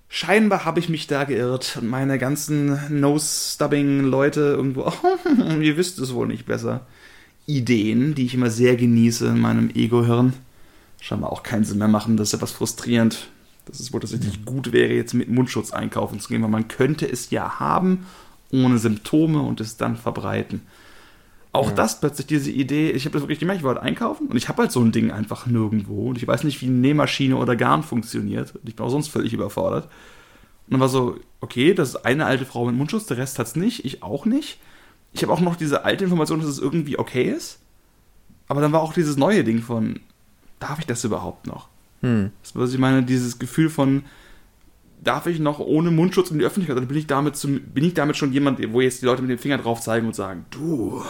scheinbar 0.09 0.65
habe 0.65 0.79
ich 0.79 0.89
mich 0.89 1.07
da 1.07 1.23
geirrt 1.23 1.77
und 1.81 1.89
meine 1.89 2.17
ganzen 2.17 2.99
Nose-Stubbing-Leute 2.99 4.41
irgendwo, 4.41 4.87
oh, 4.87 5.59
ihr 5.61 5.77
wisst 5.77 5.99
es 5.99 6.13
wohl 6.13 6.27
nicht 6.27 6.45
besser, 6.45 6.85
Ideen, 7.45 8.15
die 8.15 8.25
ich 8.25 8.33
immer 8.33 8.49
sehr 8.49 8.75
genieße 8.75 9.27
in 9.27 9.39
meinem 9.39 9.69
Ego-Hirn, 9.69 10.33
scheinbar 10.99 11.31
auch 11.31 11.43
keinen 11.43 11.63
Sinn 11.63 11.77
mehr 11.77 11.87
machen. 11.87 12.17
Das 12.17 12.29
ist 12.29 12.33
etwas 12.33 12.51
frustrierend 12.51 13.29
dass 13.67 13.79
es 13.79 13.93
wohl 13.93 13.99
tatsächlich 13.99 14.45
gut 14.45 14.71
wäre, 14.71 14.93
jetzt 14.93 15.13
mit 15.13 15.29
Mundschutz 15.29 15.71
einkaufen 15.71 16.19
zu 16.19 16.29
gehen, 16.29 16.41
weil 16.41 16.49
man 16.49 16.67
könnte 16.67 17.09
es 17.09 17.29
ja 17.29 17.59
haben, 17.59 18.05
ohne 18.51 18.77
Symptome 18.77 19.41
und 19.41 19.59
es 19.59 19.77
dann 19.77 19.97
verbreiten. 19.97 20.61
Auch 21.57 21.69
ja. 21.69 21.75
das 21.75 21.99
plötzlich, 21.99 22.27
diese 22.27 22.51
Idee, 22.51 22.91
ich 22.91 23.05
habe 23.05 23.13
das 23.13 23.23
wirklich 23.23 23.39
gemerkt, 23.39 23.61
ich 23.61 23.65
wollte 23.65 23.81
einkaufen 23.81 24.27
und 24.27 24.37
ich 24.37 24.47
habe 24.47 24.61
halt 24.61 24.71
so 24.71 24.79
ein 24.79 24.91
Ding 24.91 25.09
einfach 25.11 25.47
nirgendwo 25.47 26.09
und 26.09 26.17
ich 26.17 26.27
weiß 26.27 26.43
nicht, 26.43 26.61
wie 26.61 26.67
eine 26.67 26.75
Nähmaschine 26.75 27.35
oder 27.35 27.55
Garn 27.55 27.81
funktioniert 27.81 28.53
und 28.55 28.69
ich 28.69 28.75
bin 28.75 28.85
auch 28.85 28.89
sonst 28.89 29.07
völlig 29.07 29.33
überfordert. 29.33 29.85
Und 29.85 30.73
dann 30.73 30.79
war 30.79 30.89
so, 30.89 31.17
okay, 31.41 31.73
das 31.73 31.89
ist 31.89 32.05
eine 32.05 32.25
alte 32.25 32.45
Frau 32.45 32.65
mit 32.65 32.75
Mundschutz, 32.75 33.07
der 33.07 33.17
Rest 33.17 33.39
hat 33.39 33.47
es 33.47 33.55
nicht, 33.55 33.85
ich 33.85 34.03
auch 34.03 34.25
nicht. 34.25 34.59
Ich 35.13 35.23
habe 35.23 35.33
auch 35.33 35.39
noch 35.39 35.55
diese 35.55 35.83
alte 35.83 36.03
Information, 36.03 36.39
dass 36.39 36.49
es 36.49 36.59
irgendwie 36.59 36.99
okay 36.99 37.23
ist. 37.23 37.59
Aber 38.47 38.61
dann 38.61 38.71
war 38.71 38.81
auch 38.81 38.93
dieses 38.93 39.17
neue 39.17 39.43
Ding 39.43 39.61
von, 39.61 39.99
darf 40.59 40.77
ich 40.77 40.85
das 40.85 41.03
überhaupt 41.03 41.47
noch? 41.47 41.69
Hm. 42.01 42.31
Das, 42.43 42.55
was 42.55 42.71
ich 42.71 42.79
meine, 42.79 43.01
dieses 43.01 43.39
Gefühl 43.39 43.69
von, 43.69 44.03
darf 45.03 45.27
ich 45.27 45.39
noch 45.39 45.59
ohne 45.59 45.91
Mundschutz 45.91 46.31
in 46.31 46.39
die 46.39 46.45
Öffentlichkeit? 46.45 46.77
Oder 46.77 46.85
bin 46.85 46.97
ich 46.97 47.07
damit, 47.07 47.35
zum, 47.35 47.61
bin 47.61 47.83
ich 47.83 47.93
damit 47.93 48.17
schon 48.17 48.33
jemand, 48.33 48.59
wo 48.73 48.81
jetzt 48.81 49.01
die 49.01 49.05
Leute 49.05 49.21
mit 49.21 49.31
dem 49.31 49.39
Finger 49.39 49.57
drauf 49.57 49.81
zeigen 49.81 50.07
und 50.07 50.15
sagen, 50.15 50.45
du, 50.51 51.03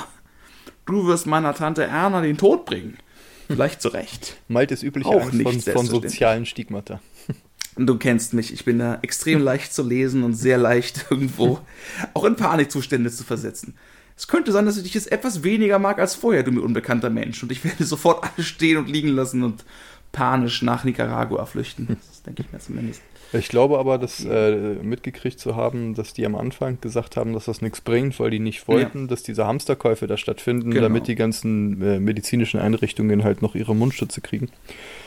du 0.87 1.05
wirst 1.07 1.27
meiner 1.27 1.53
Tante 1.53 1.83
Erna 1.83 2.21
den 2.21 2.37
Tod 2.37 2.65
bringen. 2.65 2.97
Vielleicht 3.47 3.81
zu 3.81 3.89
Recht. 3.89 4.37
Ist 4.69 4.83
üblich 4.83 5.05
auch 5.05 5.31
nicht 5.31 5.63
von, 5.63 5.73
von 5.73 5.85
sozialen 5.85 6.45
Stigmata. 6.45 6.99
Du 7.79 7.99
kennst 7.99 8.33
mich, 8.33 8.51
ich 8.51 8.65
bin 8.65 8.79
da 8.79 8.97
extrem 9.03 9.39
leicht 9.39 9.71
zu 9.71 9.83
lesen 9.83 10.23
und 10.23 10.33
sehr 10.33 10.57
leicht 10.57 11.05
irgendwo 11.11 11.59
auch 12.15 12.25
in 12.25 12.35
Panikzustände 12.35 13.11
zu 13.11 13.23
versetzen. 13.23 13.75
Es 14.15 14.27
könnte 14.27 14.51
sein, 14.51 14.65
dass 14.65 14.77
ich 14.77 14.83
dich 14.83 14.95
jetzt 14.95 15.11
etwas 15.11 15.43
weniger 15.43 15.77
mag 15.77 15.99
als 15.99 16.15
vorher, 16.15 16.41
du 16.41 16.51
mir 16.51 16.61
unbekannter 16.61 17.11
Mensch. 17.11 17.43
Und 17.43 17.51
ich 17.51 17.63
werde 17.63 17.83
sofort 17.83 18.23
alles 18.23 18.47
stehen 18.47 18.77
und 18.77 18.89
liegen 18.89 19.09
lassen 19.09 19.43
und 19.43 19.63
panisch 20.11 20.63
nach 20.63 20.85
Nicaragua 20.85 21.45
flüchten. 21.45 21.97
Das 22.07 22.23
denke 22.23 22.41
ich 22.41 22.51
mir 22.51 22.57
zumindest. 22.57 23.03
Ich 23.33 23.49
glaube 23.49 23.77
aber, 23.77 23.97
dass 23.97 24.23
äh, 24.23 24.75
mitgekriegt 24.81 25.39
zu 25.39 25.55
haben, 25.55 25.95
dass 25.95 26.13
die 26.13 26.25
am 26.25 26.35
Anfang 26.35 26.79
gesagt 26.79 27.17
haben, 27.17 27.33
dass 27.33 27.45
das 27.45 27.61
nichts 27.61 27.81
bringt, 27.81 28.19
weil 28.19 28.31
die 28.31 28.39
nicht 28.39 28.67
wollten, 28.67 29.01
ja. 29.01 29.07
dass 29.07 29.23
diese 29.23 29.45
Hamsterkäufe 29.45 30.07
da 30.07 30.17
stattfinden, 30.17 30.71
genau. 30.71 30.83
damit 30.83 31.07
die 31.07 31.15
ganzen 31.15 31.81
äh, 31.81 31.99
medizinischen 31.99 32.59
Einrichtungen 32.59 33.23
halt 33.23 33.41
noch 33.41 33.55
ihre 33.55 33.75
Mundschütze 33.75 34.21
kriegen. 34.21 34.49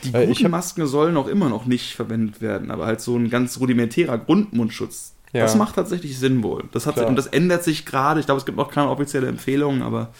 Die 0.04 0.14
äh, 0.14 0.26
guten 0.26 0.50
Masken 0.50 0.86
sollen 0.86 1.16
auch 1.16 1.28
immer 1.28 1.48
noch 1.48 1.66
nicht 1.66 1.94
verwendet 1.94 2.42
werden, 2.42 2.70
aber 2.70 2.86
halt 2.86 3.00
so 3.00 3.16
ein 3.16 3.30
ganz 3.30 3.58
rudimentärer 3.58 4.18
Grundmundschutz. 4.18 5.14
Ja. 5.32 5.42
Das 5.42 5.56
macht 5.56 5.76
tatsächlich 5.76 6.18
Sinn 6.18 6.42
wohl. 6.42 6.64
Das 6.72 6.86
hat, 6.86 6.98
und 6.98 7.16
das 7.16 7.28
ändert 7.28 7.64
sich 7.64 7.86
gerade. 7.86 8.20
Ich 8.20 8.26
glaube, 8.26 8.40
es 8.40 8.46
gibt 8.46 8.58
noch 8.58 8.70
keine 8.70 8.90
offizielle 8.90 9.28
Empfehlung, 9.28 9.82
aber. 9.82 10.10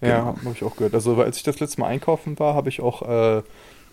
Genau. 0.00 0.14
Ja, 0.14 0.24
habe 0.24 0.54
ich 0.54 0.64
auch 0.64 0.76
gehört. 0.76 0.94
Also, 0.94 1.14
als 1.16 1.36
ich 1.36 1.42
das 1.42 1.60
letzte 1.60 1.80
Mal 1.80 1.88
einkaufen 1.88 2.38
war, 2.38 2.54
habe 2.54 2.70
ich 2.70 2.80
auch 2.80 3.02
äh, 3.36 3.42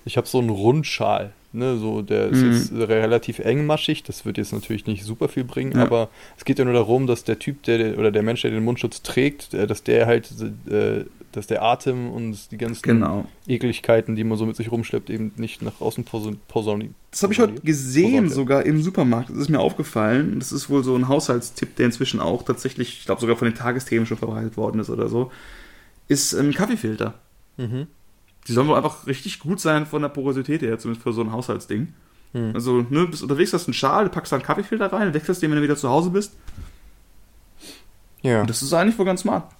ich 0.08 0.17
habe 0.17 0.26
so 0.26 0.39
einen 0.39 0.50
Rundschal, 0.50 1.34
ne, 1.58 1.78
so 1.78 2.02
der 2.02 2.28
ist 2.28 2.41
mhm. 2.41 2.52
jetzt 2.52 2.72
relativ 2.74 3.39
engmaschig, 3.39 4.04
das 4.04 4.26
wird 4.26 4.38
jetzt 4.38 4.54
natürlich 4.54 4.86
nicht 4.86 5.04
super 5.04 5.28
viel 5.28 5.43
bringen, 5.43 5.74
ja. 5.74 5.84
aber 5.84 6.10
es 6.38 6.46
geht 6.46 6.60
ja 6.60 6.65
nur 6.65 6.74
darum, 6.74 7.08
dass 7.08 7.24
der 7.24 7.39
Typ, 7.39 7.63
der 7.63 7.98
oder 7.98 8.12
der 8.12 8.24
Mensch, 8.24 8.41
der 8.41 8.52
den 8.52 8.63
Mundschutz 8.63 9.02
trägt, 9.02 9.54
äh, 9.54 9.67
dass 9.67 9.84
der 9.84 10.06
halt, 10.06 10.32
äh, 10.70 11.06
dass 11.32 11.48
der 11.48 11.63
Atem 11.63 12.10
und 12.10 12.52
die 12.52 12.58
ganzen 12.58 12.84
genau. 12.84 13.26
Ekligkeiten, 13.48 14.15
die 14.15 14.24
man 14.24 14.38
so 14.38 14.46
mit 14.46 14.56
sich 14.56 14.72
rumschleppt, 14.72 15.10
eben 15.10 15.34
nicht 15.36 15.62
nach 15.62 15.82
außen 15.82 16.06
posauniert. 16.48 16.93
Das 17.12 17.24
habe 17.24 17.34
ich 17.34 17.39
heute 17.39 17.62
gesehen, 17.62 18.30
sogar 18.30 18.65
im 18.65 18.82
Supermarkt. 18.82 19.30
Das 19.30 19.38
ist 19.38 19.50
mir 19.50 19.60
aufgefallen. 19.60 20.39
Das 20.39 20.52
ist 20.52 20.70
wohl 20.70 20.84
so 20.84 20.96
ein 20.96 21.08
Haushaltstipp, 21.08 21.76
der 21.76 21.88
inzwischen 21.88 22.20
auch 22.20 22.43
tatsächlich, 22.43 23.00
ich 23.00 23.06
glaube 23.06 23.22
sogar 23.22 23.36
von 23.36 23.48
den 23.48 23.56
Tagesthemen 23.56 24.06
schon 24.06 24.17
verbreitet 24.17 24.58
worden 24.58 24.80
ist 24.80 24.89
oder 24.89 25.10
so. 25.10 25.32
Ist 26.08 26.34
ein 26.34 26.54
Kaffeefilter. 26.54 27.15
Mhm 27.58 27.88
Die 28.47 28.53
sollen 28.53 28.67
wohl 28.67 28.77
einfach 28.77 29.07
richtig 29.07 29.39
gut 29.39 29.60
sein 29.60 29.86
von 29.86 30.01
der 30.01 30.10
Porosität 30.10 30.62
her, 30.62 30.79
zumindest 30.79 31.03
für 31.03 31.13
so 31.13 31.21
ein 31.21 31.31
Haushaltsding. 31.31 31.93
Hm. 32.33 32.51
Also, 32.53 32.86
ne, 32.89 33.07
bist 33.07 33.23
unterwegs, 33.23 33.53
hast 33.53 33.67
einen 33.67 33.73
Schal, 33.73 34.10
packst 34.10 34.31
da 34.31 34.38
einen 34.38 34.45
Kaffeefilter 34.45 34.91
rein, 34.91 35.13
wechselst 35.13 35.41
den, 35.41 35.51
wenn 35.51 35.57
du 35.57 35.63
wieder 35.63 35.77
zu 35.77 35.89
Hause 35.89 36.10
bist. 36.10 36.33
Ja. 38.21 38.41
Und 38.41 38.49
das 38.49 38.62
ist 38.62 38.73
eigentlich 38.73 38.97
wohl 38.97 39.05
ganz 39.05 39.21
smart. 39.21 39.51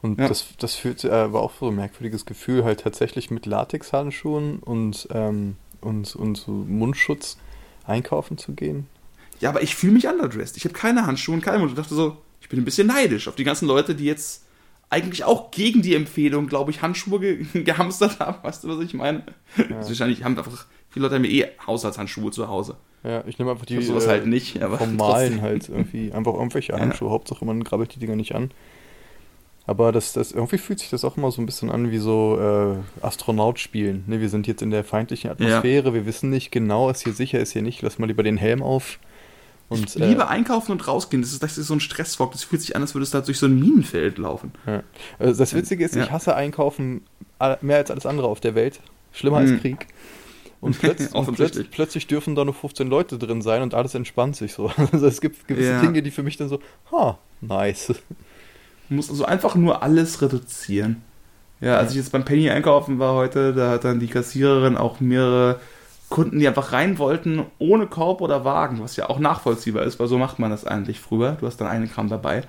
Und 0.00 0.18
ja. 0.18 0.28
das, 0.28 0.46
das 0.58 0.76
fühlt, 0.76 1.04
äh, 1.04 1.32
war 1.32 1.40
auch 1.40 1.52
so 1.58 1.68
ein 1.68 1.74
merkwürdiges 1.74 2.24
Gefühl, 2.24 2.64
halt 2.64 2.80
tatsächlich 2.80 3.30
mit 3.30 3.46
Latexhandschuhen 3.46 4.60
und, 4.60 5.08
ähm, 5.12 5.56
und, 5.80 6.14
und 6.14 6.36
so 6.36 6.52
Mundschutz 6.52 7.38
einkaufen 7.84 8.38
zu 8.38 8.52
gehen. 8.52 8.86
Ja, 9.40 9.50
aber 9.50 9.62
ich 9.62 9.74
fühle 9.74 9.92
mich 9.92 10.06
underdressed. 10.06 10.56
Ich 10.56 10.64
habe 10.64 10.74
keine 10.74 11.06
Handschuhe 11.06 11.34
und 11.34 11.42
keine 11.42 11.58
Mundschutz. 11.58 11.78
Ich 11.78 11.84
dachte 11.84 11.94
so, 11.94 12.16
ich 12.40 12.48
bin 12.48 12.60
ein 12.60 12.64
bisschen 12.64 12.86
neidisch 12.86 13.28
auf 13.28 13.34
die 13.34 13.44
ganzen 13.44 13.66
Leute, 13.66 13.94
die 13.94 14.04
jetzt 14.04 14.44
eigentlich 14.90 15.24
auch 15.24 15.50
gegen 15.50 15.82
die 15.82 15.94
Empfehlung, 15.94 16.46
glaube 16.46 16.70
ich, 16.70 16.82
Handschuhe 16.82 17.20
ge 17.20 17.44
gehamstert 17.64 18.20
haben. 18.20 18.38
Weißt 18.42 18.64
du, 18.64 18.68
was 18.68 18.84
ich 18.84 18.94
meine? 18.94 19.22
Ja. 19.56 19.76
Also 19.76 19.90
wahrscheinlich 19.90 20.24
haben 20.24 20.36
einfach, 20.36 20.66
viele 20.88 21.04
Leute 21.04 21.16
haben 21.16 21.24
eh 21.24 21.46
Haushaltshandschuhe 21.66 22.30
zu 22.30 22.48
Hause. 22.48 22.76
Ja, 23.04 23.22
ich 23.26 23.38
nehme 23.38 23.52
einfach 23.52 23.66
die 23.66 23.80
sowas 23.82 24.06
äh, 24.06 24.08
halt 24.08 24.26
nicht, 24.26 24.60
aber 24.62 24.78
formalen 24.78 25.40
halt 25.40 25.68
irgendwie. 25.68 26.12
Einfach 26.12 26.34
irgendwelche 26.34 26.72
Handschuhe. 26.78 27.08
Ja. 27.08 27.12
Hauptsache 27.12 27.44
man 27.44 27.62
grabbelt 27.62 27.94
die 27.94 28.00
Dinger 28.00 28.16
nicht 28.16 28.34
an. 28.34 28.50
Aber 29.66 29.92
das, 29.92 30.14
das, 30.14 30.32
irgendwie 30.32 30.56
fühlt 30.56 30.78
sich 30.78 30.88
das 30.88 31.04
auch 31.04 31.18
immer 31.18 31.30
so 31.30 31.42
ein 31.42 31.46
bisschen 31.46 31.70
an 31.70 31.90
wie 31.90 31.98
so 31.98 32.38
äh, 32.40 33.04
Astronaut 33.04 33.58
spielen. 33.58 34.02
Ne, 34.06 34.18
wir 34.18 34.30
sind 34.30 34.46
jetzt 34.46 34.62
in 34.62 34.70
der 34.70 34.82
feindlichen 34.82 35.30
Atmosphäre, 35.30 35.88
ja. 35.88 35.94
wir 35.94 36.06
wissen 36.06 36.30
nicht 36.30 36.50
genau, 36.50 36.88
ist 36.88 37.02
hier 37.02 37.12
sicher, 37.12 37.38
ist 37.38 37.52
hier 37.52 37.60
nicht, 37.60 37.82
lass 37.82 37.98
mal 37.98 38.06
lieber 38.06 38.22
den 38.22 38.38
Helm 38.38 38.62
auf. 38.62 38.98
Und, 39.68 39.84
ich 39.84 39.94
liebe 39.96 40.22
äh, 40.22 40.26
einkaufen 40.26 40.72
und 40.72 40.86
rausgehen. 40.86 41.22
Das 41.22 41.32
ist, 41.32 41.42
das 41.42 41.58
ist 41.58 41.66
so 41.66 41.74
ein 41.74 41.80
Stressfog. 41.80 42.32
Das 42.32 42.44
fühlt 42.44 42.62
sich 42.62 42.74
an, 42.74 42.82
als 42.82 42.94
würdest 42.94 43.12
du 43.12 43.18
da 43.18 43.24
durch 43.24 43.38
so 43.38 43.46
ein 43.46 43.58
Minenfeld 43.58 44.18
laufen. 44.18 44.52
Ja. 44.66 44.82
Also 45.18 45.38
das 45.38 45.54
Witzige 45.54 45.84
ist, 45.84 45.94
ja. 45.94 46.04
ich 46.04 46.10
hasse 46.10 46.34
Einkaufen 46.34 47.02
mehr 47.60 47.76
als 47.76 47.90
alles 47.90 48.06
andere 48.06 48.28
auf 48.28 48.40
der 48.40 48.54
Welt. 48.54 48.80
Schlimmer 49.12 49.40
hm. 49.40 49.52
als 49.52 49.60
Krieg. 49.60 49.86
Und, 50.60 50.78
plötz 50.78 51.06
und 51.12 51.34
plötzlich, 51.34 51.70
plötzlich, 51.70 52.06
dürfen 52.06 52.34
da 52.34 52.44
nur 52.44 52.54
15 52.54 52.88
Leute 52.88 53.18
drin 53.18 53.42
sein 53.42 53.62
und 53.62 53.74
alles 53.74 53.94
entspannt 53.94 54.36
sich 54.36 54.54
so. 54.54 54.72
Also 54.92 55.06
es 55.06 55.20
gibt 55.20 55.46
gewisse 55.46 55.70
ja. 55.70 55.80
Dinge, 55.80 56.02
die 56.02 56.10
für 56.10 56.22
mich 56.22 56.36
dann 56.36 56.48
so, 56.48 56.60
ha, 56.90 57.18
nice. 57.40 57.94
Du 58.88 58.94
musst 58.94 59.10
also 59.10 59.24
einfach 59.24 59.54
nur 59.54 59.82
alles 59.82 60.22
reduzieren. 60.22 61.02
Ja, 61.60 61.76
als 61.76 61.90
ich 61.90 61.96
jetzt 61.96 62.12
beim 62.12 62.24
Penny 62.24 62.50
einkaufen 62.50 62.98
war 62.98 63.14
heute, 63.14 63.52
da 63.52 63.70
hat 63.70 63.84
dann 63.84 63.98
die 64.00 64.06
Kassiererin 64.06 64.76
auch 64.76 65.00
mehrere 65.00 65.60
Kunden, 66.08 66.38
die 66.38 66.48
einfach 66.48 66.72
rein 66.72 66.98
wollten, 66.98 67.44
ohne 67.58 67.86
Korb 67.86 68.20
oder 68.20 68.44
Wagen, 68.44 68.80
was 68.80 68.96
ja 68.96 69.10
auch 69.10 69.18
nachvollziehbar 69.18 69.84
ist, 69.84 70.00
weil 70.00 70.08
so 70.08 70.18
macht 70.18 70.38
man 70.38 70.50
das 70.50 70.64
eigentlich 70.64 71.00
früher. 71.00 71.32
Du 71.32 71.46
hast 71.46 71.58
dann 71.58 71.68
einen 71.68 71.90
Kram 71.90 72.08
dabei. 72.08 72.44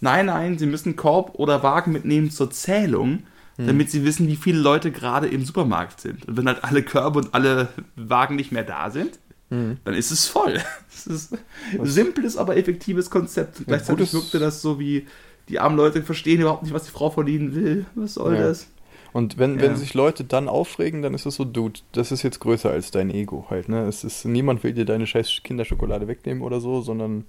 Nein, 0.00 0.26
nein, 0.26 0.58
sie 0.58 0.66
müssen 0.66 0.96
Korb 0.96 1.34
oder 1.34 1.62
Wagen 1.62 1.92
mitnehmen 1.92 2.30
zur 2.30 2.50
Zählung, 2.50 3.24
hm. 3.56 3.66
damit 3.66 3.90
sie 3.90 4.04
wissen, 4.04 4.26
wie 4.28 4.36
viele 4.36 4.58
Leute 4.58 4.90
gerade 4.90 5.28
im 5.28 5.44
Supermarkt 5.44 6.00
sind. 6.00 6.26
Und 6.26 6.36
wenn 6.36 6.46
halt 6.46 6.64
alle 6.64 6.82
Körbe 6.82 7.18
und 7.18 7.34
alle 7.34 7.68
Wagen 7.96 8.36
nicht 8.36 8.50
mehr 8.50 8.64
da 8.64 8.90
sind, 8.90 9.18
hm. 9.50 9.76
dann 9.84 9.94
ist 9.94 10.10
es 10.10 10.26
voll. 10.26 10.58
Das 11.04 11.06
ist 11.06 11.32
ein 11.72 11.86
simples, 11.86 12.36
aber 12.36 12.56
effektives 12.56 13.10
Konzept. 13.10 13.62
Gleichzeitig 13.66 14.12
wirkte 14.12 14.38
das 14.38 14.62
so 14.62 14.78
wie, 14.78 15.06
die 15.48 15.58
armen 15.58 15.76
Leute 15.76 16.02
verstehen 16.02 16.40
überhaupt 16.40 16.62
nicht, 16.62 16.74
was 16.74 16.84
die 16.84 16.90
Frau 16.90 17.10
von 17.10 17.26
ihnen 17.26 17.54
will. 17.56 17.86
Was 17.96 18.14
soll 18.14 18.36
ja. 18.36 18.42
das? 18.42 18.68
Und 19.12 19.38
wenn, 19.38 19.56
ja. 19.56 19.62
wenn 19.62 19.76
sich 19.76 19.94
Leute 19.94 20.24
dann 20.24 20.48
aufregen, 20.48 21.02
dann 21.02 21.14
ist 21.14 21.26
es 21.26 21.34
so, 21.34 21.44
Dude, 21.44 21.80
das 21.92 22.12
ist 22.12 22.22
jetzt 22.22 22.40
größer 22.40 22.70
als 22.70 22.90
dein 22.90 23.10
Ego 23.10 23.46
halt, 23.50 23.68
ne? 23.68 23.86
Es 23.86 24.04
ist, 24.04 24.24
niemand 24.24 24.64
will 24.64 24.72
dir 24.72 24.86
deine 24.86 25.06
scheiß 25.06 25.42
Kinderschokolade 25.44 26.08
wegnehmen 26.08 26.42
oder 26.42 26.60
so, 26.60 26.80
sondern 26.80 27.24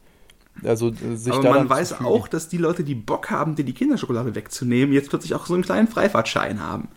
also 0.63 0.89
äh, 0.89 1.15
sich 1.15 1.33
Aber 1.33 1.49
man 1.49 1.69
weiß 1.69 1.99
auch, 2.01 2.27
dass 2.27 2.47
die 2.47 2.57
Leute, 2.57 2.83
die 2.83 2.95
Bock 2.95 3.29
haben, 3.29 3.55
dir 3.55 3.65
die 3.65 3.73
Kinderschokolade 3.73 4.35
wegzunehmen, 4.35 4.93
jetzt 4.93 5.09
plötzlich 5.09 5.33
auch 5.33 5.45
so 5.45 5.53
einen 5.53 5.63
kleinen 5.63 5.87
Freifahrtschein 5.87 6.59
haben. 6.59 6.89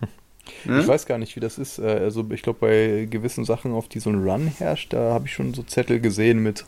Ne? 0.64 0.80
Ich 0.80 0.86
weiß 0.86 1.06
gar 1.06 1.18
nicht, 1.18 1.34
wie 1.34 1.40
das 1.40 1.58
ist. 1.58 1.80
Äh, 1.80 1.86
also 1.86 2.24
ich 2.30 2.42
glaube, 2.42 2.60
bei 2.60 3.08
gewissen 3.10 3.44
Sachen, 3.44 3.72
auf 3.72 3.88
die 3.88 3.98
so 3.98 4.10
ein 4.10 4.22
Run 4.22 4.46
herrscht, 4.46 4.92
da 4.92 5.12
habe 5.12 5.26
ich 5.26 5.34
schon 5.34 5.54
so 5.54 5.64
Zettel 5.64 5.98
gesehen 5.98 6.40
mit 6.40 6.64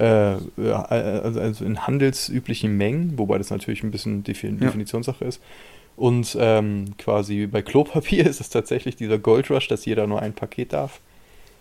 äh, 0.00 0.34
äh 0.34 0.38
also 0.58 1.64
in 1.64 1.86
handelsüblichen 1.86 2.76
Mengen, 2.76 3.18
wobei 3.18 3.38
das 3.38 3.50
natürlich 3.50 3.84
ein 3.84 3.92
bisschen 3.92 4.24
Definitionssache 4.24 5.22
ja. 5.24 5.28
ist. 5.28 5.40
Und 6.00 6.34
ähm, 6.40 6.96
quasi 6.96 7.46
bei 7.46 7.60
Klopapier 7.60 8.24
ist 8.30 8.40
es 8.40 8.48
tatsächlich 8.48 8.96
dieser 8.96 9.18
Goldrush, 9.18 9.68
dass 9.68 9.84
jeder 9.84 10.06
nur 10.06 10.22
ein 10.22 10.32
Paket 10.32 10.72
darf. 10.72 10.98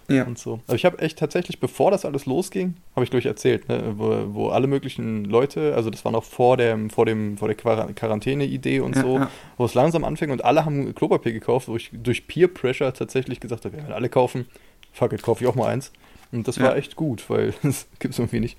Ja. 0.07 0.23
Und 0.23 0.39
so. 0.39 0.61
Aber 0.65 0.77
ich 0.77 0.85
habe 0.85 0.97
echt 0.99 1.19
tatsächlich, 1.19 1.59
bevor 1.59 1.91
das 1.91 2.05
alles 2.05 2.25
losging, 2.25 2.75
habe 2.95 3.03
ich 3.03 3.09
glaube 3.09 3.19
ich 3.19 3.25
erzählt, 3.25 3.67
ne, 3.67 3.95
wo, 3.97 4.33
wo, 4.33 4.47
alle 4.47 4.67
möglichen 4.67 5.25
Leute, 5.25 5.75
also 5.75 5.89
das 5.89 6.05
war 6.05 6.13
noch 6.13 6.23
vor 6.23 6.55
dem, 6.55 6.89
vor 6.89 7.05
dem, 7.05 7.37
vor 7.37 7.49
der 7.49 7.57
Quarantäne-Idee 7.57 8.79
und 8.79 8.95
ja, 8.95 9.01
so, 9.01 9.17
ja. 9.17 9.29
wo 9.57 9.65
es 9.65 9.73
langsam 9.73 10.05
anfing 10.05 10.31
und 10.31 10.45
alle 10.45 10.63
haben 10.63 10.95
Klopapier 10.95 11.33
gekauft, 11.33 11.67
wo 11.67 11.75
ich 11.75 11.91
durch 11.91 12.25
Peer 12.25 12.47
Pressure 12.47 12.93
tatsächlich 12.93 13.41
gesagt 13.41 13.65
habe, 13.65 13.75
wenn 13.75 13.91
alle 13.91 14.07
kaufen, 14.07 14.47
fuck 14.93 15.11
it, 15.11 15.21
kaufe 15.21 15.43
ich 15.43 15.49
auch 15.49 15.55
mal 15.55 15.67
eins. 15.67 15.91
Und 16.31 16.47
das 16.47 16.61
war 16.61 16.77
echt 16.77 16.95
gut, 16.95 17.29
weil 17.29 17.53
das 17.61 17.87
gibt 17.99 18.13
es 18.13 18.19
irgendwie 18.19 18.39
nicht. 18.39 18.57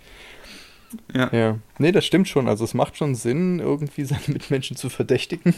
Ja. 1.15 1.33
ja. 1.33 1.59
Nee, 1.79 1.93
das 1.93 2.05
stimmt 2.05 2.29
schon. 2.29 2.49
Also 2.49 2.65
es 2.65 2.75
macht 2.75 2.97
schon 2.97 3.15
Sinn, 3.15 3.61
irgendwie 3.61 4.05
seine 4.05 4.23
Mitmenschen 4.29 4.77
zu 4.77 4.89
verdächtigen. 4.89 5.55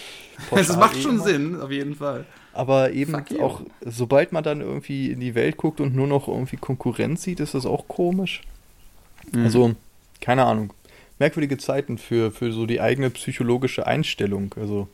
es 0.54 0.76
macht 0.76 1.00
schon 1.00 1.20
Sinn, 1.20 1.60
auf 1.60 1.70
jeden 1.70 1.94
Fall. 1.94 2.26
Aber 2.52 2.92
eben 2.92 3.14
auch, 3.40 3.62
sobald 3.84 4.32
man 4.32 4.44
dann 4.44 4.60
irgendwie 4.60 5.10
in 5.10 5.20
die 5.20 5.34
Welt 5.34 5.56
guckt 5.56 5.80
und 5.80 5.94
nur 5.94 6.06
noch 6.06 6.28
irgendwie 6.28 6.56
Konkurrenz 6.56 7.22
sieht, 7.22 7.40
ist 7.40 7.54
das 7.54 7.66
auch 7.66 7.88
komisch. 7.88 8.42
Mhm. 9.32 9.44
Also, 9.44 9.74
keine 10.20 10.44
Ahnung. 10.44 10.72
Merkwürdige 11.18 11.58
Zeiten 11.58 11.98
für, 11.98 12.30
für 12.30 12.52
so 12.52 12.66
die 12.66 12.80
eigene 12.80 13.10
psychologische 13.10 13.86
Einstellung. 13.86 14.54
Also. 14.58 14.88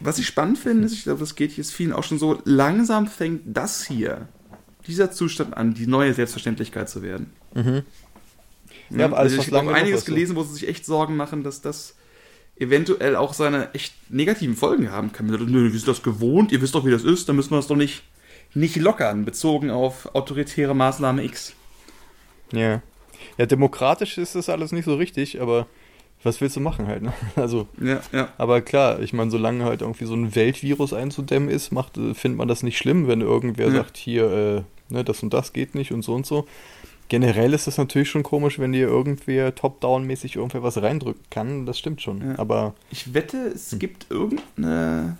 Was 0.00 0.18
ich 0.18 0.26
spannend 0.26 0.58
finde, 0.58 0.86
ist, 0.86 0.92
ich 0.92 1.04
glaube, 1.04 1.20
das 1.20 1.34
geht 1.34 1.56
jetzt 1.56 1.72
vielen 1.72 1.92
auch 1.92 2.04
schon 2.04 2.18
so, 2.18 2.38
langsam 2.44 3.06
fängt 3.06 3.42
das 3.44 3.84
hier, 3.84 4.28
dieser 4.86 5.10
Zustand 5.10 5.56
an, 5.56 5.74
die 5.74 5.86
neue 5.86 6.12
Selbstverständlichkeit 6.12 6.88
zu 6.88 7.02
werden. 7.02 7.32
Mhm. 7.54 7.82
Ja, 8.90 9.06
aber 9.06 9.18
alles, 9.18 9.32
also 9.38 9.48
ich 9.48 9.52
habe 9.52 9.74
einiges 9.74 10.04
gelesen, 10.04 10.36
wo 10.36 10.42
sie 10.42 10.54
sich 10.54 10.68
echt 10.68 10.86
Sorgen 10.86 11.16
machen, 11.16 11.42
dass 11.42 11.60
das 11.60 11.94
eventuell 12.56 13.16
auch 13.16 13.34
seine 13.34 13.72
echt 13.74 13.94
negativen 14.10 14.56
Folgen 14.56 14.90
haben 14.90 15.12
kann. 15.12 15.26
Nö, 15.26 15.72
wir 15.72 15.78
sind 15.78 15.88
das 15.88 16.02
gewohnt, 16.02 16.52
ihr 16.52 16.62
wisst 16.62 16.74
doch, 16.74 16.84
wie 16.84 16.90
das 16.90 17.04
ist, 17.04 17.28
dann 17.28 17.36
müssen 17.36 17.50
wir 17.50 17.56
das 17.56 17.66
doch 17.66 17.76
nicht, 17.76 18.04
nicht 18.54 18.76
lockern, 18.76 19.24
bezogen 19.24 19.70
auf 19.70 20.14
autoritäre 20.14 20.74
Maßnahme 20.74 21.24
X. 21.24 21.54
Ja. 22.52 22.82
Ja, 23.38 23.46
demokratisch 23.46 24.18
ist 24.18 24.34
das 24.34 24.48
alles 24.48 24.70
nicht 24.70 24.84
so 24.84 24.94
richtig, 24.94 25.40
aber 25.40 25.66
was 26.22 26.40
willst 26.40 26.56
du 26.56 26.60
machen 26.60 26.86
halt, 26.86 27.02
ne? 27.02 27.12
Also, 27.36 27.66
ja, 27.80 28.00
ja. 28.12 28.28
aber 28.38 28.60
klar, 28.60 29.00
ich 29.00 29.12
meine, 29.12 29.30
solange 29.30 29.64
halt 29.64 29.80
irgendwie 29.82 30.04
so 30.04 30.14
ein 30.14 30.34
Weltvirus 30.34 30.92
einzudämmen 30.92 31.48
ist, 31.48 31.72
macht, 31.72 31.96
äh, 31.96 32.14
findet 32.14 32.38
man 32.38 32.48
das 32.48 32.62
nicht 32.62 32.78
schlimm, 32.78 33.08
wenn 33.08 33.20
irgendwer 33.20 33.68
ja. 33.68 33.74
sagt, 33.74 33.96
hier, 33.96 34.30
äh, 34.90 34.92
ne, 34.92 35.04
das 35.04 35.22
und 35.22 35.34
das 35.34 35.52
geht 35.52 35.74
nicht 35.74 35.92
und 35.92 36.02
so 36.02 36.14
und 36.14 36.26
so 36.26 36.46
generell 37.08 37.54
ist 37.54 37.66
es 37.66 37.78
natürlich 37.78 38.10
schon 38.10 38.22
komisch, 38.22 38.58
wenn 38.58 38.72
dir 38.72 38.88
irgendwer 38.88 39.54
top-down-mäßig 39.54 40.36
irgendwer 40.36 40.62
was 40.62 40.80
reindrücken 40.80 41.22
kann. 41.30 41.66
Das 41.66 41.78
stimmt 41.78 42.02
schon. 42.02 42.20
Ja. 42.20 42.38
Aber. 42.38 42.74
Ich 42.90 43.14
wette, 43.14 43.52
es 43.54 43.72
hm. 43.72 43.78
gibt 43.78 44.06
irgendeine 44.10 45.16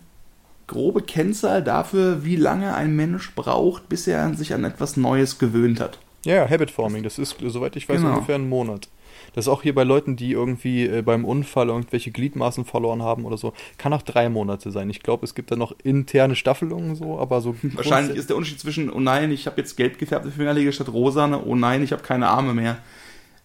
grobe 0.66 1.02
Kennzahl 1.02 1.62
dafür, 1.62 2.24
wie 2.24 2.36
lange 2.36 2.74
ein 2.74 2.96
Mensch 2.96 3.34
braucht, 3.34 3.88
bis 3.88 4.06
er 4.06 4.34
sich 4.34 4.54
an 4.54 4.64
etwas 4.64 4.96
Neues 4.96 5.38
gewöhnt 5.38 5.80
hat. 5.80 5.98
Ja, 6.24 6.48
Habit 6.48 6.70
Forming, 6.70 7.02
das 7.02 7.18
ist, 7.18 7.36
soweit 7.46 7.76
ich 7.76 7.88
weiß, 7.88 7.98
genau. 7.98 8.14
ungefähr 8.14 8.36
ein 8.36 8.48
Monat. 8.48 8.88
Das 9.34 9.46
ist 9.46 9.48
auch 9.48 9.62
hier 9.62 9.74
bei 9.74 9.84
Leuten, 9.84 10.16
die 10.16 10.32
irgendwie 10.32 10.86
äh, 10.86 11.02
beim 11.02 11.24
Unfall 11.24 11.68
irgendwelche 11.68 12.10
Gliedmaßen 12.10 12.64
verloren 12.64 13.02
haben 13.02 13.24
oder 13.24 13.36
so. 13.36 13.52
Kann 13.78 13.92
auch 13.92 14.02
drei 14.02 14.28
Monate 14.28 14.70
sein. 14.70 14.88
Ich 14.90 15.00
glaube, 15.00 15.24
es 15.24 15.34
gibt 15.34 15.50
da 15.50 15.56
noch 15.56 15.74
interne 15.82 16.36
Staffelungen 16.36 16.94
so, 16.94 17.18
aber 17.18 17.40
so. 17.40 17.56
Wahrscheinlich 17.62 18.16
ist 18.16 18.30
der 18.30 18.36
Unterschied 18.36 18.60
zwischen, 18.60 18.90
oh 18.90 19.00
nein, 19.00 19.32
ich 19.32 19.46
habe 19.46 19.60
jetzt 19.60 19.76
gelb 19.76 19.98
gefärbte 19.98 20.30
Fingerlege 20.30 20.72
statt 20.72 20.88
rosane, 20.88 21.44
oh 21.44 21.56
nein, 21.56 21.82
ich 21.82 21.92
habe 21.92 22.02
keine 22.02 22.28
Arme 22.28 22.54
mehr. 22.54 22.78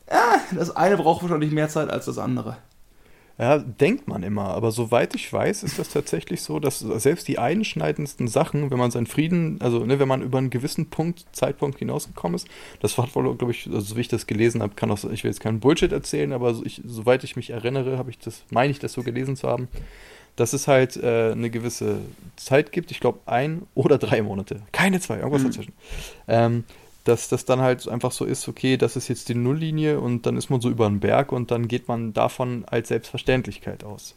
Ja, 0.09 0.35
das 0.55 0.75
eine 0.75 0.97
braucht 0.97 1.21
wahrscheinlich 1.23 1.51
mehr 1.51 1.69
Zeit 1.69 1.89
als 1.89 2.05
das 2.05 2.17
andere. 2.17 2.57
Ja, 3.39 3.57
denkt 3.57 4.09
man 4.09 4.21
immer, 4.21 4.49
aber 4.49 4.69
soweit 4.71 5.15
ich 5.15 5.31
weiß, 5.31 5.63
ist 5.63 5.79
das 5.79 5.87
tatsächlich 5.87 6.41
so, 6.41 6.59
dass 6.59 6.79
selbst 6.79 7.25
die 7.29 7.39
einschneidendsten 7.39 8.27
Sachen, 8.27 8.69
wenn 8.69 8.77
man 8.77 8.91
seinen 8.91 9.07
Frieden, 9.07 9.61
also 9.61 9.85
ne, 9.85 9.97
wenn 9.97 10.09
man 10.09 10.21
über 10.21 10.39
einen 10.39 10.49
gewissen 10.49 10.89
Punkt, 10.89 11.25
Zeitpunkt 11.31 11.79
hinausgekommen 11.79 12.35
ist, 12.35 12.49
das 12.81 12.97
war 12.97 13.07
wohl, 13.15 13.33
glaube 13.37 13.53
ich, 13.53 13.67
also 13.67 13.79
so 13.79 13.95
wie 13.95 14.01
ich 14.01 14.09
das 14.09 14.27
gelesen 14.27 14.61
habe, 14.61 14.75
kann 14.75 14.91
auch, 14.91 15.01
ich 15.05 15.23
will 15.23 15.31
jetzt 15.31 15.39
keinen 15.39 15.61
Bullshit 15.61 15.93
erzählen, 15.93 16.33
aber 16.33 16.53
so 16.53 16.65
ich, 16.65 16.81
soweit 16.85 17.23
ich 17.23 17.37
mich 17.37 17.51
erinnere, 17.51 17.97
habe 17.97 18.09
ich 18.09 18.19
das, 18.19 18.43
meine 18.49 18.71
ich 18.71 18.79
das 18.79 18.91
so 18.91 19.03
gelesen 19.03 19.37
zu 19.37 19.47
haben, 19.47 19.69
dass 20.35 20.51
es 20.51 20.67
halt 20.67 20.97
äh, 20.97 21.31
eine 21.31 21.49
gewisse 21.49 21.99
Zeit 22.35 22.73
gibt, 22.73 22.91
ich 22.91 22.99
glaube 22.99 23.19
ein 23.25 23.61
oder 23.73 23.97
drei 23.97 24.21
Monate, 24.21 24.63
keine 24.73 24.99
zwei, 24.99 25.15
irgendwas 25.15 25.43
mhm. 25.43 25.47
dazwischen. 25.47 25.73
Ähm, 26.27 26.65
dass 27.03 27.29
das 27.29 27.45
dann 27.45 27.61
halt 27.61 27.87
einfach 27.87 28.11
so 28.11 28.25
ist, 28.25 28.47
okay, 28.47 28.77
das 28.77 28.95
ist 28.95 29.07
jetzt 29.07 29.29
die 29.29 29.35
Nulllinie 29.35 29.99
und 29.99 30.25
dann 30.25 30.37
ist 30.37 30.49
man 30.49 30.61
so 30.61 30.69
über 30.69 30.87
den 30.87 30.99
Berg 30.99 31.31
und 31.31 31.51
dann 31.51 31.67
geht 31.67 31.87
man 31.87 32.13
davon 32.13 32.65
als 32.67 32.89
Selbstverständlichkeit 32.89 33.83
aus. 33.83 34.15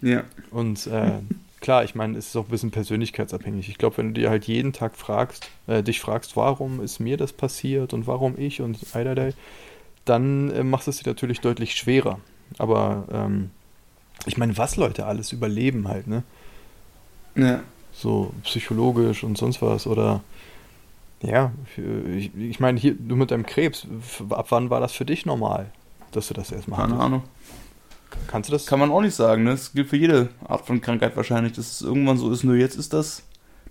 Ja. 0.00 0.24
Und 0.50 0.86
äh, 0.86 1.20
klar, 1.60 1.84
ich 1.84 1.94
meine, 1.94 2.18
es 2.18 2.28
ist 2.28 2.36
auch 2.36 2.46
ein 2.46 2.50
bisschen 2.50 2.70
persönlichkeitsabhängig. 2.70 3.68
Ich 3.68 3.78
glaube, 3.78 3.98
wenn 3.98 4.14
du 4.14 4.20
dir 4.20 4.30
halt 4.30 4.44
jeden 4.46 4.72
Tag 4.72 4.96
fragst, 4.96 5.48
äh, 5.66 5.82
dich 5.82 6.00
fragst, 6.00 6.36
warum 6.36 6.80
ist 6.82 6.98
mir 6.98 7.16
das 7.16 7.32
passiert 7.32 7.92
und 7.94 8.06
warum 8.06 8.38
ich 8.38 8.60
und 8.60 8.78
eiderlei, 8.94 9.34
dann 10.04 10.50
äh, 10.50 10.64
machst 10.64 10.88
es 10.88 10.98
dir 10.98 11.08
natürlich 11.08 11.40
deutlich 11.40 11.74
schwerer. 11.74 12.18
Aber 12.58 13.04
ähm, 13.12 13.50
ich 14.26 14.36
meine, 14.36 14.56
was 14.58 14.76
Leute 14.76 15.06
alles 15.06 15.32
überleben 15.32 15.88
halt, 15.88 16.06
ne? 16.06 16.22
Ja. 17.34 17.62
So 17.92 18.32
psychologisch 18.44 19.22
und 19.22 19.38
sonst 19.38 19.62
was. 19.62 19.86
Oder 19.86 20.22
ja, 21.22 21.52
ich, 22.16 22.34
ich 22.36 22.60
meine, 22.60 22.78
hier, 22.78 22.94
du 22.94 23.16
mit 23.16 23.30
deinem 23.30 23.46
Krebs, 23.46 23.86
ab 24.30 24.46
wann 24.50 24.70
war 24.70 24.80
das 24.80 24.92
für 24.92 25.04
dich 25.04 25.24
normal, 25.26 25.70
dass 26.10 26.28
du 26.28 26.34
das 26.34 26.50
erstmal 26.50 26.80
Keine 26.80 26.94
hattest? 26.94 27.06
Ahnung. 27.06 27.22
Kannst 28.26 28.48
du 28.50 28.52
das? 28.52 28.66
Kann 28.66 28.78
man 28.78 28.90
auch 28.90 29.00
nicht 29.00 29.14
sagen, 29.14 29.44
ne? 29.44 29.50
Das 29.50 29.72
gilt 29.72 29.88
für 29.88 29.96
jede 29.96 30.28
Art 30.46 30.66
von 30.66 30.80
Krankheit 30.80 31.16
wahrscheinlich, 31.16 31.52
dass 31.54 31.70
es 31.70 31.82
irgendwann 31.82 32.18
so 32.18 32.30
ist, 32.30 32.44
nur 32.44 32.56
jetzt 32.56 32.76
ist 32.76 32.92
das 32.92 33.22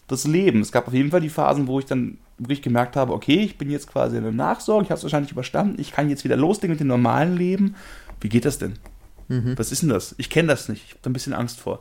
das 0.08 0.26
Leben. 0.26 0.62
Es 0.62 0.72
gab 0.72 0.88
auf 0.88 0.93
jeden 0.93 1.10
Fall 1.12 1.22
die 1.22 1.30
Phasen, 1.30 1.68
wo 1.68 1.80
ich 1.80 1.86
dann 1.86 2.18
wirklich 2.38 2.62
gemerkt 2.62 2.95
habe, 2.95 3.14
okay, 3.14 3.39
ich 3.39 3.58
bin 3.58 3.70
jetzt 3.70 3.88
quasi 3.88 4.18
in 4.18 4.24
der 4.24 4.32
Nachsorge, 4.32 4.84
ich 4.84 4.89
habe 4.89 4.97
es 4.97 5.04
wahrscheinlich 5.04 5.32
überstanden, 5.32 5.80
ich 5.80 5.91
kann 5.91 6.10
jetzt 6.10 6.24
wieder 6.24 6.36
loslegen 6.36 6.72
mit 6.72 6.80
dem 6.80 6.88
normalen 6.88 7.38
Leben. 7.38 7.76
Wie 8.20 8.30
geht 8.30 8.45
das 8.45 8.58
denn? 8.58 8.74
Mhm. 9.30 9.58
Was 9.58 9.72
ist 9.72 9.84
denn 9.84 9.89
das? 9.89 10.16
Ich 10.18 10.30
kenne 10.30 10.49
das 10.49 10.70
nicht. 10.70 10.84
Ich 10.86 10.91
habe 10.91 10.99
da 11.04 11.10
ein 11.10 11.14
bisschen 11.14 11.34
Angst 11.34 11.60
vor. 11.60 11.80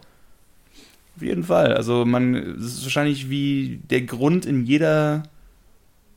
Auf 1.16 1.22
jeden 1.22 1.44
Fall. 1.44 1.74
Also 1.74 2.04
man, 2.04 2.34
es 2.34 2.78
ist 2.78 2.84
wahrscheinlich 2.84 3.30
wie 3.30 3.80
der 3.90 4.02
Grund 4.02 4.46
in 4.46 4.64
jeder 4.64 5.24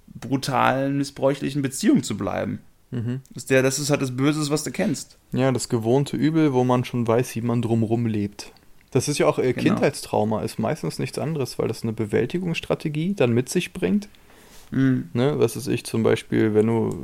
brutalen, 0.08 0.98
missbräuchlichen 0.98 1.62
Beziehung 1.62 2.04
zu 2.04 2.18
bleiben. 2.18 2.60
Mhm. 2.92 3.22
Ist 3.34 3.50
der, 3.50 3.64
das 3.64 3.80
ist 3.80 3.90
halt 3.90 4.02
das 4.02 4.16
Böse, 4.16 4.50
was 4.52 4.64
du 4.64 4.72
kennst. 4.72 5.18
Ja, 5.32 5.52
das 5.52 5.70
gewohnte 5.70 6.16
Übel, 6.16 6.54
wo 6.54 6.64
man 6.64 6.86
schon 6.86 7.08
weiß, 7.08 7.36
wie 7.36 7.42
man 7.42 7.62
drumrum 7.62 8.06
lebt. 8.06 8.52
Das 8.92 9.08
ist 9.08 9.18
ja 9.18 9.26
auch 9.26 9.40
äh, 9.40 9.54
Genau. 9.54 9.64
Kindheitstrauma, 9.74 10.44
ist 10.44 10.60
meistens 10.60 11.00
nichts 11.00 11.18
anderes, 11.18 11.58
weil 11.58 11.68
das 11.68 11.82
eine 11.82 11.94
Bewältigungsstrategie 11.94 13.16
dann 13.16 13.34
mit 13.34 13.50
sich 13.50 13.74
bringt. 13.74 14.10
Mhm. 14.70 15.10
Ne, 15.14 15.36
was 15.38 15.56
ist 15.56 15.68
ich 15.68 15.84
zum 15.86 16.02
Beispiel, 16.04 16.54
wenn 16.56 16.68
du 16.68 16.96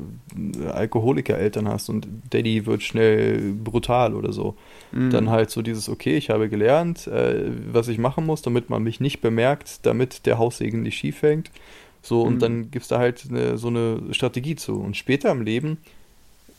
äh, 0.60 0.68
Alkoholiker-Eltern 0.68 1.68
hast 1.68 1.90
und 1.90 2.08
Daddy 2.32 2.66
wird 2.66 2.84
schnell 2.84 3.54
brutal 3.54 4.14
oder 4.16 4.32
so, 4.34 4.56
Mhm. 4.92 5.10
dann 5.12 5.30
halt 5.30 5.50
so 5.52 5.62
dieses, 5.62 5.88
okay, 5.90 6.18
ich 6.18 6.30
habe 6.32 6.50
gelernt, 6.50 7.06
äh, 7.08 7.52
was 7.72 7.88
ich 7.88 7.98
machen 8.00 8.26
muss, 8.26 8.42
damit 8.42 8.70
man 8.72 8.82
mich 8.84 9.00
nicht 9.00 9.22
bemerkt, 9.22 9.86
damit 9.86 10.26
der 10.26 10.38
Haussegen 10.40 10.82
nicht 10.84 10.98
schief 10.98 11.22
hängt. 11.22 11.52
So, 12.02 12.24
und 12.24 12.36
Mhm. 12.36 12.40
dann 12.40 12.72
gibt 12.72 12.84
es 12.84 12.90
da 12.90 13.00
halt 13.00 13.26
eine, 13.30 13.58
so 13.58 13.68
eine 13.68 14.00
Strategie 14.12 14.56
zu. 14.56 14.80
Und 14.80 14.96
später 14.98 15.32
im 15.32 15.42
Leben 15.42 15.78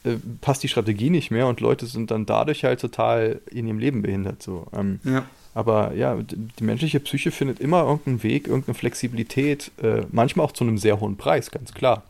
äh, 0.05 0.17
passt 0.41 0.63
die 0.63 0.69
Strategie 0.69 1.11
nicht 1.11 1.31
mehr 1.31 1.47
und 1.47 1.61
Leute 1.61 1.87
sind 1.87 2.11
dann 2.11 2.27
dadurch 2.27 2.65
halt 2.65 2.81
total 2.81 3.41
in 3.51 3.67
ihrem 3.67 3.79
Leben 3.79 4.03
behindert. 4.03 4.43
So. 4.43 4.67
Ähm, 4.75 5.01
Ja. 5.05 5.25
aber 5.55 5.95
ja, 5.95 6.17
die 6.17 6.65
menschliche 6.65 7.01
Psyche 7.01 7.31
findet 7.31 7.59
immer 7.61 7.83
irgendeinen 7.83 8.23
Weg, 8.23 8.47
irgendeine 8.49 8.75
Flexibilität, 8.75 9.71
äh, 9.83 10.03
manchmal 10.13 10.47
auch 10.47 10.53
zu 10.53 10.65
einem 10.65 10.79
sehr 10.79 11.01
hohen 11.01 11.17
Preis, 11.17 11.51
ganz 11.51 11.75
klar. 11.75 12.03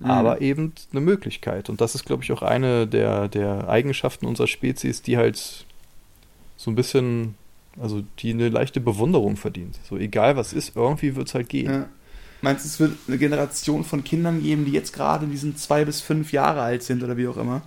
Mhm. 0.00 0.06
Aber 0.10 0.40
eben 0.40 0.72
eine 0.90 1.00
Möglichkeit. 1.00 1.68
Und 1.68 1.80
das 1.80 1.94
ist, 1.94 2.04
glaube 2.06 2.22
ich, 2.24 2.32
auch 2.32 2.42
eine 2.42 2.86
der, 2.86 3.28
der 3.28 3.68
Eigenschaften 3.68 4.26
unserer 4.26 4.46
Spezies, 4.48 5.02
die 5.02 5.16
halt 5.16 5.64
so 6.56 6.70
ein 6.70 6.74
bisschen, 6.74 7.34
also 7.80 8.02
die 8.20 8.30
eine 8.32 8.48
leichte 8.48 8.80
Bewunderung 8.80 9.36
verdient. 9.36 9.78
So 9.88 9.96
egal 9.96 10.36
was 10.36 10.52
ist, 10.52 10.76
irgendwie 10.76 11.14
wird 11.14 11.28
es 11.28 11.34
halt 11.34 11.48
gehen. 11.48 11.70
Ja. 11.70 11.88
Meinst 12.42 12.64
du, 12.64 12.68
es 12.68 12.80
wird 12.80 12.92
eine 13.08 13.18
Generation 13.18 13.84
von 13.84 14.02
Kindern 14.04 14.42
geben, 14.42 14.64
die 14.64 14.72
jetzt 14.72 14.92
gerade 14.92 15.24
in 15.24 15.30
diesen 15.30 15.56
zwei 15.56 15.84
bis 15.84 16.00
fünf 16.00 16.32
Jahre 16.32 16.60
alt 16.62 16.82
sind 16.82 17.02
oder 17.02 17.16
wie 17.16 17.28
auch 17.28 17.36
immer, 17.36 17.62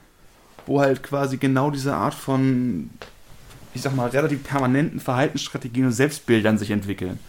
wo 0.66 0.82
halt 0.82 1.02
quasi 1.02 1.38
genau 1.38 1.72
diese 1.72 1.96
Art 1.96 2.14
von, 2.14 2.90
ich 3.74 3.82
sag 3.82 3.96
mal, 3.96 4.10
relativ 4.10 4.44
permanenten 4.44 5.00
Verhaltensstrategien 5.00 5.86
und 5.86 5.92
Selbstbildern 5.94 6.58
sich 6.58 6.72
entwickeln? 6.72 7.20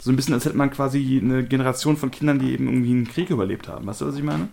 So 0.00 0.10
ein 0.12 0.16
bisschen, 0.16 0.34
als 0.34 0.44
hätte 0.44 0.56
man 0.56 0.70
quasi 0.70 1.20
eine 1.22 1.42
Generation 1.42 1.96
von 1.96 2.12
Kindern, 2.12 2.38
die 2.38 2.52
eben 2.52 2.68
irgendwie 2.68 2.90
einen 2.92 3.08
Krieg 3.08 3.28
überlebt 3.30 3.66
haben. 3.66 3.86
Weißt 3.86 4.02
du, 4.02 4.06
was 4.06 4.14
ich 4.16 4.22
meine? 4.22 4.48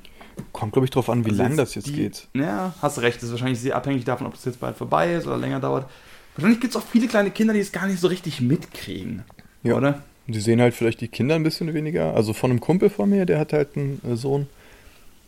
Kommt, 0.51 0.71
glaube 0.73 0.85
ich, 0.85 0.89
drauf 0.91 1.09
an, 1.11 1.23
wie 1.25 1.29
Also 1.29 1.43
lang 1.43 1.57
das 1.57 1.75
jetzt 1.75 1.87
die- 1.89 1.93
geht. 1.93 2.27
Ja, 2.33 2.73
hast 2.81 2.97
recht. 3.01 3.17
Das 3.17 3.25
ist 3.25 3.31
wahrscheinlich 3.31 3.59
sehr 3.59 3.75
abhängig 3.75 4.03
davon, 4.03 4.25
ob 4.25 4.33
das 4.33 4.45
jetzt 4.45 4.59
bald 4.59 4.75
vorbei 4.75 5.13
ist 5.13 5.27
oder 5.27 5.37
länger 5.37 5.59
dauert. 5.59 5.87
Wahrscheinlich 6.35 6.59
gibt 6.59 6.73
es 6.75 6.81
auch 6.81 6.85
viele 6.91 7.07
kleine 7.07 7.29
Kinder, 7.29 7.53
die 7.53 7.59
es 7.59 7.71
gar 7.71 7.85
nicht 7.85 7.99
so 7.99 8.07
richtig 8.07 8.41
mitkriegen. 8.41 9.21
Ja. 9.61 9.75
Oder? 9.75 10.01
Die 10.27 10.39
sehen 10.39 10.61
halt 10.61 10.73
vielleicht 10.73 11.01
die 11.01 11.07
Kinder 11.09 11.35
ein 11.35 11.43
bisschen 11.43 11.73
weniger. 11.73 12.13
Also 12.15 12.33
von 12.33 12.49
einem 12.51 12.61
Kumpel 12.61 12.89
von 12.89 13.09
mir, 13.09 13.25
der 13.25 13.39
hat 13.39 13.51
halt 13.53 13.75
einen 13.75 14.01
äh, 14.09 14.15
Sohn. 14.15 14.47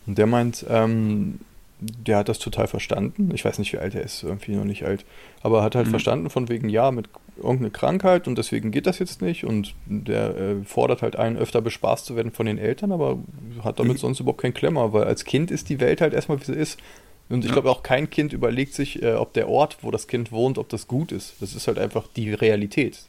Und 0.08 0.18
der 0.18 0.26
meint, 0.28 0.66
ähm, 0.70 1.40
der 1.82 2.18
hat 2.18 2.30
das 2.30 2.40
total 2.40 2.68
verstanden. 2.68 3.32
Ich 3.34 3.44
weiß 3.44 3.60
nicht, 3.60 3.74
wie 3.74 3.78
alt 3.78 3.94
er 3.96 4.04
ist, 4.04 4.24
irgendwie 4.24 4.54
noch 4.56 4.64
nicht 4.64 4.84
alt. 4.86 5.04
Aber 5.42 5.64
hat 5.64 5.76
halt 5.76 5.88
Mhm. 5.88 5.92
verstanden 5.92 6.30
von 6.30 6.48
wegen, 6.48 6.70
ja, 6.70 6.92
mit 6.92 7.10
irgendeiner 7.38 7.70
Krankheit 7.72 8.30
und 8.30 8.38
deswegen 8.38 8.72
geht 8.72 8.88
das 8.88 9.00
jetzt 9.00 9.22
nicht. 9.22 9.44
Und 9.44 9.74
der 9.86 10.38
äh, 10.38 10.56
fordert 10.64 11.02
halt 11.02 11.18
einen, 11.18 11.36
öfter 11.36 11.60
bespaßt 11.62 12.06
zu 12.06 12.16
werden 12.16 12.32
von 12.32 12.46
den 12.46 12.58
Eltern, 12.58 12.94
aber 12.94 13.18
hat 13.64 13.80
damit 13.80 13.96
Mhm. 13.96 14.00
sonst 14.00 14.20
überhaupt 14.22 14.42
keinen 14.42 14.54
Klemmer, 14.54 14.94
weil 14.94 15.04
als 15.04 15.26
Kind 15.26 15.52
ist 15.52 15.68
die 15.68 15.82
Welt 15.82 16.00
halt 16.00 16.14
erstmal, 16.14 16.40
wie 16.40 16.46
sie 16.46 16.54
ist. 16.54 16.80
Und 17.28 17.40
ich 17.44 17.48
Ja. 17.48 17.54
glaube 17.54 17.70
auch 17.72 17.84
kein 17.84 18.10
Kind 18.10 18.32
überlegt 18.32 18.74
sich, 18.74 19.02
äh, 19.04 19.16
ob 19.16 19.34
der 19.34 19.50
Ort, 19.50 19.80
wo 19.82 19.92
das 19.92 20.08
Kind 20.08 20.32
wohnt, 20.32 20.58
ob 20.58 20.70
das 20.70 20.88
gut 20.88 21.12
ist. 21.12 21.34
Das 21.42 21.54
ist 21.56 21.68
halt 21.68 21.80
einfach 21.80 22.06
die 22.16 22.34
Realität. 22.34 23.00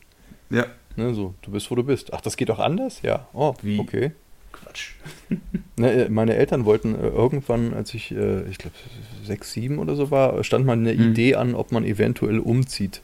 Ja. 0.51 0.67
Ne, 0.97 1.15
so, 1.15 1.35
du 1.43 1.51
bist, 1.51 1.71
wo 1.71 1.75
du 1.75 1.85
bist. 1.85 2.13
Ach, 2.13 2.21
das 2.21 2.37
geht 2.37 2.51
auch 2.51 2.59
anders? 2.59 3.03
Ja. 3.03 3.29
Oh, 3.33 3.55
Wie? 3.63 3.79
okay. 3.79 4.13
Quatsch. 4.53 4.93
Ne, 5.79 5.93
äh, 6.07 6.09
meine 6.09 6.35
Eltern 6.37 6.65
wollten 6.65 6.95
äh, 6.95 7.09
irgendwann, 7.09 7.75
als 7.75 7.93
ich, 7.93 8.11
äh, 8.11 8.49
ich 8.49 8.57
glaube, 8.57 8.75
sechs, 9.25 9.53
sieben 9.53 9.79
oder 9.79 9.95
so 9.95 10.11
war, 10.11 10.43
stand 10.43 10.65
mal 10.65 10.73
eine 10.73 10.95
Mhm. 10.95 11.11
Idee 11.11 11.35
an, 11.35 11.55
ob 11.55 11.71
man 11.71 11.85
eventuell 11.85 12.39
umzieht. 12.39 13.03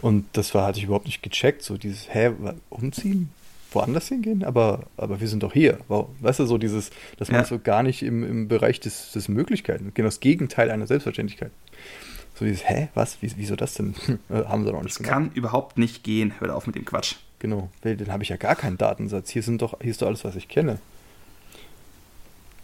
Und 0.00 0.24
das 0.32 0.54
war, 0.54 0.66
hatte 0.66 0.78
ich 0.78 0.84
überhaupt 0.84 1.04
nicht 1.06 1.22
gecheckt. 1.22 1.62
So 1.62 1.76
dieses, 1.76 2.12
hä, 2.12 2.30
umziehen? 2.70 3.28
Woanders 3.72 4.08
hingehen? 4.08 4.44
Aber, 4.44 4.84
aber 4.96 5.20
wir 5.20 5.28
sind 5.28 5.42
doch 5.42 5.52
hier. 5.52 5.78
Wow. 5.88 6.08
Weißt 6.20 6.40
du, 6.40 6.46
so 6.46 6.56
dieses, 6.58 6.90
dass 7.18 7.30
man 7.30 7.40
Ja. 7.42 7.46
so 7.46 7.58
gar 7.58 7.82
nicht 7.82 8.02
im, 8.02 8.22
im 8.24 8.48
Bereich 8.48 8.80
des, 8.80 9.12
des 9.12 9.28
Möglichkeiten, 9.28 9.92
genau 9.94 10.08
das 10.08 10.20
Gegenteil 10.20 10.70
einer 10.70 10.86
Selbstverständlichkeit. 10.86 11.50
So 12.42 12.48
dieses, 12.48 12.68
hä, 12.68 12.88
was, 12.94 13.22
Wie, 13.22 13.30
wieso 13.36 13.54
das 13.54 13.74
denn? 13.74 13.94
Haben 14.28 14.64
sie 14.64 14.72
noch 14.72 14.82
nicht 14.82 14.98
Das 14.98 15.06
kann 15.06 15.30
überhaupt 15.34 15.78
nicht 15.78 16.02
gehen. 16.02 16.34
Hör 16.40 16.56
auf 16.56 16.66
mit 16.66 16.74
dem 16.74 16.84
Quatsch. 16.84 17.14
Genau, 17.38 17.68
weil 17.82 17.96
dann 17.96 18.10
habe 18.10 18.24
ich 18.24 18.30
ja 18.30 18.36
gar 18.36 18.56
keinen 18.56 18.78
Datensatz. 18.78 19.30
Hier 19.30 19.44
sind 19.44 19.62
doch, 19.62 19.78
hier 19.80 19.92
ist 19.92 20.02
doch 20.02 20.08
alles, 20.08 20.24
was 20.24 20.34
ich 20.34 20.48
kenne. 20.48 20.78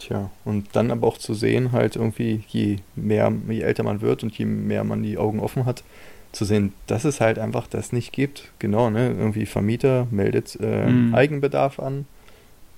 Tja, 0.00 0.30
und 0.44 0.66
dann 0.72 0.90
aber 0.90 1.06
auch 1.06 1.18
zu 1.18 1.32
sehen, 1.34 1.70
halt 1.70 1.94
irgendwie, 1.94 2.42
je 2.48 2.78
mehr, 2.96 3.32
je 3.48 3.60
älter 3.60 3.84
man 3.84 4.00
wird 4.00 4.24
und 4.24 4.36
je 4.36 4.44
mehr 4.46 4.82
man 4.82 5.02
die 5.02 5.16
Augen 5.16 5.38
offen 5.38 5.64
hat, 5.64 5.84
zu 6.32 6.44
sehen, 6.44 6.72
dass 6.88 7.04
es 7.04 7.20
halt 7.20 7.38
einfach 7.38 7.68
das 7.68 7.92
nicht 7.92 8.12
gibt. 8.12 8.50
Genau, 8.58 8.90
ne? 8.90 9.08
Irgendwie 9.10 9.46
Vermieter 9.46 10.08
meldet 10.10 10.58
äh, 10.60 10.86
Mhm. 10.88 11.14
Eigenbedarf 11.14 11.78
an. 11.78 12.06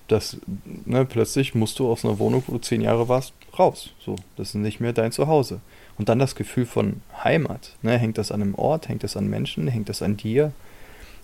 Das, 0.09 0.37
ne, 0.85 1.07
plötzlich 1.07 1.55
musst 1.55 1.79
du 1.79 1.91
aus 1.91 2.05
einer 2.05 2.19
Wohnung, 2.19 2.43
wo 2.47 2.53
du 2.53 2.59
zehn 2.59 2.83
Jahre 2.83 3.09
warst, 3.09 3.33
raus. 3.59 3.91
So, 4.05 4.17
das 4.37 4.49
ist 4.49 4.55
nicht 4.57 4.81
mehr 4.81 4.93
dein 4.93 5.13
Zuhause. 5.13 5.61
Und 6.01 6.09
dann 6.09 6.19
das 6.19 6.35
Gefühl 6.35 6.65
von 6.65 7.03
Heimat. 7.25 7.77
Ne? 7.83 7.99
Hängt 7.99 8.17
das 8.17 8.33
an 8.33 8.41
einem 8.41 8.55
Ort, 8.55 8.89
hängt 8.89 9.05
das 9.05 9.19
an 9.19 9.29
Menschen, 9.29 9.69
hängt 9.69 9.91
das 9.91 10.01
an 10.01 10.17
dir? 10.17 10.51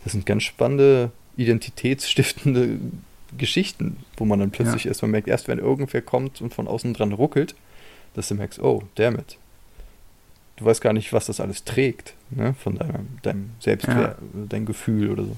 Das 0.04 0.12
sind 0.12 0.26
ganz 0.26 0.42
spannende, 0.42 1.12
identitätsstiftende 1.38 2.78
Geschichten, 3.38 3.96
wo 4.18 4.26
man 4.26 4.38
dann 4.38 4.50
plötzlich 4.50 4.84
Ja. 4.84 4.90
erstmal 4.90 5.10
merkt, 5.10 5.28
erst 5.28 5.48
wenn 5.48 5.58
irgendwer 5.58 6.02
kommt 6.02 6.42
und 6.42 6.52
von 6.52 6.68
außen 6.68 6.92
dran 6.92 7.14
ruckelt, 7.14 7.54
dass 8.12 8.28
du 8.28 8.34
merkst, 8.34 8.60
oh, 8.60 8.82
damit. 8.96 9.38
Du 10.56 10.66
weißt 10.66 10.82
gar 10.82 10.92
nicht, 10.92 11.10
was 11.14 11.24
das 11.24 11.40
alles 11.40 11.64
trägt, 11.64 12.12
ne? 12.28 12.52
von 12.62 12.76
deinem, 12.76 13.08
deinem 13.22 13.52
Selbstwert, 13.60 14.18
dein 14.34 14.66
Gefühl 14.66 15.10
oder 15.10 15.22
so. 15.22 15.36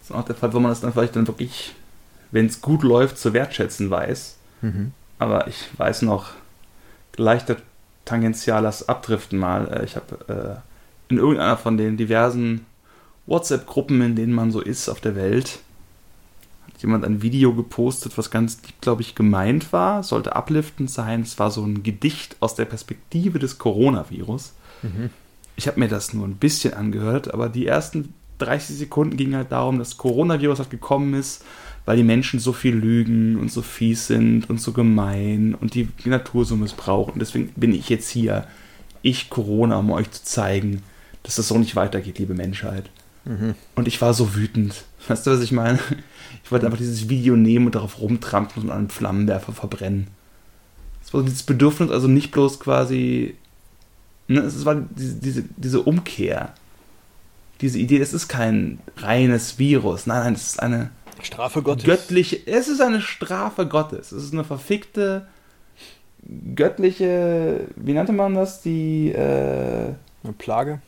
Das 0.00 0.10
ist 0.10 0.16
auch 0.16 0.24
der 0.24 0.34
Fall, 0.34 0.52
wo 0.52 0.58
man 0.58 0.72
das 0.72 0.80
dann 0.80 0.92
vielleicht 0.92 1.14
dann 1.14 1.28
wirklich, 1.28 1.72
wenn 2.32 2.46
es 2.46 2.60
gut 2.60 2.82
läuft, 2.82 3.16
zu 3.16 3.32
wertschätzen 3.32 3.90
weiß. 3.90 4.34
Mhm. 4.62 4.90
Aber 5.20 5.46
ich 5.46 5.68
weiß 5.76 6.02
noch, 6.02 6.32
leichter 7.16 7.58
tangentiales 8.04 8.88
Abdriften 8.88 9.38
mal. 9.38 9.68
Äh, 9.68 9.84
Ich 9.84 9.96
habe 9.96 10.62
äh, 11.08 11.12
in 11.12 11.18
irgendeiner 11.18 11.56
von 11.56 11.76
den 11.76 11.96
diversen 11.96 12.66
WhatsApp-Gruppen, 13.26 14.00
in 14.02 14.16
denen 14.16 14.32
man 14.32 14.52
so 14.52 14.60
ist 14.60 14.88
auf 14.88 15.00
der 15.00 15.16
Welt, 15.16 15.60
hat 16.66 16.82
jemand 16.82 17.04
ein 17.04 17.22
Video 17.22 17.54
gepostet, 17.54 18.16
was 18.18 18.30
ganz 18.30 18.58
lieb, 18.66 18.80
glaube 18.80 19.02
ich, 19.02 19.14
gemeint 19.14 19.72
war. 19.72 20.02
Sollte 20.02 20.34
upliftend 20.34 20.90
sein. 20.90 21.22
Es 21.22 21.38
war 21.38 21.50
so 21.50 21.64
ein 21.64 21.82
Gedicht 21.82 22.36
aus 22.40 22.54
der 22.54 22.64
Perspektive 22.64 23.38
des 23.38 23.58
Coronavirus. 23.58 24.52
Mhm. 24.82 25.10
Ich 25.56 25.68
habe 25.68 25.80
mir 25.80 25.88
das 25.88 26.12
nur 26.12 26.26
ein 26.26 26.36
bisschen 26.36 26.74
angehört, 26.74 27.32
aber 27.32 27.48
die 27.48 27.66
ersten 27.66 28.12
30 28.38 28.76
Sekunden 28.76 29.16
ging 29.16 29.34
halt 29.36 29.52
darum, 29.52 29.78
dass 29.78 29.96
Coronavirus 29.96 30.58
halt 30.58 30.70
gekommen 30.70 31.14
ist, 31.14 31.44
weil 31.84 31.96
die 31.96 32.02
Menschen 32.02 32.40
so 32.40 32.52
viel 32.52 32.74
lügen 32.74 33.38
und 33.38 33.52
so 33.52 33.62
fies 33.62 34.06
sind 34.06 34.48
und 34.48 34.60
so 34.60 34.72
gemein 34.72 35.54
und 35.54 35.74
die 35.74 35.88
Natur 36.04 36.44
so 36.44 36.56
missbrauchen. 36.56 37.18
Deswegen 37.18 37.52
bin 37.56 37.74
ich 37.74 37.88
jetzt 37.88 38.08
hier, 38.08 38.46
ich 39.02 39.28
Corona, 39.28 39.78
um 39.78 39.90
euch 39.90 40.10
zu 40.10 40.24
zeigen, 40.24 40.82
dass 41.22 41.36
das 41.36 41.48
so 41.48 41.58
nicht 41.58 41.76
weitergeht, 41.76 42.18
liebe 42.18 42.34
Menschheit. 42.34 42.90
Mhm. 43.24 43.54
Und 43.74 43.88
ich 43.88 44.00
war 44.00 44.14
so 44.14 44.34
wütend. 44.34 44.84
Weißt 45.08 45.26
du, 45.26 45.30
was 45.30 45.40
ich 45.40 45.52
meine? 45.52 45.78
Ich 46.42 46.52
wollte 46.52 46.66
einfach 46.66 46.78
dieses 46.78 47.08
Video 47.08 47.36
nehmen 47.36 47.66
und 47.66 47.74
darauf 47.74 48.00
rumtrampeln 48.00 48.66
und 48.66 48.70
an 48.70 48.78
einem 48.78 48.90
Flammenwerfer 48.90 49.52
verbrennen. 49.52 50.08
Es 51.02 51.14
war 51.14 51.22
dieses 51.22 51.42
Bedürfnis, 51.42 51.90
also 51.90 52.08
nicht 52.08 52.32
bloß 52.32 52.60
quasi. 52.60 53.34
Ne, 54.28 54.40
es 54.40 54.64
war 54.64 54.74
diese, 54.74 55.14
diese, 55.16 55.44
diese 55.56 55.80
Umkehr. 55.82 56.54
Diese 57.60 57.78
Idee, 57.78 57.98
das 57.98 58.12
ist 58.12 58.28
kein 58.28 58.78
reines 58.96 59.58
Virus. 59.58 60.06
Nein, 60.06 60.22
nein, 60.22 60.34
es 60.34 60.48
ist 60.48 60.62
eine 60.62 60.90
Strafe 61.24 61.62
Gottes. 61.62 61.84
göttliche. 61.84 62.38
Es 62.46 62.68
ist 62.68 62.80
eine 62.80 63.00
Strafe 63.00 63.66
Gottes. 63.66 64.12
Es 64.12 64.24
ist 64.24 64.32
eine 64.32 64.44
verfickte 64.44 65.26
göttliche. 66.54 67.60
Wie 67.76 67.92
nannte 67.92 68.12
man 68.12 68.34
das? 68.34 68.62
Die. 68.62 69.10
Äh, 69.12 69.92
Eine 70.22 70.32
Plage. 70.38 70.80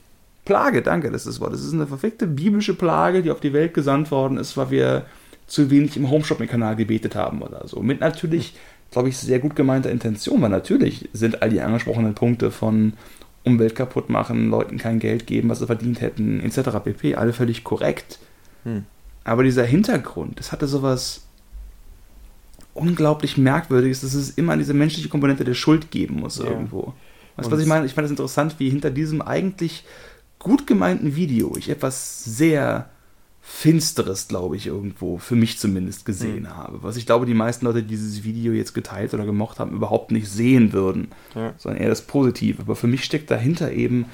Plage, 0.45 0.81
danke, 0.81 1.11
das 1.11 1.27
ist 1.27 1.35
das 1.37 1.41
Wort. 1.41 1.53
Das 1.53 1.63
ist 1.63 1.75
eine 1.75 1.87
verfickte 1.87 2.27
biblische 2.27 2.75
Plage, 2.75 3.23
die 3.23 3.31
auf 3.31 3.41
die 3.41 3.53
Welt 3.53 3.75
gesandt 3.75 4.11
worden 4.13 4.39
ist, 4.39 4.57
weil 4.57 4.71
wir 4.71 5.07
zu 5.49 5.71
wenig 5.71 5.97
im 5.97 6.09
Homeshopping-Kanal 6.09 6.77
gebetet 6.77 7.17
haben 7.17 7.43
oder 7.43 7.67
so. 7.67 7.83
Mit 7.83 8.01
natürlich, 8.01 8.55
glaube 8.93 9.09
ich, 9.09 9.19
sehr 9.19 9.41
gut 9.41 9.57
gemeinter 9.57 9.91
Intention, 9.91 10.41
weil 10.43 10.51
natürlich 10.51 11.09
sind 11.13 11.43
all 11.43 11.51
die 11.51 11.61
angesprochenen 11.61 12.15
Punkte 12.15 12.51
von 12.53 12.93
Umwelt 13.45 13.75
kaputt 13.75 14.09
machen, 14.09 14.49
Leuten 14.51 14.79
kein 14.79 14.99
Geld 15.01 15.27
geben, 15.27 15.49
was 15.49 15.59
sie 15.59 15.67
verdient 15.67 16.01
hätten, 16.01 16.41
etc. 16.41 16.71
pp. 16.83 17.15
alle 17.17 17.33
völlig 17.33 17.65
korrekt. 17.65 18.19
Hm. 18.65 18.85
Aber 19.27 19.43
dieser 19.43 19.65
Hintergrund, 19.65 20.39
das 20.39 20.53
hatte 20.53 20.69
sowas 20.69 21.23
unglaublich 22.75 23.37
Merkwürdiges, 23.37 24.03
dass 24.03 24.15
es 24.15 24.31
immer 24.31 24.57
diese 24.57 24.73
menschliche 24.73 25.09
Komponente 25.09 25.43
der 25.43 25.55
Schuld 25.55 25.91
geben 25.91 26.21
muss 26.21 26.39
ja. 26.39 26.45
irgendwo. 26.45 26.95
Weißt 27.35 27.49
du, 27.49 27.53
was 27.53 27.61
ich 27.61 27.67
meine? 27.67 27.87
Ich 27.87 27.95
fand 27.95 28.05
es 28.05 28.13
interessant, 28.13 28.55
wie 28.59 28.71
hinter 28.71 28.91
diesem 28.91 29.21
eigentlich 29.21 29.85
gut 30.39 30.69
gemeinten 30.69 31.17
Video 31.17 31.57
ich 31.57 31.69
etwas 31.71 32.23
sehr 32.23 32.89
Finsteres, 33.43 34.29
glaube 34.29 34.55
ich, 34.55 34.69
irgendwo, 34.69 35.19
für 35.19 35.35
mich 35.35 35.59
zumindest 35.59 36.05
gesehen 36.05 36.45
mhm. 36.45 36.57
habe. 36.57 36.83
Was 36.85 36.97
ich 36.97 37.05
glaube, 37.05 37.27
die 37.27 37.35
meisten 37.35 37.65
Leute, 37.65 37.83
die 37.83 37.89
dieses 37.89 38.23
Video 38.23 38.53
jetzt 38.53 38.75
geteilt 38.75 39.13
oder 39.13 39.27
gemocht 39.27 39.59
haben, 39.59 39.73
überhaupt 39.73 40.13
nicht 40.13 40.29
sehen 40.29 40.73
würden, 40.73 41.09
ja. 41.35 41.53
sondern 41.59 41.83
eher 41.83 41.89
das 41.89 42.03
Positive. 42.03 42.63
Aber 42.63 42.77
für 42.77 42.87
mich 42.87 43.03
steckt 43.03 43.29
dahinter 43.31 43.73
eben, 43.73 44.07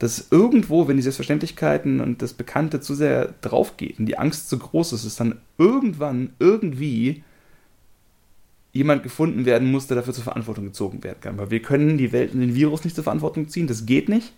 dass 0.00 0.28
irgendwo, 0.30 0.88
wenn 0.88 0.96
die 0.96 1.02
Selbstverständlichkeiten 1.02 2.00
und 2.00 2.22
das 2.22 2.32
Bekannte 2.32 2.80
zu 2.80 2.94
sehr 2.94 3.34
draufgeht 3.42 3.98
und 3.98 4.06
die 4.06 4.16
Angst 4.16 4.48
zu 4.48 4.58
groß 4.58 4.94
ist, 4.94 5.04
ist 5.04 5.20
dann 5.20 5.42
irgendwann, 5.58 6.32
irgendwie 6.38 7.22
jemand 8.72 9.02
gefunden 9.02 9.44
werden 9.44 9.70
muss, 9.70 9.88
der 9.88 9.96
dafür 9.96 10.14
zur 10.14 10.24
Verantwortung 10.24 10.64
gezogen 10.64 11.04
werden 11.04 11.20
kann. 11.20 11.36
Weil 11.36 11.50
wir 11.50 11.60
können 11.60 11.98
die 11.98 12.12
Welt 12.12 12.32
und 12.32 12.40
den 12.40 12.54
Virus 12.54 12.82
nicht 12.84 12.94
zur 12.94 13.04
Verantwortung 13.04 13.48
ziehen, 13.50 13.66
das 13.66 13.84
geht 13.84 14.08
nicht. 14.08 14.32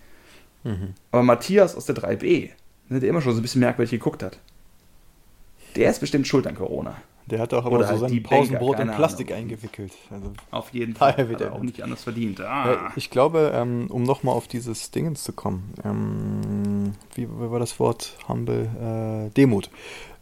Mhm. 0.64 0.94
Aber 1.12 1.22
Matthias 1.22 1.76
aus 1.76 1.86
der 1.86 1.94
3b, 1.94 2.50
ne, 2.88 2.98
der 2.98 3.08
immer 3.08 3.20
schon 3.20 3.34
so 3.34 3.38
ein 3.38 3.42
bisschen 3.42 3.60
merkwürdig 3.60 3.92
geguckt 3.92 4.24
hat, 4.24 4.40
der 5.76 5.90
ist 5.90 6.00
bestimmt 6.00 6.26
schuld 6.26 6.48
an 6.48 6.56
Corona. 6.56 6.96
Der 7.26 7.38
hat 7.38 7.54
auch 7.54 7.64
immer 7.66 7.76
Oder 7.76 7.86
so 7.86 8.00
halt 8.02 8.10
sein 8.10 8.22
Pausenbrot 8.22 8.80
in 8.80 8.90
Plastik 8.90 9.30
Ahnung. 9.30 9.44
eingewickelt. 9.44 9.92
Also 10.10 10.32
Auf 10.50 10.70
jeden 10.70 10.94
Fall. 10.94 11.16
Hat 11.16 11.40
er 11.40 11.52
auch 11.52 11.62
nicht 11.62 11.82
anders 11.82 12.02
verdient. 12.02 12.40
Ah. 12.40 12.72
Ja, 12.72 12.92
ich 12.96 13.10
glaube, 13.10 13.52
ähm, 13.54 13.86
um 13.90 14.02
nochmal 14.02 14.34
auf 14.34 14.48
dieses 14.48 14.90
Dingens 14.90 15.22
zu 15.22 15.32
kommen, 15.32 15.72
ähm, 15.84 16.92
wie, 17.14 17.28
wie, 17.28 17.50
war 17.50 17.60
das 17.60 17.78
Wort? 17.78 18.16
Humble, 18.28 19.28
äh, 19.28 19.30
Demut. 19.34 19.70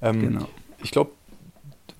Ähm, 0.03 0.20
genau. 0.20 0.48
Ich 0.82 0.90
glaube, 0.90 1.11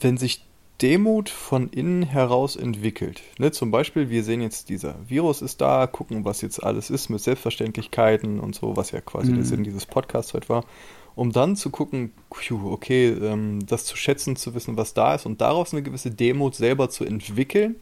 wenn 0.01 0.16
sich 0.16 0.44
Demut 0.82 1.28
von 1.28 1.68
innen 1.68 2.03
heraus 2.03 2.57
entwickelt. 2.57 3.20
Ne, 3.38 3.53
zum 3.53 3.70
Beispiel, 3.70 4.09
wir 4.09 4.24
sehen 4.24 4.40
jetzt, 4.40 4.70
dieser 4.70 4.94
Virus 5.07 5.42
ist 5.42 5.61
da, 5.61 5.86
gucken, 5.86 6.24
was 6.24 6.40
jetzt 6.40 6.62
alles 6.62 6.88
ist 6.88 7.11
mit 7.11 7.20
Selbstverständlichkeiten 7.20 8.40
und 8.40 8.55
so, 8.55 8.76
was 8.76 8.90
ja 8.90 9.01
quasi 9.03 9.30
mhm. 9.30 9.36
der 9.36 9.44
Sinn 9.44 9.64
dieses 9.64 9.84
Podcasts 9.84 10.32
heute 10.32 10.48
war, 10.48 10.64
um 11.14 11.32
dann 11.32 11.56
zu 11.56 11.70
gucken, 11.70 12.12
okay, 12.64 13.08
ähm, 13.08 13.66
das 13.66 13.84
zu 13.84 13.96
schätzen, 13.96 14.36
zu 14.36 14.54
wissen, 14.54 14.76
was 14.76 14.94
da 14.94 15.14
ist 15.14 15.26
und 15.26 15.40
daraus 15.40 15.72
eine 15.72 15.82
gewisse 15.82 16.11
Demut 16.11 16.54
selber 16.54 16.90
zu 16.90 17.04
entwickeln 17.04 17.76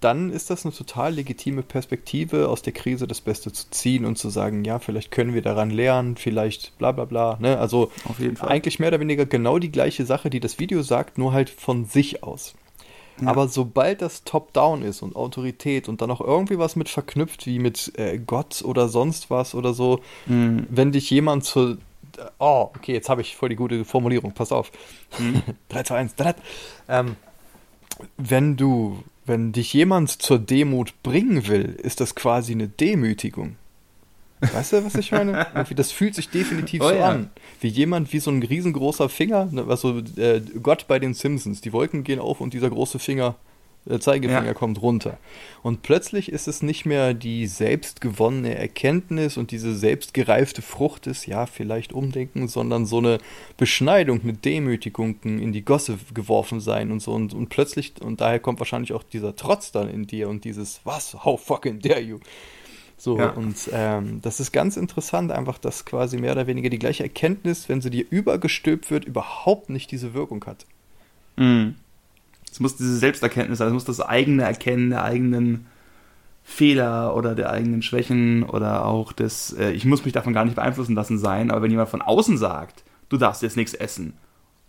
dann 0.00 0.30
ist 0.30 0.48
das 0.48 0.64
eine 0.64 0.74
total 0.74 1.14
legitime 1.14 1.62
Perspektive, 1.62 2.48
aus 2.48 2.62
der 2.62 2.72
Krise 2.72 3.06
das 3.06 3.20
Beste 3.20 3.52
zu 3.52 3.70
ziehen 3.70 4.06
und 4.06 4.16
zu 4.16 4.30
sagen, 4.30 4.64
ja, 4.64 4.78
vielleicht 4.78 5.10
können 5.10 5.34
wir 5.34 5.42
daran 5.42 5.70
lernen, 5.70 6.16
vielleicht 6.16 6.76
bla 6.78 6.92
bla 6.92 7.04
bla. 7.04 7.36
Ne? 7.38 7.58
Also 7.58 7.92
eigentlich 8.40 8.78
mehr 8.78 8.88
oder 8.88 9.00
weniger 9.00 9.26
genau 9.26 9.58
die 9.58 9.70
gleiche 9.70 10.06
Sache, 10.06 10.30
die 10.30 10.40
das 10.40 10.58
Video 10.58 10.82
sagt, 10.82 11.18
nur 11.18 11.32
halt 11.32 11.50
von 11.50 11.84
sich 11.84 12.22
aus. 12.22 12.54
Ja. 13.20 13.28
Aber 13.28 13.48
sobald 13.48 14.00
das 14.00 14.24
Top-Down 14.24 14.82
ist 14.82 15.02
und 15.02 15.14
Autorität 15.14 15.90
und 15.90 16.00
dann 16.00 16.10
auch 16.10 16.22
irgendwie 16.22 16.58
was 16.58 16.76
mit 16.76 16.88
verknüpft, 16.88 17.44
wie 17.46 17.58
mit 17.58 17.92
äh, 17.98 18.18
Gott 18.18 18.62
oder 18.64 18.88
sonst 18.88 19.28
was 19.28 19.54
oder 19.54 19.74
so, 19.74 20.00
mhm. 20.26 20.66
wenn 20.70 20.92
dich 20.92 21.10
jemand 21.10 21.44
zu. 21.44 21.76
Oh, 22.38 22.70
okay, 22.76 22.92
jetzt 22.92 23.08
habe 23.08 23.20
ich 23.20 23.36
voll 23.36 23.48
die 23.48 23.56
gute 23.56 23.84
Formulierung, 23.84 24.32
pass 24.32 24.52
auf. 24.52 24.70
Mhm. 25.18 25.42
3, 25.68 25.82
2, 25.82 25.96
1, 25.96 26.14
3. 26.16 26.34
Ähm, 26.88 27.16
wenn 28.16 28.56
du 28.56 29.02
wenn 29.30 29.52
dich 29.52 29.72
jemand 29.72 30.10
zur 30.10 30.40
Demut 30.40 31.02
bringen 31.04 31.46
will, 31.46 31.78
ist 31.80 32.00
das 32.00 32.16
quasi 32.16 32.52
eine 32.52 32.66
Demütigung. 32.66 33.56
Weißt 34.40 34.72
du, 34.72 34.84
was 34.84 34.96
ich 34.96 35.12
meine? 35.12 35.46
das 35.76 35.92
fühlt 35.92 36.16
sich 36.16 36.30
definitiv 36.30 36.80
oh, 36.82 36.88
so 36.88 36.94
ja. 36.94 37.10
an. 37.10 37.30
Wie 37.60 37.68
jemand, 37.68 38.12
wie 38.12 38.18
so 38.18 38.30
ein 38.30 38.42
riesengroßer 38.42 39.08
Finger, 39.08 39.46
ne, 39.52 39.68
was 39.68 39.82
so 39.82 39.98
äh, 40.16 40.40
Gott 40.60 40.88
bei 40.88 40.98
den 40.98 41.14
Simpsons. 41.14 41.60
Die 41.60 41.72
Wolken 41.72 42.02
gehen 42.02 42.18
auf 42.18 42.40
und 42.40 42.54
dieser 42.54 42.70
große 42.70 42.98
Finger 42.98 43.36
der 43.86 44.00
Zeigefinger 44.00 44.46
ja. 44.46 44.54
kommt 44.54 44.82
runter. 44.82 45.18
Und 45.62 45.82
plötzlich 45.82 46.30
ist 46.30 46.48
es 46.48 46.62
nicht 46.62 46.84
mehr 46.84 47.14
die 47.14 47.46
selbstgewonnene 47.46 48.54
Erkenntnis 48.54 49.36
und 49.36 49.50
diese 49.50 49.74
selbstgereifte 49.74 50.62
Frucht 50.62 51.06
ist, 51.06 51.26
ja, 51.26 51.46
vielleicht 51.46 51.92
umdenken, 51.92 52.48
sondern 52.48 52.86
so 52.86 52.98
eine 52.98 53.18
Beschneidung, 53.56 54.20
eine 54.22 54.34
Demütigung 54.34 55.16
in 55.22 55.52
die 55.52 55.64
Gosse 55.64 55.98
geworfen 56.14 56.60
sein 56.60 56.92
und 56.92 57.00
so. 57.00 57.12
Und, 57.12 57.32
und 57.32 57.48
plötzlich, 57.48 57.94
und 58.00 58.20
daher 58.20 58.38
kommt 58.38 58.60
wahrscheinlich 58.60 58.92
auch 58.92 59.02
dieser 59.02 59.34
Trotz 59.34 59.72
dann 59.72 59.88
in 59.88 60.06
dir 60.06 60.28
und 60.28 60.44
dieses, 60.44 60.80
was, 60.84 61.24
how 61.24 61.40
fucking 61.40 61.80
dare 61.80 62.00
you? 62.00 62.18
So, 63.00 63.18
ja. 63.18 63.30
und 63.30 63.56
ähm, 63.72 64.20
das 64.20 64.40
ist 64.40 64.52
ganz 64.52 64.76
interessant, 64.76 65.32
einfach, 65.32 65.56
dass 65.56 65.86
quasi 65.86 66.18
mehr 66.18 66.32
oder 66.32 66.46
weniger 66.46 66.68
die 66.68 66.78
gleiche 66.78 67.02
Erkenntnis, 67.02 67.70
wenn 67.70 67.80
sie 67.80 67.88
dir 67.88 68.04
übergestülpt 68.10 68.90
wird, 68.90 69.06
überhaupt 69.06 69.70
nicht 69.70 69.90
diese 69.90 70.12
Wirkung 70.12 70.44
hat. 70.44 70.66
Mhm. 71.36 71.76
Es 72.50 72.60
muss 72.60 72.76
diese 72.76 72.96
Selbsterkenntnis 72.96 73.58
sein, 73.58 73.68
es 73.68 73.74
muss 73.74 73.84
das 73.84 74.00
eigene 74.00 74.42
Erkennen 74.42 74.90
der 74.90 75.04
eigenen 75.04 75.66
Fehler 76.42 77.14
oder 77.14 77.34
der 77.34 77.50
eigenen 77.50 77.82
Schwächen 77.82 78.42
oder 78.42 78.84
auch 78.84 79.12
das, 79.12 79.52
äh, 79.52 79.70
ich 79.70 79.84
muss 79.84 80.04
mich 80.04 80.12
davon 80.12 80.32
gar 80.32 80.44
nicht 80.44 80.56
beeinflussen 80.56 80.94
lassen 80.94 81.18
sein, 81.18 81.50
aber 81.50 81.62
wenn 81.62 81.70
jemand 81.70 81.90
von 81.90 82.02
außen 82.02 82.38
sagt, 82.38 82.82
du 83.08 83.16
darfst 83.16 83.42
jetzt 83.42 83.56
nichts 83.56 83.74
essen 83.74 84.14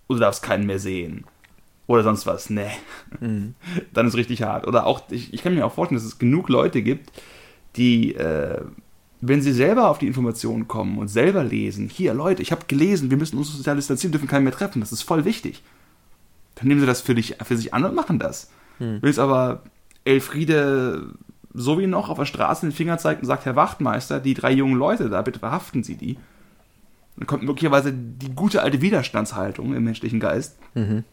oder 0.07 0.19
du 0.19 0.25
darfst 0.25 0.43
keinen 0.43 0.67
mehr 0.67 0.79
sehen 0.79 1.25
oder 1.87 2.03
sonst 2.03 2.27
was, 2.27 2.49
ne, 2.49 2.69
mhm. 3.19 3.55
dann 3.93 4.07
ist 4.07 4.15
richtig 4.15 4.43
hart. 4.43 4.67
Oder 4.67 4.85
auch, 4.85 5.01
ich, 5.09 5.33
ich 5.33 5.41
kann 5.41 5.55
mir 5.55 5.65
auch 5.65 5.73
vorstellen, 5.73 5.97
dass 5.97 6.07
es 6.07 6.19
genug 6.19 6.49
Leute 6.49 6.83
gibt, 6.83 7.11
die, 7.77 8.13
äh, 8.15 8.61
wenn 9.21 9.41
sie 9.41 9.53
selber 9.53 9.89
auf 9.89 9.97
die 9.97 10.07
Informationen 10.07 10.67
kommen 10.67 10.99
und 10.99 11.07
selber 11.07 11.43
lesen, 11.43 11.89
hier 11.89 12.13
Leute, 12.13 12.41
ich 12.41 12.51
habe 12.51 12.65
gelesen, 12.67 13.09
wir 13.09 13.17
müssen 13.17 13.37
uns 13.37 13.51
sozial 13.55 13.75
distanzieren, 13.75 14.11
dürfen 14.11 14.27
keinen 14.27 14.43
mehr 14.43 14.53
treffen, 14.53 14.81
das 14.81 14.91
ist 14.91 15.01
voll 15.01 15.25
wichtig 15.25 15.63
dann 16.61 16.67
nehmen 16.67 16.79
sie 16.79 16.85
das 16.85 17.01
für, 17.01 17.15
dich, 17.15 17.37
für 17.43 17.57
sich 17.57 17.73
an 17.73 17.83
und 17.83 17.95
machen 17.95 18.19
das. 18.19 18.49
Hm. 18.77 18.99
Willst 19.01 19.19
aber 19.19 19.63
Elfriede 20.05 21.13
so 21.53 21.79
wie 21.79 21.87
noch 21.87 22.09
auf 22.09 22.17
der 22.17 22.25
Straße 22.25 22.65
den 22.65 22.71
Finger 22.71 22.97
zeigt 22.97 23.21
und 23.21 23.27
sagt, 23.27 23.45
Herr 23.45 23.55
Wachtmeister, 23.55 24.19
die 24.19 24.33
drei 24.33 24.51
jungen 24.51 24.77
Leute 24.77 25.09
da, 25.09 25.21
bitte 25.21 25.39
verhaften 25.39 25.83
Sie 25.83 25.95
die. 25.95 26.17
Dann 27.17 27.27
kommt 27.27 27.43
möglicherweise 27.43 27.91
die 27.93 28.33
gute 28.33 28.61
alte 28.61 28.81
Widerstandshaltung 28.81 29.75
im 29.75 29.83
menschlichen 29.83 30.19
Geist. 30.19 30.57
Mhm. 30.75 31.03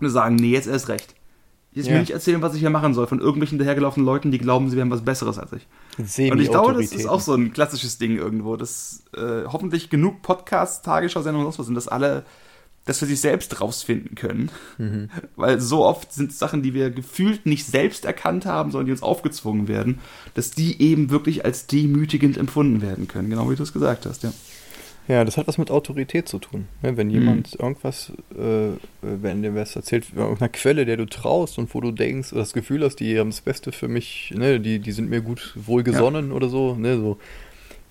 wir 0.00 0.10
sagen, 0.10 0.34
nee, 0.34 0.50
jetzt 0.50 0.66
erst 0.66 0.88
recht. 0.88 1.14
Jetzt 1.72 1.86
ja. 1.86 1.94
mir 1.94 2.00
nicht 2.00 2.10
erzählen, 2.10 2.42
was 2.42 2.54
ich 2.54 2.60
hier 2.60 2.70
machen 2.70 2.94
soll, 2.94 3.06
von 3.06 3.20
irgendwelchen 3.20 3.58
dahergelaufenen 3.58 4.06
Leuten, 4.06 4.32
die 4.32 4.38
glauben, 4.38 4.68
sie 4.68 4.76
wären 4.76 4.90
was 4.90 5.04
Besseres 5.04 5.38
als 5.38 5.52
ich. 5.52 5.66
Und 6.32 6.40
ich 6.40 6.50
glaube, 6.50 6.72
das 6.72 6.92
ist 6.92 7.06
auch 7.06 7.20
so 7.20 7.34
ein 7.34 7.52
klassisches 7.52 7.98
Ding 7.98 8.16
irgendwo, 8.16 8.56
dass 8.56 9.04
äh, 9.14 9.44
hoffentlich 9.46 9.90
genug 9.90 10.22
Podcasts, 10.22 10.82
Tagesschau-Sendungen 10.82 11.46
und 11.46 11.52
sonst 11.52 11.58
was 11.58 11.66
sind, 11.66 11.74
dass 11.74 11.88
alle 11.88 12.24
das 12.88 12.98
für 12.98 13.06
sich 13.06 13.20
selbst 13.20 13.60
rausfinden 13.60 14.14
können. 14.14 14.50
Mhm. 14.78 15.10
Weil 15.36 15.60
so 15.60 15.84
oft 15.84 16.12
sind 16.12 16.32
Sachen, 16.32 16.62
die 16.62 16.74
wir 16.74 16.90
gefühlt 16.90 17.46
nicht 17.46 17.66
selbst 17.66 18.04
erkannt 18.04 18.46
haben, 18.46 18.70
sondern 18.70 18.86
die 18.86 18.92
uns 18.92 19.02
aufgezwungen 19.02 19.68
werden, 19.68 19.98
dass 20.34 20.50
die 20.50 20.80
eben 20.80 21.10
wirklich 21.10 21.44
als 21.44 21.66
demütigend 21.66 22.36
empfunden 22.36 22.82
werden 22.82 23.08
können. 23.08 23.30
Genau 23.30 23.50
wie 23.50 23.56
du 23.56 23.62
es 23.62 23.72
gesagt 23.72 24.06
hast, 24.06 24.22
ja. 24.22 24.32
Ja, 25.08 25.24
das 25.24 25.38
hat 25.38 25.48
was 25.48 25.56
mit 25.56 25.70
Autorität 25.70 26.28
zu 26.28 26.38
tun. 26.38 26.68
Wenn 26.82 27.08
jemand 27.08 27.54
mhm. 27.54 27.64
irgendwas, 27.64 28.12
äh, 28.36 28.76
wenn 29.00 29.42
dir 29.42 29.54
was 29.54 29.74
erzählt, 29.74 30.08
irgendeiner 30.14 30.50
Quelle, 30.50 30.84
der 30.84 30.98
du 30.98 31.06
traust 31.06 31.58
und 31.58 31.74
wo 31.74 31.80
du 31.80 31.92
denkst, 31.92 32.32
oder 32.32 32.42
das 32.42 32.52
Gefühl 32.52 32.84
hast, 32.84 32.96
die 32.96 33.18
haben 33.18 33.30
das 33.30 33.40
Beste 33.40 33.72
für 33.72 33.88
mich, 33.88 34.34
ne, 34.36 34.60
die, 34.60 34.80
die 34.80 34.92
sind 34.92 35.08
mir 35.08 35.22
gut 35.22 35.54
wohlgesonnen 35.56 36.28
ja. 36.28 36.34
oder 36.34 36.50
so, 36.50 36.74
ne, 36.74 36.96
so, 36.98 37.18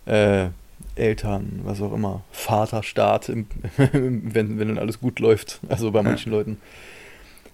äh, 0.06 0.50
Eltern, 0.98 1.62
was 1.64 1.82
auch 1.82 1.94
immer, 1.94 2.24
Vaterstaat, 2.32 3.30
im, 3.30 3.48
wenn, 3.78 4.60
wenn 4.60 4.68
dann 4.68 4.78
alles 4.78 5.00
gut 5.00 5.20
läuft, 5.20 5.60
also 5.70 5.92
bei 5.92 6.02
manchen 6.02 6.32
ja. 6.32 6.38
Leuten. 6.38 6.58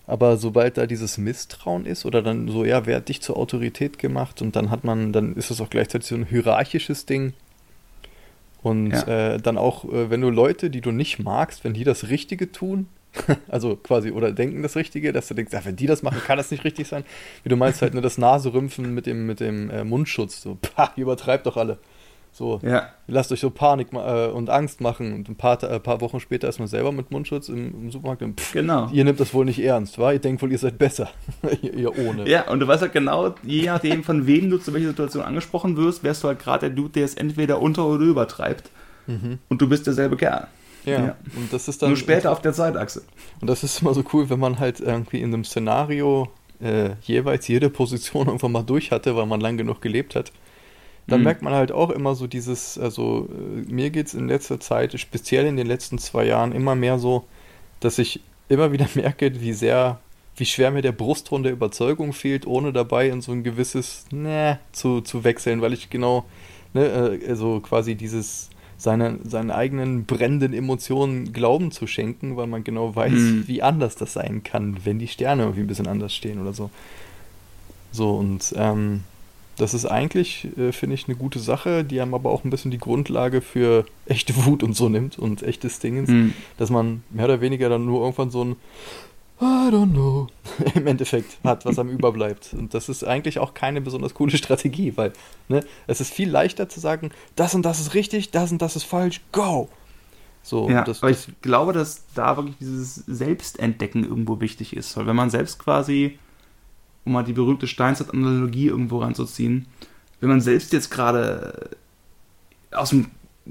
Aber 0.05 0.37
sobald 0.37 0.77
da 0.77 0.85
dieses 0.85 1.17
Misstrauen 1.17 1.85
ist 1.85 2.05
oder 2.05 2.21
dann 2.21 2.49
so, 2.49 2.65
ja, 2.65 2.85
wer 2.85 2.97
hat 2.97 3.09
dich 3.09 3.21
zur 3.21 3.37
Autorität 3.37 3.97
gemacht 3.99 4.41
und 4.41 4.55
dann 4.55 4.69
hat 4.69 4.83
man, 4.83 5.13
dann 5.13 5.35
ist 5.35 5.49
das 5.49 5.61
auch 5.61 5.69
gleichzeitig 5.69 6.07
so 6.07 6.15
ein 6.15 6.25
hierarchisches 6.25 7.05
Ding. 7.05 7.33
Und 8.61 8.91
ja. 8.91 9.33
äh, 9.33 9.37
dann 9.39 9.57
auch, 9.57 9.85
äh, 9.85 10.09
wenn 10.09 10.21
du 10.21 10.29
Leute, 10.29 10.69
die 10.69 10.81
du 10.81 10.91
nicht 10.91 11.19
magst, 11.19 11.63
wenn 11.63 11.73
die 11.73 11.83
das 11.83 12.09
Richtige 12.09 12.51
tun, 12.51 12.87
also 13.47 13.75
quasi, 13.75 14.11
oder 14.11 14.31
denken 14.31 14.63
das 14.63 14.75
Richtige, 14.75 15.13
dass 15.13 15.27
du 15.27 15.33
denkst, 15.33 15.53
ja, 15.53 15.63
wenn 15.65 15.75
die 15.75 15.85
das 15.85 16.01
machen, 16.01 16.21
kann 16.25 16.37
das 16.37 16.51
nicht 16.51 16.63
richtig 16.63 16.87
sein. 16.87 17.03
Wie 17.43 17.49
du 17.49 17.55
meinst 17.55 17.81
halt 17.81 17.93
nur 17.93 18.01
das 18.01 18.17
Naserümpfen 18.17 18.93
mit 18.93 19.05
dem, 19.05 19.25
mit 19.25 19.39
dem 19.39 19.69
äh, 19.69 19.83
Mundschutz, 19.83 20.41
so, 20.41 20.57
pah, 20.75 20.91
übertreibt 20.95 21.45
doch 21.45 21.57
alle. 21.57 21.77
So, 22.35 22.59
Ja. 22.63 22.89
lasst 23.07 23.31
euch 23.31 23.39
so 23.41 23.51
Panik 23.51 23.93
äh, 23.93 24.27
und 24.27 24.49
Angst 24.49 24.81
machen. 24.81 25.13
Und 25.13 25.29
ein 25.29 25.35
paar, 25.35 25.61
äh, 25.63 25.79
paar 25.79 26.01
Wochen 26.01 26.19
später 26.19 26.49
ist 26.49 26.57
man 26.57 26.67
selber 26.67 26.91
mit 26.91 27.11
Mundschutz 27.11 27.47
im, 27.47 27.67
im 27.83 27.91
Supermarkt 27.91 28.23
und 28.23 28.39
pff, 28.41 28.53
Genau. 28.53 28.89
ihr 28.91 29.03
nehmt 29.05 29.19
das 29.19 29.33
wohl 29.35 29.45
nicht 29.45 29.59
ernst, 29.59 29.99
wa? 29.99 30.11
Ihr 30.11 30.17
denkt 30.19 30.41
wohl, 30.41 30.51
ihr 30.51 30.57
seid 30.57 30.79
besser. 30.79 31.09
ihr, 31.61 31.73
ihr 31.75 31.97
ohne. 31.97 32.27
Ja, 32.27 32.49
und 32.49 32.59
du 32.59 32.67
weißt 32.67 32.81
halt 32.81 32.91
genau, 32.93 33.35
je 33.43 33.67
nachdem, 33.67 34.03
von 34.03 34.25
wem 34.25 34.49
du 34.49 34.57
zu 34.57 34.73
welcher 34.73 34.87
Situation 34.89 35.23
angesprochen 35.23 35.77
wirst, 35.77 36.03
wärst 36.03 36.23
du 36.23 36.27
halt 36.27 36.39
gerade 36.39 36.67
der 36.67 36.75
Dude, 36.75 36.89
der 36.89 37.05
es 37.05 37.13
entweder 37.13 37.61
unter- 37.61 37.85
oder 37.85 38.03
übertreibt. 38.03 38.71
Mhm. 39.05 39.37
Und 39.49 39.61
du 39.61 39.69
bist 39.69 39.85
derselbe 39.85 40.17
Kerl. 40.17 40.47
Ja. 40.85 40.91
Ja. 41.05 41.15
Und 41.35 41.53
das 41.53 41.67
ist 41.67 41.81
dann 41.83 41.89
Nur 41.91 41.97
später 41.97 42.31
auf 42.31 42.41
der 42.41 42.53
Zeitachse. 42.53 43.03
Und 43.41 43.47
das 43.49 43.63
ist 43.63 43.81
immer 43.81 43.93
so 43.93 44.03
cool, 44.11 44.29
wenn 44.31 44.39
man 44.39 44.59
halt 44.59 44.79
irgendwie 44.79 45.21
in 45.21 45.33
einem 45.33 45.43
Szenario 45.45 46.29
äh, 46.61 46.91
jeweils 47.03 47.47
jede 47.47 47.69
Position 47.69 48.25
irgendwann 48.27 48.51
mal 48.53 48.63
durch 48.63 48.91
hatte, 48.91 49.15
weil 49.15 49.25
man 49.27 49.39
lang 49.39 49.55
genug 49.57 49.81
gelebt 49.81 50.15
hat. 50.15 50.31
Dann 51.07 51.19
Mhm. 51.19 51.23
merkt 51.25 51.41
man 51.41 51.53
halt 51.53 51.71
auch 51.71 51.89
immer 51.89 52.15
so 52.15 52.27
dieses, 52.27 52.77
also 52.77 53.27
äh, 53.31 53.71
mir 53.71 53.89
geht 53.89 54.07
es 54.07 54.13
in 54.13 54.27
letzter 54.27 54.59
Zeit, 54.59 54.97
speziell 54.99 55.45
in 55.45 55.57
den 55.57 55.67
letzten 55.67 55.97
zwei 55.97 56.25
Jahren, 56.25 56.51
immer 56.53 56.75
mehr 56.75 56.97
so, 56.99 57.25
dass 57.79 57.99
ich 57.99 58.21
immer 58.49 58.71
wieder 58.71 58.87
merke, 58.95 59.41
wie 59.41 59.53
sehr, 59.53 59.99
wie 60.37 60.45
schwer 60.45 60.71
mir 60.71 60.81
der 60.81 60.91
Brustton 60.93 61.43
der 61.43 61.51
Überzeugung 61.51 62.13
fehlt, 62.13 62.47
ohne 62.47 62.71
dabei 62.73 63.09
in 63.09 63.21
so 63.21 63.31
ein 63.33 63.43
gewisses 63.43 64.05
Ne 64.11 64.59
zu, 64.71 65.01
zu 65.01 65.23
wechseln, 65.23 65.61
weil 65.61 65.73
ich 65.73 65.89
genau, 65.89 66.25
ne, 66.73 66.85
äh, 67.21 67.29
also 67.29 67.59
quasi 67.59 67.95
dieses 67.95 68.49
seine, 68.77 69.19
seinen 69.23 69.51
eigenen 69.51 70.05
brennenden 70.05 70.53
Emotionen 70.53 71.31
Glauben 71.31 71.71
zu 71.71 71.85
schenken, 71.87 72.35
weil 72.35 72.47
man 72.47 72.63
genau 72.63 72.95
weiß, 72.95 73.11
Mhm. 73.11 73.43
wie 73.47 73.61
anders 73.61 73.95
das 73.95 74.13
sein 74.13 74.43
kann, 74.43 74.77
wenn 74.83 74.99
die 74.99 75.07
Sterne 75.07 75.43
irgendwie 75.43 75.61
ein 75.61 75.67
bisschen 75.67 75.87
anders 75.87 76.13
stehen 76.13 76.41
oder 76.41 76.53
so. 76.53 76.69
So, 77.91 78.15
und 78.15 78.53
ähm, 78.57 79.03
das 79.57 79.73
ist 79.73 79.85
eigentlich, 79.85 80.47
äh, 80.57 80.71
finde 80.71 80.95
ich, 80.95 81.07
eine 81.07 81.15
gute 81.15 81.39
Sache, 81.39 81.83
die 81.83 82.01
einem 82.01 82.13
aber 82.13 82.31
auch 82.31 82.43
ein 82.43 82.49
bisschen 82.49 82.71
die 82.71 82.77
Grundlage 82.79 83.41
für 83.41 83.85
echte 84.05 84.33
Wut 84.45 84.63
und 84.63 84.75
so 84.75 84.89
nimmt 84.89 85.19
und 85.19 85.43
echtes 85.43 85.79
Dingens, 85.79 86.09
Mhm. 86.09 86.33
dass 86.57 86.69
man 86.69 87.03
mehr 87.09 87.25
oder 87.25 87.41
weniger 87.41 87.69
dann 87.69 87.85
nur 87.85 88.01
irgendwann 88.01 88.31
so 88.31 88.43
ein 88.43 88.55
I 89.41 89.69
don't 89.71 89.91
know 89.91 90.27
im 90.75 90.87
Endeffekt 90.87 91.37
hat, 91.43 91.65
was 91.65 91.77
am 91.77 91.89
überbleibt. 91.89 92.53
Und 92.53 92.73
das 92.73 92.87
ist 92.87 93.03
eigentlich 93.03 93.39
auch 93.39 93.53
keine 93.53 93.81
besonders 93.81 94.13
coole 94.13 94.37
Strategie, 94.37 94.93
weil 94.95 95.11
ne, 95.49 95.65
es 95.87 95.99
ist 95.99 96.13
viel 96.13 96.29
leichter 96.29 96.69
zu 96.69 96.79
sagen, 96.79 97.11
das 97.35 97.53
und 97.53 97.63
das 97.63 97.79
ist 97.79 97.93
richtig, 97.93 98.31
das 98.31 98.51
und 98.51 98.61
das 98.61 98.75
ist 98.75 98.83
falsch, 98.83 99.21
go! 99.31 99.67
So, 100.43 100.69
Ja, 100.69 100.83
das, 100.83 101.01
aber 101.01 101.11
das, 101.11 101.27
ich 101.27 101.41
glaube, 101.41 101.73
dass 101.73 102.03
da 102.15 102.35
wirklich 102.37 102.57
dieses 102.59 102.95
Selbstentdecken 102.95 104.03
irgendwo 104.03 104.39
wichtig 104.39 104.75
ist. 104.75 104.95
Weil 104.97 105.07
wenn 105.07 105.15
man 105.15 105.29
selbst 105.29 105.57
quasi, 105.59 106.19
um 107.05 107.13
mal 107.13 107.23
die 107.23 107.33
berühmte 107.33 107.67
Steinzeit-Analogie 107.67 108.67
irgendwo 108.67 108.99
ranzuziehen, 108.99 109.67
wenn 110.19 110.29
man 110.29 110.41
selbst 110.41 110.73
jetzt 110.73 110.89
gerade 110.89 111.71
aus 112.71 112.91
dem 112.91 113.07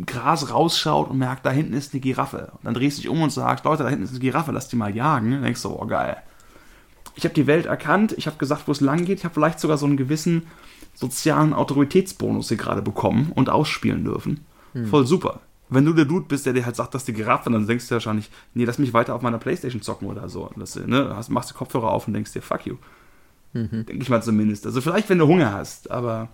Gras 0.06 0.50
rausschaut 0.50 1.10
und 1.10 1.18
merkt, 1.18 1.44
da 1.44 1.50
hinten 1.50 1.74
ist 1.74 1.92
eine 1.92 2.00
Giraffe. 2.00 2.52
Und 2.52 2.64
dann 2.64 2.74
drehst 2.74 2.98
du 2.98 3.02
dich 3.02 3.10
um 3.10 3.20
und 3.20 3.30
sagst, 3.30 3.64
Leute, 3.64 3.82
da 3.82 3.90
hinten 3.90 4.04
ist 4.04 4.10
eine 4.10 4.20
Giraffe, 4.20 4.52
lass 4.52 4.68
die 4.68 4.76
mal 4.76 4.94
jagen. 4.94 5.32
Dann 5.32 5.42
denkst 5.42 5.62
du, 5.62 5.68
oh 5.68 5.86
geil. 5.86 6.16
Ich 7.14 7.24
habe 7.24 7.34
die 7.34 7.46
Welt 7.46 7.66
erkannt, 7.66 8.14
ich 8.16 8.26
habe 8.26 8.38
gesagt, 8.38 8.68
wo 8.68 8.72
es 8.72 8.80
lang 8.80 9.04
geht, 9.04 9.18
ich 9.18 9.24
habe 9.24 9.34
vielleicht 9.34 9.60
sogar 9.60 9.76
so 9.76 9.84
einen 9.84 9.98
gewissen 9.98 10.46
sozialen 10.94 11.52
Autoritätsbonus 11.52 12.48
hier 12.48 12.56
gerade 12.56 12.80
bekommen 12.80 13.32
und 13.34 13.50
ausspielen 13.50 14.04
dürfen. 14.04 14.46
Voll 14.86 15.06
super. 15.06 15.40
Wenn 15.68 15.84
du 15.84 15.92
der 15.92 16.06
Dude 16.06 16.26
bist, 16.26 16.46
der 16.46 16.54
dir 16.54 16.64
halt 16.64 16.76
sagt, 16.76 16.94
dass 16.94 17.04
die 17.04 17.12
Giraffe, 17.12 17.50
dann 17.50 17.66
denkst 17.66 17.88
du 17.88 17.94
wahrscheinlich, 17.94 18.30
nee, 18.54 18.64
lass 18.64 18.78
mich 18.78 18.92
weiter 18.94 19.14
auf 19.14 19.22
meiner 19.22 19.38
Playstation 19.38 19.82
zocken 19.82 20.08
oder 20.08 20.28
so. 20.28 20.50
Das, 20.56 20.76
ne, 20.76 21.12
hast, 21.14 21.30
machst 21.30 21.50
du 21.50 21.54
Kopfhörer 21.54 21.90
auf 21.90 22.06
und 22.06 22.14
denkst 22.14 22.32
dir, 22.32 22.42
fuck 22.42 22.66
you. 22.66 22.76
Mhm. 23.52 23.86
Denke 23.86 24.02
ich 24.02 24.08
mal 24.08 24.22
zumindest. 24.22 24.66
Also 24.66 24.80
vielleicht, 24.80 25.08
wenn 25.10 25.18
du 25.18 25.26
Hunger 25.26 25.52
hast, 25.52 25.90
aber 25.90 26.28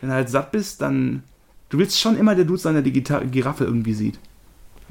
wenn 0.00 0.10
du 0.10 0.14
halt 0.14 0.28
satt 0.28 0.52
bist, 0.52 0.80
dann. 0.82 1.22
Du 1.68 1.78
willst 1.78 1.98
schon 1.98 2.18
immer 2.18 2.34
der 2.34 2.44
Dude 2.44 2.58
sein, 2.58 2.74
der 2.74 2.82
die 2.82 2.92
Gita 2.92 3.20
Giraffe 3.20 3.64
irgendwie 3.64 3.94
sieht. 3.94 4.18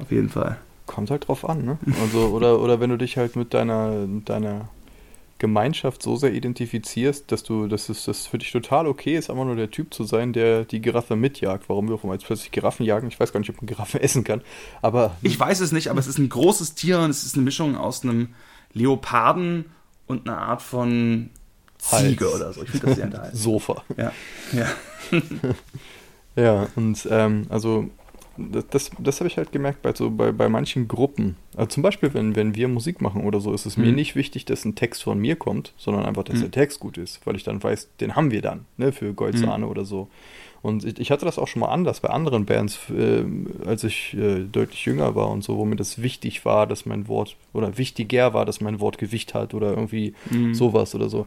Auf 0.00 0.10
jeden 0.10 0.28
Fall. 0.28 0.58
kommt 0.86 1.10
halt 1.10 1.28
drauf 1.28 1.48
an, 1.48 1.64
ne? 1.64 1.78
Also, 2.02 2.26
oder, 2.28 2.60
oder 2.60 2.80
wenn 2.80 2.90
du 2.90 2.98
dich 2.98 3.16
halt 3.16 3.36
mit 3.36 3.54
deiner, 3.54 4.06
deiner 4.24 4.68
Gemeinschaft 5.38 6.02
so 6.02 6.16
sehr 6.16 6.32
identifizierst, 6.34 7.30
dass 7.30 7.42
du, 7.44 7.66
dass 7.68 7.88
es 7.88 8.04
das 8.04 8.26
für 8.26 8.38
dich 8.38 8.50
total 8.52 8.86
okay 8.86 9.16
ist, 9.16 9.30
einfach 9.30 9.44
nur 9.44 9.54
der 9.56 9.70
Typ 9.70 9.94
zu 9.94 10.04
sein, 10.04 10.32
der 10.32 10.64
die 10.64 10.80
Giraffe 10.80 11.14
mitjagt. 11.16 11.68
Warum 11.68 11.88
wir 11.88 11.94
auch 11.94 12.04
immer 12.04 12.14
jetzt 12.14 12.26
plötzlich 12.26 12.50
Giraffen 12.50 12.84
jagen, 12.84 13.08
ich 13.08 13.18
weiß 13.18 13.32
gar 13.32 13.40
nicht, 13.40 13.50
ob 13.50 13.56
man 13.56 13.66
Giraffen 13.66 14.00
essen 14.02 14.24
kann. 14.24 14.42
Aber 14.82 15.16
Ich 15.22 15.38
weiß 15.38 15.60
es 15.60 15.70
nicht, 15.72 15.88
aber 15.88 16.00
es 16.00 16.06
ist 16.08 16.18
ein 16.18 16.28
großes 16.28 16.74
Tier 16.74 16.98
und 17.00 17.10
es 17.10 17.24
ist 17.24 17.34
eine 17.36 17.44
Mischung 17.44 17.76
aus 17.76 18.02
einem 18.02 18.28
Leoparden 18.72 19.66
und 20.06 20.28
einer 20.28 20.38
Art 20.38 20.62
von 20.62 21.30
Ziege 21.82 22.24
Hals. 22.26 22.34
oder 22.36 22.52
so. 22.52 22.62
Ich 22.62 22.70
finde 22.70 22.86
das 22.86 22.96
sehr 22.96 23.04
unterhaltsam. 23.06 23.40
Sofa. 23.40 23.84
Ja. 23.96 24.12
ja. 24.52 24.66
Ja, 26.34 26.68
und 26.76 27.06
ähm, 27.10 27.42
also 27.50 27.90
das, 28.38 28.64
das, 28.70 28.90
das 28.98 29.20
habe 29.20 29.28
ich 29.28 29.36
halt 29.36 29.52
gemerkt 29.52 29.82
bei 29.82 29.92
so 29.94 30.10
bei, 30.10 30.32
bei 30.32 30.48
manchen 30.48 30.88
Gruppen. 30.88 31.36
Also 31.54 31.68
zum 31.68 31.82
Beispiel, 31.82 32.14
wenn, 32.14 32.34
wenn 32.36 32.54
wir 32.54 32.68
Musik 32.68 33.02
machen 33.02 33.24
oder 33.24 33.38
so, 33.40 33.52
ist 33.52 33.66
es 33.66 33.76
mir 33.76 33.90
Mhm. 33.90 33.96
nicht 33.96 34.16
wichtig, 34.16 34.46
dass 34.46 34.64
ein 34.64 34.74
Text 34.74 35.02
von 35.02 35.18
mir 35.18 35.36
kommt, 35.36 35.74
sondern 35.76 36.06
einfach, 36.06 36.24
dass 36.24 36.36
Mhm. 36.36 36.40
der 36.42 36.50
Text 36.52 36.80
gut 36.80 36.96
ist, 36.96 37.20
weil 37.26 37.36
ich 37.36 37.44
dann 37.44 37.62
weiß, 37.62 37.88
den 38.00 38.16
haben 38.16 38.30
wir 38.30 38.40
dann, 38.40 38.64
ne, 38.78 38.92
für 38.92 39.12
Goldsahne 39.12 39.66
oder 39.66 39.84
so. 39.84 40.08
Und 40.62 40.84
ich, 40.84 40.98
ich 41.00 41.10
hatte 41.10 41.26
das 41.26 41.38
auch 41.38 41.48
schon 41.48 41.60
mal 41.60 41.68
anders 41.68 42.00
bei 42.00 42.08
anderen 42.08 42.46
Bands, 42.46 42.78
äh, 42.88 43.24
als 43.66 43.84
ich 43.84 44.14
äh, 44.14 44.44
deutlich 44.44 44.86
jünger 44.86 45.14
war 45.14 45.28
und 45.28 45.44
so, 45.44 45.58
wo 45.58 45.66
mir 45.66 45.76
das 45.76 46.00
wichtig 46.00 46.46
war, 46.46 46.66
dass 46.66 46.86
mein 46.86 47.08
Wort, 47.08 47.36
oder 47.52 47.76
wichtiger 47.76 48.32
war, 48.32 48.46
dass 48.46 48.62
mein 48.62 48.80
Wort 48.80 48.96
Gewicht 48.96 49.34
hat 49.34 49.52
oder 49.52 49.70
irgendwie 49.70 50.14
Mhm. 50.30 50.54
sowas 50.54 50.94
oder 50.94 51.10
so. 51.10 51.26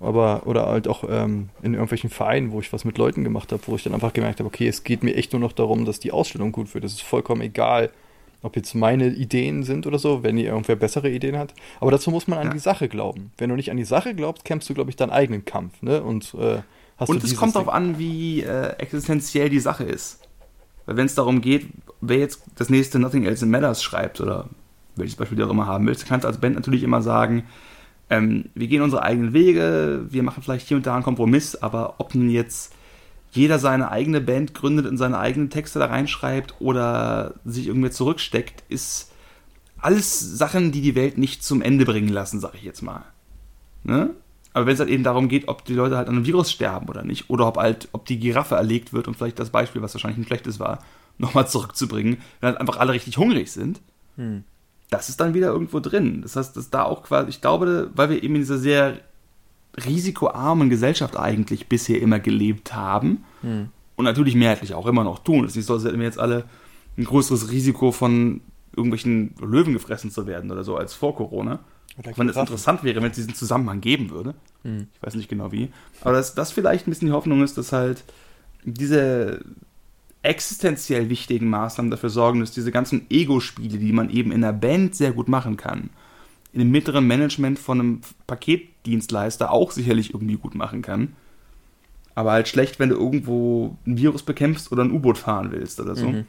Aber, 0.00 0.42
oder 0.46 0.66
halt 0.66 0.88
auch 0.88 1.04
ähm, 1.08 1.48
in 1.62 1.72
irgendwelchen 1.74 2.10
Vereinen, 2.10 2.52
wo 2.52 2.60
ich 2.60 2.72
was 2.72 2.84
mit 2.84 2.98
Leuten 2.98 3.24
gemacht 3.24 3.52
habe, 3.52 3.62
wo 3.66 3.76
ich 3.76 3.82
dann 3.84 3.94
einfach 3.94 4.12
gemerkt 4.12 4.40
habe, 4.40 4.46
okay, 4.48 4.68
es 4.68 4.84
geht 4.84 5.02
mir 5.02 5.14
echt 5.14 5.32
nur 5.32 5.40
noch 5.40 5.52
darum, 5.52 5.84
dass 5.84 6.00
die 6.00 6.12
Ausstellung 6.12 6.52
gut 6.52 6.74
wird. 6.74 6.84
Es 6.84 6.92
ist 6.92 7.02
vollkommen 7.02 7.40
egal, 7.40 7.90
ob 8.42 8.56
jetzt 8.56 8.74
meine 8.74 9.08
Ideen 9.08 9.62
sind 9.62 9.86
oder 9.86 9.98
so, 9.98 10.22
wenn 10.22 10.36
ihr 10.36 10.46
irgendwer 10.50 10.76
bessere 10.76 11.10
Ideen 11.10 11.38
hat. 11.38 11.54
Aber 11.80 11.90
dazu 11.90 12.10
muss 12.10 12.28
man 12.28 12.38
an 12.38 12.48
Ja. 12.48 12.52
die 12.52 12.58
Sache 12.58 12.88
glauben. 12.88 13.32
Wenn 13.38 13.48
du 13.50 13.56
nicht 13.56 13.70
an 13.70 13.76
die 13.78 13.84
Sache 13.84 14.14
glaubst, 14.14 14.44
kämpfst 14.44 14.68
du, 14.68 14.74
glaube 14.74 14.90
ich, 14.90 14.96
deinen 14.96 15.10
eigenen 15.10 15.44
Kampf, 15.44 15.80
ne? 15.82 16.02
Und 16.02 16.34
äh, 16.38 16.58
hast 16.98 17.08
Und 17.08 17.22
du 17.22 17.26
es 17.26 17.34
kommt 17.36 17.56
darauf 17.56 17.70
an, 17.70 17.98
wie 17.98 18.42
äh, 18.42 18.74
existenziell 18.78 19.48
die 19.48 19.60
Sache 19.60 19.84
ist. 19.84 20.20
Weil 20.84 20.96
wenn 20.98 21.06
es 21.06 21.14
darum 21.14 21.40
geht, 21.40 21.66
wer 22.00 22.18
jetzt 22.18 22.42
das 22.56 22.68
nächste 22.70 22.98
Nothing 22.98 23.24
Else 23.24 23.46
Matters 23.46 23.82
schreibt 23.82 24.20
oder 24.20 24.48
welches 24.94 25.16
Beispiel 25.16 25.36
du 25.38 25.44
auch 25.46 25.50
immer 25.50 25.66
haben 25.66 25.86
willst, 25.86 26.06
kannst 26.06 26.24
du 26.24 26.28
als 26.28 26.38
Band 26.38 26.54
natürlich 26.54 26.82
immer 26.82 27.02
sagen, 27.02 27.44
ähm, 28.10 28.46
wir 28.54 28.68
gehen 28.68 28.82
unsere 28.82 29.02
eigenen 29.02 29.32
Wege, 29.32 30.06
wir 30.08 30.22
machen 30.22 30.42
vielleicht 30.42 30.68
hier 30.68 30.76
und 30.76 30.86
da 30.86 30.94
einen 30.94 31.04
Kompromiss, 31.04 31.56
aber 31.56 31.94
ob 31.98 32.14
nun 32.14 32.30
jetzt 32.30 32.72
jeder 33.32 33.58
seine 33.58 33.90
eigene 33.90 34.20
Band 34.20 34.54
gründet 34.54 34.86
und 34.86 34.96
seine 34.96 35.18
eigenen 35.18 35.50
Texte 35.50 35.78
da 35.78 35.86
reinschreibt 35.86 36.54
oder 36.60 37.34
sich 37.44 37.66
irgendwie 37.66 37.90
zurücksteckt, 37.90 38.64
ist 38.68 39.12
alles 39.78 40.20
Sachen, 40.20 40.72
die 40.72 40.80
die 40.80 40.94
Welt 40.94 41.18
nicht 41.18 41.44
zum 41.44 41.62
Ende 41.62 41.84
bringen 41.84 42.08
lassen, 42.08 42.40
sag 42.40 42.54
ich 42.54 42.62
jetzt 42.62 42.82
mal. 42.82 43.04
Ne? 43.84 44.10
Aber 44.52 44.66
wenn 44.66 44.72
es 44.74 44.80
halt 44.80 44.88
eben 44.88 45.04
darum 45.04 45.28
geht, 45.28 45.48
ob 45.48 45.64
die 45.64 45.74
Leute 45.74 45.98
halt 45.98 46.08
an 46.08 46.14
einem 46.14 46.26
Virus 46.26 46.50
sterben 46.50 46.88
oder 46.88 47.04
nicht, 47.04 47.28
oder 47.28 47.46
ob 47.46 47.58
halt, 47.58 47.88
ob 47.92 48.06
die 48.06 48.18
Giraffe 48.18 48.54
erlegt 48.54 48.92
wird, 48.92 49.06
um 49.06 49.14
vielleicht 49.14 49.38
das 49.38 49.50
Beispiel, 49.50 49.82
was 49.82 49.94
wahrscheinlich 49.94 50.18
ein 50.18 50.26
schlechtes 50.26 50.58
war, 50.58 50.78
nochmal 51.18 51.46
zurückzubringen, 51.48 52.18
wenn 52.40 52.48
halt 52.48 52.60
einfach 52.60 52.78
alle 52.78 52.92
richtig 52.92 53.18
hungrig 53.18 53.52
sind, 53.52 53.80
Hm. 54.16 54.44
Das 54.90 55.08
ist 55.08 55.20
dann 55.20 55.34
wieder 55.34 55.48
irgendwo 55.48 55.80
drin. 55.80 56.22
Das 56.22 56.36
heißt, 56.36 56.56
dass 56.56 56.70
da 56.70 56.84
auch 56.84 57.02
quasi, 57.02 57.30
ich 57.30 57.40
glaube, 57.40 57.90
weil 57.94 58.10
wir 58.10 58.22
eben 58.22 58.36
in 58.36 58.42
dieser 58.42 58.58
sehr 58.58 58.98
risikoarmen 59.84 60.70
Gesellschaft 60.70 61.16
eigentlich 61.18 61.68
bisher 61.68 62.00
immer 62.00 62.18
gelebt 62.18 62.74
haben 62.74 63.24
Hm. 63.42 63.68
und 63.96 64.04
natürlich 64.04 64.34
mehrheitlich 64.34 64.74
auch 64.74 64.86
immer 64.86 65.04
noch 65.04 65.18
tun. 65.18 65.44
Es 65.44 65.52
ist 65.52 65.56
nicht 65.56 65.66
so, 65.66 65.74
als 65.74 65.84
hätten 65.84 65.98
wir 65.98 66.06
jetzt 66.06 66.18
alle 66.18 66.44
ein 66.96 67.04
größeres 67.04 67.50
Risiko 67.50 67.92
von 67.92 68.40
irgendwelchen 68.74 69.34
Löwen 69.40 69.72
gefressen 69.74 70.10
zu 70.10 70.26
werden 70.26 70.50
oder 70.50 70.64
so 70.64 70.76
als 70.76 70.94
vor 70.94 71.14
Corona. 71.16 71.60
Auch 71.98 72.18
wenn 72.18 72.28
es 72.28 72.36
interessant 72.36 72.84
wäre, 72.84 73.00
wenn 73.02 73.10
es 73.10 73.16
diesen 73.16 73.34
Zusammenhang 73.34 73.80
geben 73.80 74.10
würde. 74.10 74.34
Hm. 74.62 74.86
Ich 74.94 75.02
weiß 75.02 75.14
nicht 75.14 75.28
genau 75.28 75.52
wie. 75.52 75.70
Aber 76.02 76.12
dass 76.12 76.34
das 76.34 76.52
vielleicht 76.52 76.86
ein 76.86 76.90
bisschen 76.90 77.08
die 77.08 77.12
Hoffnung 77.14 77.42
ist, 77.42 77.56
dass 77.58 77.72
halt 77.72 78.04
diese 78.64 79.40
existenziell 80.26 81.08
wichtigen 81.08 81.48
Maßnahmen 81.48 81.90
dafür 81.90 82.10
sorgen, 82.10 82.40
dass 82.40 82.50
diese 82.50 82.72
ganzen 82.72 83.06
Ego-Spiele, 83.10 83.78
die 83.78 83.92
man 83.92 84.10
eben 84.10 84.32
in 84.32 84.44
einer 84.44 84.52
Band 84.52 84.94
sehr 84.94 85.12
gut 85.12 85.28
machen 85.28 85.56
kann, 85.56 85.90
in 86.52 86.60
dem 86.60 86.70
mittleren 86.70 87.06
Management 87.06 87.58
von 87.58 87.80
einem 87.80 88.00
Paketdienstleister 88.26 89.50
auch 89.50 89.70
sicherlich 89.70 90.14
irgendwie 90.14 90.36
gut 90.36 90.54
machen 90.54 90.82
kann. 90.82 91.14
Aber 92.14 92.32
halt 92.32 92.48
schlecht, 92.48 92.78
wenn 92.78 92.88
du 92.88 92.96
irgendwo 92.96 93.76
ein 93.86 93.98
Virus 93.98 94.22
bekämpfst 94.22 94.72
oder 94.72 94.84
ein 94.84 94.90
U-Boot 94.90 95.18
fahren 95.18 95.52
willst 95.52 95.80
oder 95.80 95.94
so. 95.94 96.08
Mhm. 96.08 96.26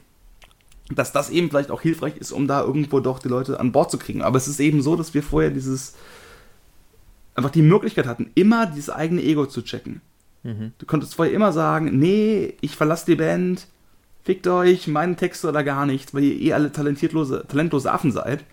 Dass 0.90 1.12
das 1.12 1.30
eben 1.30 1.48
vielleicht 1.48 1.70
auch 1.70 1.80
hilfreich 1.80 2.16
ist, 2.16 2.32
um 2.32 2.46
da 2.46 2.62
irgendwo 2.62 3.00
doch 3.00 3.18
die 3.18 3.28
Leute 3.28 3.58
an 3.58 3.72
Bord 3.72 3.90
zu 3.90 3.98
kriegen. 3.98 4.22
Aber 4.22 4.36
es 4.36 4.48
ist 4.48 4.60
eben 4.60 4.82
so, 4.82 4.96
dass 4.96 5.14
wir 5.14 5.22
vorher 5.22 5.50
dieses 5.50 5.94
einfach 7.34 7.50
die 7.50 7.62
Möglichkeit 7.62 8.06
hatten, 8.06 8.30
immer 8.34 8.66
dieses 8.66 8.90
eigene 8.90 9.22
Ego 9.22 9.46
zu 9.46 9.62
checken. 9.62 10.02
Mhm. 10.42 10.72
Du 10.76 10.86
konntest 10.86 11.14
vorher 11.14 11.34
immer 11.34 11.52
sagen, 11.52 11.98
nee, 11.98 12.54
ich 12.60 12.76
verlasse 12.76 13.06
die 13.06 13.16
Band, 13.16 13.66
fickt 14.28 14.46
euch, 14.46 14.86
meine 14.86 15.16
Texte 15.16 15.48
oder 15.48 15.64
gar 15.64 15.86
nichts, 15.86 16.12
weil 16.12 16.22
ihr 16.22 16.38
eh 16.38 16.52
alle 16.52 16.70
talentlose, 16.70 17.46
talentlose 17.48 17.90
Affen 17.90 18.12
seid. 18.12 18.44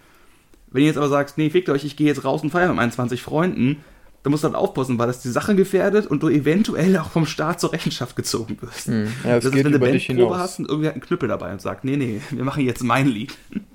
Wenn 0.71 0.84
ihr 0.84 0.88
jetzt 0.88 0.95
aber 0.95 1.09
sagst, 1.09 1.38
nee, 1.38 1.49
fickt 1.49 1.67
euch, 1.67 1.84
ich 1.84 1.97
gehe 1.97 2.07
jetzt 2.07 2.23
raus 2.23 2.43
und 2.43 2.51
feiere 2.51 2.69
mit 2.69 2.78
meinen 2.78 2.93
20 2.93 3.21
Freunden, 3.21 3.84
da 4.23 4.30
musst 4.30 4.45
du 4.45 4.47
dann 4.47 4.55
aufpassen, 4.55 4.97
weil 4.97 5.07
das 5.07 5.21
die 5.21 5.28
Sache 5.28 5.53
gefährdet 5.53 6.07
und 6.07 6.23
du 6.23 6.30
eventuell 6.30 6.95
auch 6.97 7.09
vom 7.09 7.26
Staat 7.26 7.59
zur 7.59 7.73
Rechenschaft 7.73 8.15
gezogen 8.15 8.57
wirst. 8.61 8.88
Hm. 8.88 9.11
Ja, 9.26 9.36
es 9.36 9.43
das 9.43 9.51
geht 9.51 9.65
ist, 9.65 9.73
wenn 9.73 9.82
du 9.82 9.91
dich 9.91 10.07
Bandprobe 10.07 10.38
hast 10.38 10.59
und 10.59 10.69
irgendwer 10.69 10.91
hat 10.91 10.95
einen 10.95 11.03
Knüppel 11.03 11.28
dabei 11.28 11.51
und 11.51 11.61
sagt, 11.61 11.84
nee, 11.84 11.97
nee, 11.97 12.21
wir 12.32 12.45
machen 12.45 12.65
jetzt 12.65 12.84
mein 12.84 13.07
Lied. 13.07 13.38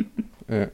Ja. 0.49 0.67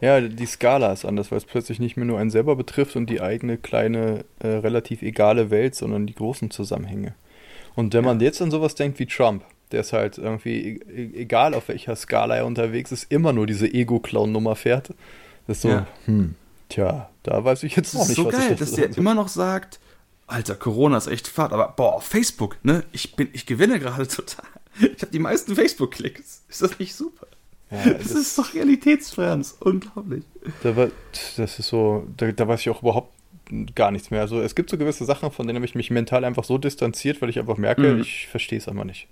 ja, 0.00 0.20
die 0.22 0.46
Skala 0.46 0.94
ist 0.94 1.04
anders, 1.04 1.30
weil 1.30 1.36
es 1.36 1.44
plötzlich 1.44 1.78
nicht 1.78 1.98
mehr 1.98 2.06
nur 2.06 2.18
einen 2.18 2.30
selber 2.30 2.56
betrifft 2.56 2.96
und 2.96 3.10
die 3.10 3.20
eigene 3.20 3.58
kleine, 3.58 4.24
äh, 4.38 4.46
relativ 4.46 5.02
egale 5.02 5.50
Welt, 5.50 5.74
sondern 5.74 6.06
die 6.06 6.14
großen 6.14 6.50
Zusammenhänge. 6.50 7.14
Und 7.74 7.92
wenn 7.92 8.02
man 8.02 8.18
jetzt 8.20 8.40
an 8.40 8.50
sowas 8.50 8.76
denkt 8.76 8.98
wie 8.98 9.04
Trump, 9.04 9.44
der 9.72 9.80
ist 9.80 9.92
halt 9.92 10.18
irgendwie, 10.18 10.76
e- 10.78 11.10
egal 11.20 11.54
auf 11.54 11.68
welcher 11.68 11.96
Skala 11.96 12.36
er 12.36 12.46
unterwegs 12.46 12.92
ist, 12.92 13.10
immer 13.12 13.32
nur 13.32 13.46
diese 13.46 13.66
Ego-Clown-Nummer 13.72 14.56
fährt. 14.56 14.90
Das 15.46 15.56
ist 15.58 15.62
so, 15.62 15.68
Ja. 15.68 15.86
hm, 16.06 16.34
tja, 16.68 17.10
da 17.22 17.44
weiß 17.44 17.62
ich 17.64 17.76
jetzt 17.76 17.94
Das 17.94 18.00
auch 18.00 18.02
ist 18.04 18.08
nicht, 18.10 18.16
so 18.16 18.24
was 18.26 18.34
geil, 18.34 18.52
ich 18.52 18.58
dass 18.58 18.70
dazu 18.70 18.80
der 18.80 18.88
sagen 18.90 19.00
immer 19.00 19.14
noch 19.14 19.28
sagt, 19.28 19.80
Alter, 20.26 20.54
Corona 20.54 20.96
ist 20.96 21.08
echt 21.08 21.26
fad, 21.26 21.52
aber 21.52 21.74
boah, 21.76 21.94
auf 21.96 22.04
Facebook, 22.04 22.56
ne, 22.62 22.84
ich 22.92 23.16
bin, 23.16 23.28
ich 23.32 23.46
gewinne 23.46 23.78
gerade 23.80 24.06
total. 24.08 24.44
Ich 24.78 25.02
habe 25.02 25.10
die 25.12 25.18
meisten 25.18 25.54
Facebook-Klicks. 25.56 26.42
Ist 26.48 26.62
das 26.62 26.78
nicht 26.78 26.94
super? 26.94 27.26
Ja, 27.70 27.84
Das, 27.94 28.02
das- 28.08 28.12
ist 28.12 28.38
doch 28.38 28.54
realitätsfern, 28.54 29.40
das 29.40 29.52
ist 29.52 29.62
unglaublich. 29.62 30.24
Da 30.62 30.76
war, 30.76 30.88
das 31.36 31.58
ist 31.58 31.68
so, 31.68 32.06
da, 32.16 32.30
da 32.32 32.46
weiß 32.48 32.60
ich 32.60 32.70
auch 32.70 32.82
überhaupt 32.82 33.12
gar 33.74 33.90
nichts 33.90 34.12
mehr. 34.12 34.20
Also 34.20 34.40
es 34.40 34.54
gibt 34.54 34.70
so 34.70 34.78
gewisse 34.78 35.04
Sachen, 35.04 35.32
von 35.32 35.44
denen 35.48 35.56
habe 35.56 35.66
ich 35.66 35.74
mich 35.74 35.90
mental 35.90 36.24
einfach 36.24 36.44
so 36.44 36.56
distanziert, 36.58 37.20
weil 37.20 37.30
ich 37.30 37.38
einfach 37.40 37.56
merke, 37.56 37.94
Mhm. 37.94 38.00
ich 38.02 38.28
verstehe 38.28 38.58
es 38.58 38.68
einfach 38.68 38.84
nicht. 38.84 39.08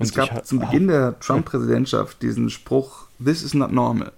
Es 0.00 0.10
ich 0.10 0.14
gab 0.16 0.30
ha- 0.32 0.42
zum 0.42 0.58
Beginn 0.60 0.88
der 0.88 1.18
Trump-Präsidentschaft 1.20 2.22
diesen 2.22 2.50
Spruch, 2.50 3.06
this 3.24 3.42
is 3.42 3.54
not 3.54 3.72
normal. 3.72 4.12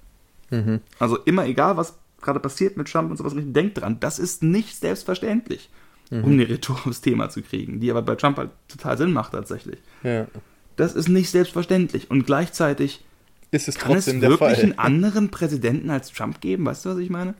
Mhm. 0.50 0.80
Also 0.98 1.18
immer 1.18 1.46
egal, 1.46 1.76
was 1.76 1.94
gerade 2.20 2.40
passiert 2.40 2.76
mit 2.76 2.88
Trump 2.90 3.10
und 3.10 3.16
sowas, 3.16 3.32
denkt 3.36 3.80
dran, 3.80 3.98
das 4.00 4.18
ist 4.18 4.42
nicht 4.42 4.76
selbstverständlich, 4.76 5.70
Mhm. 6.10 6.24
um 6.24 6.32
eine 6.32 6.48
Rhetorik 6.48 6.86
aufs 6.86 7.00
Thema 7.02 7.28
zu 7.30 7.42
kriegen, 7.42 7.80
die 7.80 7.90
aber 7.90 8.02
bei 8.02 8.14
Trump 8.16 8.36
halt 8.38 8.50
total 8.68 8.98
Sinn 8.98 9.12
macht 9.12 9.32
tatsächlich. 9.32 9.78
Ja. 10.02 10.26
Das 10.76 10.94
ist 10.94 11.08
nicht 11.08 11.30
selbstverständlich 11.30 12.10
und 12.10 12.24
gleichzeitig 12.26 13.04
Ist 13.50 13.68
es 13.68 13.76
Kann 13.78 13.96
es 13.96 14.06
wirklich 14.06 14.62
einen 14.62 14.78
anderen 14.78 15.30
Präsidenten 15.30 15.90
als 15.90 16.10
Trump 16.12 16.40
geben? 16.40 16.64
Weißt 16.66 16.84
du, 16.84 16.90
was 16.90 16.98
ich 16.98 17.10
meine? 17.10 17.34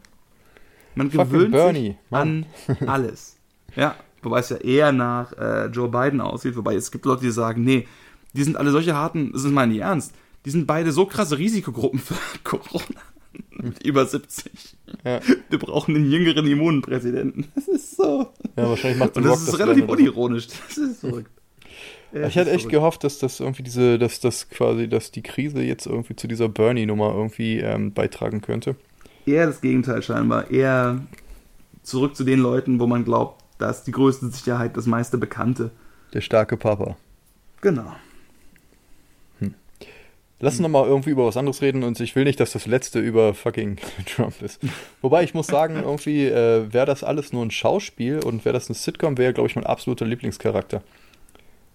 Man 0.95 1.11
Fucking 1.11 1.31
gewöhnt 1.33 1.53
Bernie, 1.53 1.89
sich 1.89 1.97
an 2.19 2.47
alles. 2.87 3.37
Ja, 3.77 3.95
wobei 4.23 4.41
es 4.41 4.51
ja 4.51 4.57
eher 4.59 4.93
nach 4.93 5.33
äh, 5.39 5.67
Joe 5.67 5.89
Biden 5.89 6.21
aussieht. 6.21 6.55
Wobei 6.57 6.75
es 6.75 6.91
gibt 6.91 7.07
Leute, 7.07 7.23
die 7.23 7.31
sagen, 7.31 7.65
nee, 7.65 7.89
die 8.33 8.45
sind 8.45 8.57
alle 8.57 8.71
solche 8.71 8.95
harten, 8.95 9.33
das 9.33 9.45
ist 9.45 9.51
mal 9.53 9.67
nicht 9.67 9.81
ernst. 9.81 10.15
Die 10.45 10.51
sind 10.51 10.67
beide 10.67 10.91
so 10.93 11.07
krasse 11.07 11.39
Risikogruppen 11.39 12.01
für 12.01 12.15
Corona. 12.45 13.01
Mit 13.51 13.83
über 13.87 14.05
70. 14.05 14.77
Ja. 15.05 15.21
Wir 15.49 15.59
brauchen 15.59 15.95
einen 15.97 16.11
jüngeren 16.11 16.47
Immunpräsidenten. 16.47 17.47
Das 17.55 17.69
ist 17.69 17.97
so. 17.97 18.27
Ja, 18.57 18.69
wahrscheinlich 18.69 18.99
macht 18.99 19.17
Und 19.17 19.25
das 19.25 19.33
Rock 19.33 19.41
ist 19.49 19.53
dann 19.61 19.69
relativ 19.69 19.89
unironisch. 19.89 20.49
Das 20.49 20.77
ist 20.77 21.01
verrückt. 21.01 21.31
Ja, 22.13 22.27
Ich 22.27 22.35
hätte 22.37 22.47
das 22.47 22.55
echt 22.55 22.63
verrückt. 22.63 22.71
gehofft, 22.73 23.05
dass 23.05 23.19
das 23.19 23.41
irgendwie 23.41 23.63
diese, 23.63 23.99
dass 23.99 24.21
das 24.21 24.51
quasi, 24.51 24.89
dass 24.89 25.13
die 25.13 25.23
Krise 25.23 25.63
jetzt 25.63 25.87
irgendwie 25.87 26.15
zu 26.17 26.27
dieser 26.29 26.49
Bernie-Nummer 26.49 27.15
irgendwie 27.15 27.59
ähm, 27.61 27.93
beitragen 27.95 28.41
könnte. 28.43 28.77
eher 29.25 29.47
das 29.47 29.61
Gegenteil 29.63 30.03
scheinbar. 30.03 30.51
Eher 30.51 31.01
zurück 31.83 32.15
zu 32.17 32.25
den 32.25 32.41
Leuten, 32.41 32.81
wo 32.81 32.87
man 32.87 33.05
glaubt, 33.05 33.43
da 33.59 33.71
ist 33.71 33.85
die 33.85 33.93
größte 33.93 34.29
Sicherheit, 34.29 34.77
das 34.77 34.87
meiste 34.87 35.17
Bekannte. 35.17 35.71
Der 36.13 36.21
starke 36.21 36.57
Papa. 36.59 36.97
Genau. 37.63 37.95
Lass 40.45 40.55
uns 40.55 40.61
nochmal 40.61 40.87
irgendwie 40.87 41.11
über 41.11 41.25
was 41.25 41.37
anderes 41.37 41.63
reden 41.63 41.85
und 41.85 41.99
ich 42.01 42.15
will 42.17 42.25
nicht, 42.25 42.41
dass 42.41 42.53
das 42.53 42.67
letzte 42.67 42.99
über 42.99 43.33
fucking 43.33 43.79
Trump 44.07 44.43
ist. 44.43 44.61
Wobei 45.01 45.23
ich 45.23 45.35
muss 45.35 45.47
sagen, 45.47 45.77
irgendwie 45.83 46.27
äh, 46.27 46.71
wäre 46.73 46.85
das 46.85 47.05
alles 47.05 47.33
nur 47.33 47.45
ein 47.45 47.51
Schauspiel 47.51 48.19
und 48.19 48.45
wäre 48.45 48.53
das 48.53 48.69
eine 48.69 48.75
Sitcom, 48.75 49.17
wäre, 49.19 49.33
glaube 49.33 49.49
ich, 49.49 49.55
mein 49.57 49.65
absoluter 49.65 50.05
Lieblingscharakter. 50.05 50.83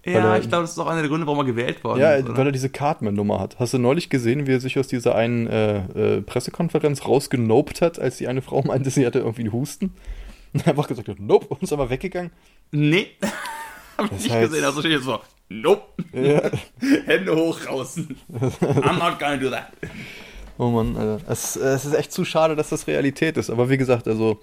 Ja, 0.06 0.34
er- 0.36 0.40
ich 0.40 0.48
glaube, 0.48 0.64
das 0.64 0.72
ist 0.72 0.80
auch 0.80 0.88
einer 0.88 1.02
der 1.02 1.10
Gründe, 1.10 1.26
warum 1.28 1.40
er 1.40 1.46
gewählt 1.46 1.84
worden 1.84 2.00
Ja, 2.00 2.14
ist. 2.14 2.26
oder? 2.26 2.38
weil 2.38 2.46
er 2.48 2.52
diese 2.52 2.70
Cartman-Nummer 2.70 3.40
hat. 3.40 3.58
Hast 3.60 3.74
du 3.74 3.78
neulich 3.78 4.10
gesehen, 4.10 4.48
wie 4.48 4.52
er 4.54 4.60
sich 4.60 4.78
aus 4.80 4.88
dieser 4.88 5.16
einen 5.16 5.48
äh, 5.48 6.18
äh, 6.18 6.22
Pressekonferenz 6.22 7.06
rausgenopt 7.06 7.82
hat, 7.82 8.00
als 8.00 8.18
die 8.18 8.28
eine 8.28 8.42
Frau 8.42 8.62
meinte, 8.64 8.90
sie 8.90 9.06
hatte 9.06 9.20
irgendwie 9.20 9.42
einen 9.44 9.54
Husten? 9.54 9.94
Und 10.54 10.66
einfach 10.68 10.88
gesagt 10.88 11.08
hat, 11.10 11.20
nope, 11.20 11.48
und 11.48 11.62
ist 11.64 11.74
aber 11.74 11.90
weggegangen. 11.90 12.32
Nee. 12.72 13.08
Hab 13.98 14.06
ich 14.06 14.12
nicht 14.24 14.32
heißt- 14.32 14.42
gesehen. 14.42 14.64
Also 14.66 14.80
steht 14.82 14.92
jetzt 14.94 15.04
so, 15.06 15.20
nope. 15.50 15.84
Ja. 16.14 16.52
Hände 17.06 17.36
hoch 17.36 17.60
draußen. 17.60 18.16
I'm 18.32 19.00
not 19.00 19.20
gonna 19.20 19.38
do 19.38 19.50
that. 19.50 19.68
Oh 20.58 20.70
Mann, 20.70 20.96
Alter. 20.96 21.20
Es, 21.30 21.56
es 21.56 21.86
ist 21.86 21.94
echt 21.94 22.12
zu 22.12 22.26
schade, 22.26 22.56
dass 22.56 22.70
das 22.70 22.88
Realität 22.88 23.38
ist. 23.38 23.50
Aber 23.50 23.70
wie 23.70 23.78
gesagt, 23.78 24.08
also. 24.08 24.40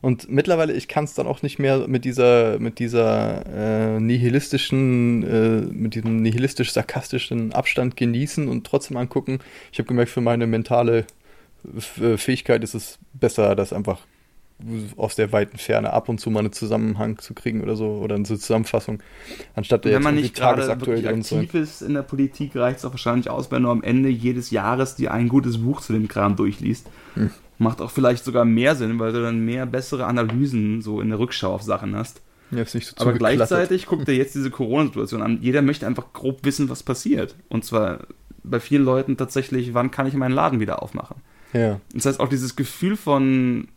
Und 0.00 0.30
mittlerweile, 0.30 0.74
ich 0.74 0.86
kann 0.86 1.02
es 1.02 1.14
dann 1.14 1.26
auch 1.26 1.42
nicht 1.42 1.58
mehr 1.58 1.88
mit 1.88 2.04
dieser, 2.04 2.60
mit 2.60 2.78
dieser 2.78 3.44
äh, 3.46 3.98
nihilistischen, 3.98 5.24
äh, 5.24 5.60
mit 5.72 5.96
diesem 5.96 6.22
nihilistisch-sarkastischen 6.22 7.52
Abstand 7.52 7.96
genießen 7.96 8.46
und 8.46 8.64
trotzdem 8.64 8.96
angucken. 8.96 9.40
Ich 9.72 9.80
habe 9.80 9.88
gemerkt, 9.88 10.12
für 10.12 10.20
meine 10.20 10.46
mentale 10.46 11.04
äh, 12.00 12.16
Fähigkeit 12.16 12.62
ist 12.62 12.74
es 12.74 13.00
besser, 13.12 13.56
das 13.56 13.72
einfach 13.72 13.98
aus 14.96 15.14
der 15.14 15.32
weiten 15.32 15.56
Ferne 15.56 15.92
ab 15.92 16.08
und 16.08 16.18
zu 16.18 16.30
mal 16.30 16.40
einen 16.40 16.52
Zusammenhang 16.52 17.18
zu 17.18 17.32
kriegen 17.32 17.62
oder 17.62 17.76
so 17.76 17.86
oder 17.86 18.16
eine 18.16 18.24
Zusammenfassung, 18.24 19.00
anstatt 19.54 19.84
Wenn 19.84 19.92
jetzt 19.92 20.02
man 20.02 20.14
nicht 20.16 20.34
gerade 20.34 20.68
aktiv 20.68 21.54
ist 21.54 21.82
in 21.82 21.94
der 21.94 22.02
Politik, 22.02 22.56
reicht 22.56 22.78
es 22.78 22.84
auch 22.84 22.90
wahrscheinlich 22.90 23.30
aus, 23.30 23.52
wenn 23.52 23.62
du 23.62 23.70
am 23.70 23.82
Ende 23.82 24.08
jedes 24.08 24.50
Jahres 24.50 24.96
dir 24.96 25.12
ein 25.12 25.28
gutes 25.28 25.58
Buch 25.58 25.80
zu 25.80 25.92
dem 25.92 26.08
Kram 26.08 26.34
durchliest. 26.34 26.88
Hm. 27.14 27.30
Macht 27.58 27.80
auch 27.80 27.90
vielleicht 27.90 28.24
sogar 28.24 28.44
mehr 28.44 28.74
Sinn, 28.74 28.98
weil 28.98 29.12
du 29.12 29.22
dann 29.22 29.44
mehr 29.44 29.66
bessere 29.66 30.06
Analysen 30.06 30.82
so 30.82 31.00
in 31.00 31.08
der 31.08 31.18
Rückschau 31.18 31.54
auf 31.54 31.62
Sachen 31.62 31.94
hast. 31.94 32.20
Ja, 32.50 32.62
ist 32.62 32.74
nicht 32.74 32.86
so 32.86 32.94
Aber 32.98 33.12
gleichzeitig 33.12 33.86
guckt 33.86 34.08
er 34.08 34.14
jetzt 34.14 34.34
diese 34.34 34.50
Corona-Situation 34.50 35.22
an. 35.22 35.38
Jeder 35.40 35.62
möchte 35.62 35.86
einfach 35.86 36.12
grob 36.12 36.44
wissen, 36.44 36.68
was 36.68 36.82
passiert. 36.82 37.36
Und 37.48 37.64
zwar 37.64 38.00
bei 38.42 38.60
vielen 38.60 38.84
Leuten 38.84 39.16
tatsächlich, 39.16 39.74
wann 39.74 39.90
kann 39.90 40.06
ich 40.06 40.14
meinen 40.14 40.32
Laden 40.32 40.60
wieder 40.60 40.82
aufmachen? 40.82 41.16
Ja. 41.52 41.80
Das 41.92 42.06
heißt 42.06 42.20
auch 42.20 42.28
dieses 42.28 42.56
Gefühl 42.56 42.96
von, 42.96 43.68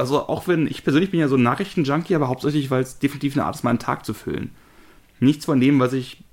also 0.00 0.26
auch 0.28 0.48
wenn, 0.48 0.66
ich 0.66 0.82
persönlich 0.82 1.10
bin 1.10 1.20
ja 1.20 1.28
so 1.28 1.36
ein 1.36 1.42
Nachrichtenjunkie, 1.42 2.14
aber 2.14 2.28
hauptsächlich, 2.28 2.70
weil 2.70 2.82
es 2.82 2.98
definitiv 2.98 3.36
eine 3.36 3.44
Art 3.44 3.54
ist, 3.54 3.62
meinen 3.62 3.78
Tag 3.78 4.04
zu 4.04 4.14
füllen. 4.14 4.50
Nichts 5.20 5.44
von 5.44 5.60
dem, 5.60 5.78
was 5.78 5.92
ich, 5.92 6.24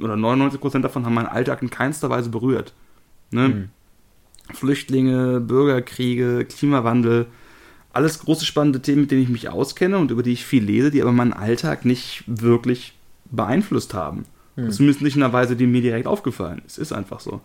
oder 0.00 0.14
99% 0.14 0.80
davon 0.80 1.06
haben 1.06 1.14
meinen 1.14 1.26
Alltag 1.26 1.62
in 1.62 1.70
keinster 1.70 2.10
Weise 2.10 2.28
berührt. 2.28 2.74
Ne? 3.30 3.44
Hm. 3.44 3.68
Flüchtlinge, 4.52 5.40
Bürgerkriege, 5.40 6.44
Klimawandel, 6.44 7.26
alles 7.92 8.18
große 8.20 8.44
spannende 8.44 8.80
Themen, 8.80 9.02
mit 9.02 9.10
denen 9.10 9.22
ich 9.22 9.28
mich 9.28 9.48
auskenne 9.48 9.98
und 9.98 10.10
über 10.10 10.22
die 10.22 10.32
ich 10.32 10.44
viel 10.44 10.64
lese, 10.64 10.90
die 10.90 11.02
aber 11.02 11.12
meinen 11.12 11.32
Alltag 11.32 11.84
nicht 11.84 12.24
wirklich 12.26 12.94
beeinflusst 13.30 13.94
haben. 13.94 14.24
Hm. 14.56 14.70
Zumindest 14.70 15.02
nicht 15.02 15.16
in 15.16 15.22
einer 15.22 15.32
Weise, 15.32 15.56
die 15.56 15.66
mir 15.66 15.82
direkt 15.82 16.06
aufgefallen 16.06 16.62
ist. 16.66 16.78
Es 16.78 16.90
ist 16.90 16.92
einfach 16.92 17.20
so. 17.20 17.40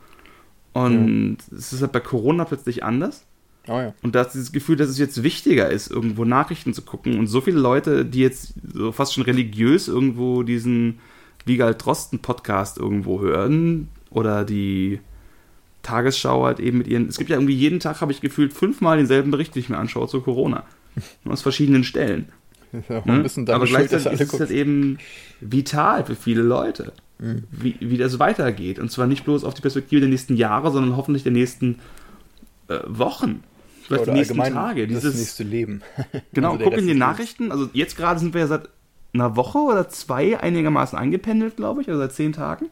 Und 0.74 1.38
es 1.56 1.72
ist 1.72 1.82
halt 1.82 1.91
bei 1.91 1.99
Corona 1.99 2.45
plötzlich 2.45 2.84
anders. 2.84 3.26
Oh 3.68 3.80
ja. 3.80 3.93
Und 4.01 4.14
da 4.16 4.22
ist 4.24 4.34
dieses 4.34 4.51
Gefühl, 4.51 4.76
dass 4.76 4.89
es 4.89 4.97
jetzt 4.97 5.24
wichtiger 5.24 5.70
ist, 5.70 5.89
irgendwo 5.89 6.26
Nachrichten 6.26 6.74
zu 6.74 6.82
gucken. 6.82 7.18
Und 7.18 7.28
so 7.28 7.39
viele 7.41 7.59
Leute, 7.59 8.03
die 8.05 8.20
jetzt 8.20 8.53
so 8.74 8.91
fast 8.91 9.14
schon 9.14 9.24
religiös 9.24 9.88
irgendwo 9.88 10.43
diesen 10.43 10.99
Wiegald 11.45 11.84
Drosten 11.86 12.20
Podcast 12.20 12.78
irgendwo 12.78 13.22
hören 13.22 13.88
oder 14.09 14.43
die 14.43 14.99
Tagesschau 15.82 16.45
halt 16.45 16.59
eben 16.59 16.78
mit 16.80 16.88
ihren. 16.88 17.07
Es 17.07 17.18
gibt 17.18 17.30
ja 17.30 17.36
irgendwie 17.38 17.55
jeden 17.55 17.80
Tag, 17.80 18.01
habe 18.01 18.11
ich 18.11 18.22
gefühlt, 18.22 18.53
fünfmal 18.53 18.97
denselben 18.97 19.32
Bericht, 19.32 19.55
den 19.55 19.61
ich 19.61 19.70
mir 19.70 19.78
anschaue 19.78 20.07
zu 20.07 20.22
Corona. 20.22 20.64
Aus 21.26 21.41
verschiedenen 21.41 21.84
Stellen. 21.84 22.30
Ja 22.89 22.99
auch 22.99 23.05
Ne? 23.05 23.14
ein 23.14 23.24
bisschen 23.24 23.45
deine 23.45 23.55
Aber 23.57 23.66
gleichzeitig 23.66 24.11
ist 24.14 24.22
es 24.22 24.28
gucken. 24.30 24.47
halt 24.47 24.57
eben 24.57 24.97
vital 25.41 26.05
für 26.05 26.16
viele 26.16 26.41
Leute, 26.41 26.93
Mhm. 27.20 27.43
wie, 27.51 27.76
wie 27.80 27.97
das 27.97 28.18
weitergeht. 28.20 28.80
Und 28.80 28.91
zwar 28.91 29.05
nicht 29.07 29.24
bloß 29.24 29.43
auf 29.43 29.53
die 29.53 29.61
Perspektive 29.61 30.01
der 30.01 30.09
nächsten 30.09 30.36
Jahre, 30.36 30.72
sondern 30.72 30.97
hoffentlich 30.97 31.24
der 31.24 31.32
nächsten 31.32 31.80
äh, 32.70 32.80
Wochen. 32.88 33.43
Vielleicht 33.86 34.03
Oder 34.03 34.13
die 34.13 34.17
nächsten 34.19 34.38
Tage. 34.38 34.88
das 34.88 35.01
Dieses, 35.01 35.15
nächste 35.19 35.43
Leben. 35.43 35.81
genau, 36.34 36.53
Also 36.53 36.63
guck 36.63 36.73
in 36.77 36.88
die 36.88 36.93
Nachrichten. 36.95 37.51
Also 37.51 37.69
jetzt 37.73 37.95
gerade 37.97 38.19
sind 38.19 38.34
wir 38.34 38.41
ja 38.41 38.47
seit 38.47 38.69
einer 39.13 39.36
Woche 39.36 39.59
oder 39.59 39.89
zwei 39.89 40.39
einigermaßen 40.39 40.97
eingependelt, 40.97 41.57
glaube 41.57 41.81
ich, 41.81 41.88
also 41.89 41.99
seit 41.99 42.13
zehn 42.13 42.34
Tagen. 42.34 42.67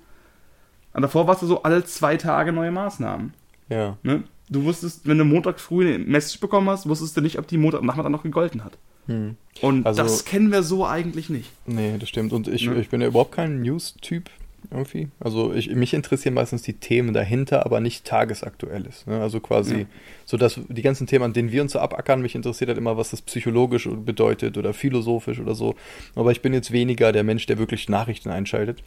Und 0.93 1.01
davor 1.03 1.28
warst 1.28 1.41
du 1.41 1.47
so 1.47 1.64
alle 1.64 1.84
zwei 1.86 2.18
Tage 2.18 2.51
neue 2.51 2.72
Maßnahmen. 2.72 3.34
Ja. 3.70 3.97
Ne? 4.03 4.24
Du 4.49 4.64
wusstest, 4.64 5.07
wenn 5.07 5.18
du 5.18 5.24
Montag 5.24 5.59
früh 5.59 5.88
eine 5.95 5.99
Message 6.03 6.39
bekommen 6.41 6.70
hast, 6.70 6.89
wusstest 6.89 7.16
du 7.16 7.22
nicht, 7.22 7.39
ob 7.39 7.47
die 7.47 7.57
Montagnachmittag 7.57 8.09
noch 8.09 8.24
gegolten 8.24 8.64
hat. 8.66 8.78
Hm. 9.07 9.36
Und 9.62 9.86
Also- 9.86 10.03
das 10.03 10.26
kennen 10.26 10.51
wir 10.51 10.64
so 10.64 10.86
eigentlich 10.86 11.30
nicht. 11.30 11.51
Nee, 11.66 11.95
das 11.99 12.09
stimmt. 12.09 12.34
Und 12.34 12.47
ich, 12.47 12.66
Ne? 12.68 12.76
ich 12.82 12.89
bin 12.89 12.99
ja 13.01 13.07
überhaupt 13.07 13.32
kein 13.34 13.62
News-Typ 13.62 14.30
irgendwie. 14.72 15.10
Also 15.20 15.54
ich, 15.54 15.70
mich 15.70 15.94
interessieren 15.94 16.34
meistens 16.34 16.62
die 16.62 16.74
Themen 16.74 17.14
dahinter, 17.14 17.66
aber 17.66 17.80
nicht 17.80 18.06
tagesaktuelles. 18.06 19.06
Ne? 19.06 19.22
Also 19.22 19.40
quasi, 19.40 19.80
Ja. 19.80 19.86
so 20.26 20.38
dass 20.38 20.60
die 20.70 20.82
ganzen 20.82 21.08
Themen, 21.08 21.26
an 21.26 21.34
denen 21.34 21.52
wir 21.52 21.62
uns 21.62 21.74
so 21.74 21.80
abackern, 21.80 22.22
mich 22.22 22.36
interessiert 22.36 22.70
halt 22.70 22.78
immer, 22.78 22.98
was 22.98 23.12
das 23.12 23.22
psychologisch 23.22 23.88
bedeutet 23.92 24.58
oder 24.58 24.74
philosophisch 24.74 25.40
oder 25.40 25.56
so. 25.56 25.76
Aber 26.16 26.32
ich 26.32 26.42
bin 26.42 26.54
jetzt 26.54 26.72
weniger 26.72 27.12
der 27.12 27.24
Mensch, 27.24 27.46
der 27.46 27.58
wirklich 27.58 27.90
Nachrichten 27.90 28.30
einschaltet. 28.30 28.84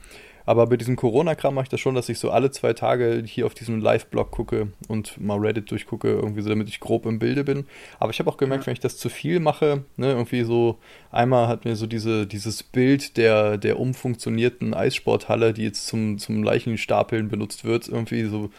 Aber 0.47 0.67
bei 0.67 0.77
diesem 0.77 0.97
Corona-Kram 0.97 1.55
mache 1.55 1.65
ich 1.65 1.69
das 1.71 1.81
schon, 1.81 1.95
dass 1.95 2.09
ich 2.09 2.19
so 2.19 2.31
alle 2.31 2.51
zwei 2.51 2.75
Tage 2.75 3.23
hier 3.25 3.47
auf 3.47 3.55
diesem 3.55 3.81
Live-Blog 3.81 4.31
gucke 4.31 4.69
und 4.89 5.19
mal 5.19 5.39
Reddit 5.39 5.71
durchgucke, 5.71 6.09
irgendwie 6.09 6.43
so, 6.43 6.51
damit 6.51 6.69
ich 6.69 6.81
grob 6.81 7.07
im 7.07 7.19
Bilde 7.19 7.45
bin. 7.45 7.67
Aber 7.99 8.11
ich 8.11 8.19
habe 8.19 8.31
auch 8.31 8.37
gemerkt, 8.37 8.67
wenn 8.67 8.75
ich 8.75 8.81
das 8.81 8.99
zu 8.99 9.09
viel 9.09 9.41
mache, 9.41 9.85
ne, 9.97 10.09
irgendwie 10.09 10.43
so, 10.43 10.79
einmal 11.11 11.49
hat 11.49 11.65
mir 11.65 11.77
so 11.77 11.87
diese, 11.87 12.27
dieses 12.27 12.63
Bild 12.63 13.17
der, 13.17 13.57
der 13.57 13.81
umfunktionierten 13.81 14.75
Eissporthalle, 14.75 15.55
die 15.55 15.63
jetzt 15.63 15.87
zum, 15.87 16.19
zum 16.19 16.43
Leichenstapeln 16.43 17.29
benutzt 17.29 17.65
wird, 17.65 17.89
irgendwie 17.89 18.25
so, 18.25 18.51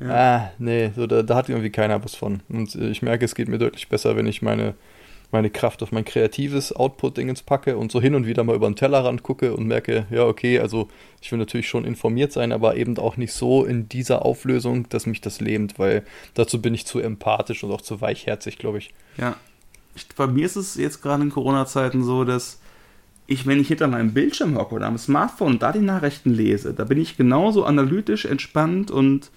ja. 0.00 0.08
ah, 0.08 0.50
nee, 0.58 0.90
so, 0.96 1.06
da, 1.06 1.22
da 1.22 1.36
hat 1.36 1.50
irgendwie 1.50 1.70
keiner 1.70 2.02
was 2.02 2.14
von. 2.14 2.40
Und 2.48 2.74
ich 2.74 3.02
merke, 3.02 3.26
es 3.26 3.34
geht 3.34 3.48
mir 3.48 3.58
deutlich 3.58 3.88
besser, 3.88 4.16
wenn 4.16 4.26
ich 4.26 4.40
meine 4.40 4.74
meine 5.32 5.50
Kraft 5.50 5.82
auf 5.82 5.92
mein 5.92 6.04
kreatives 6.04 6.72
Output-Dingens 6.72 7.42
packe 7.42 7.76
und 7.76 7.90
so 7.90 8.00
hin 8.00 8.14
und 8.14 8.26
wieder 8.26 8.44
mal 8.44 8.56
über 8.56 8.68
den 8.68 8.76
Tellerrand 8.76 9.22
gucke 9.22 9.54
und 9.54 9.66
merke, 9.66 10.06
ja, 10.10 10.24
okay, 10.24 10.60
also 10.60 10.88
ich 11.20 11.32
will 11.32 11.38
natürlich 11.38 11.68
schon 11.68 11.84
informiert 11.84 12.32
sein, 12.32 12.52
aber 12.52 12.76
eben 12.76 12.96
auch 12.98 13.16
nicht 13.16 13.32
so 13.32 13.64
in 13.64 13.88
dieser 13.88 14.24
Auflösung, 14.24 14.88
dass 14.88 15.06
mich 15.06 15.20
das 15.20 15.40
lähmt, 15.40 15.78
weil 15.78 16.04
dazu 16.34 16.62
bin 16.62 16.74
ich 16.74 16.86
zu 16.86 17.00
empathisch 17.00 17.64
und 17.64 17.72
auch 17.72 17.80
zu 17.80 18.00
weichherzig, 18.00 18.58
glaube 18.58 18.78
ich. 18.78 18.94
Ja. 19.16 19.36
Bei 20.16 20.26
mir 20.26 20.44
ist 20.44 20.56
es 20.56 20.74
jetzt 20.74 21.00
gerade 21.00 21.22
in 21.22 21.30
Corona-Zeiten 21.30 22.04
so, 22.04 22.24
dass 22.24 22.60
ich, 23.26 23.46
wenn 23.46 23.60
ich 23.60 23.68
hinter 23.68 23.88
meinem 23.88 24.12
Bildschirm 24.12 24.56
hocke 24.56 24.74
oder 24.74 24.86
am 24.86 24.98
Smartphone 24.98 25.54
und 25.54 25.62
da 25.62 25.72
die 25.72 25.80
Nachrichten 25.80 26.30
lese, 26.30 26.74
da 26.74 26.84
bin 26.84 26.98
ich 26.98 27.16
genauso 27.16 27.64
analytisch, 27.64 28.26
entspannt 28.26 28.90
und 28.90 29.30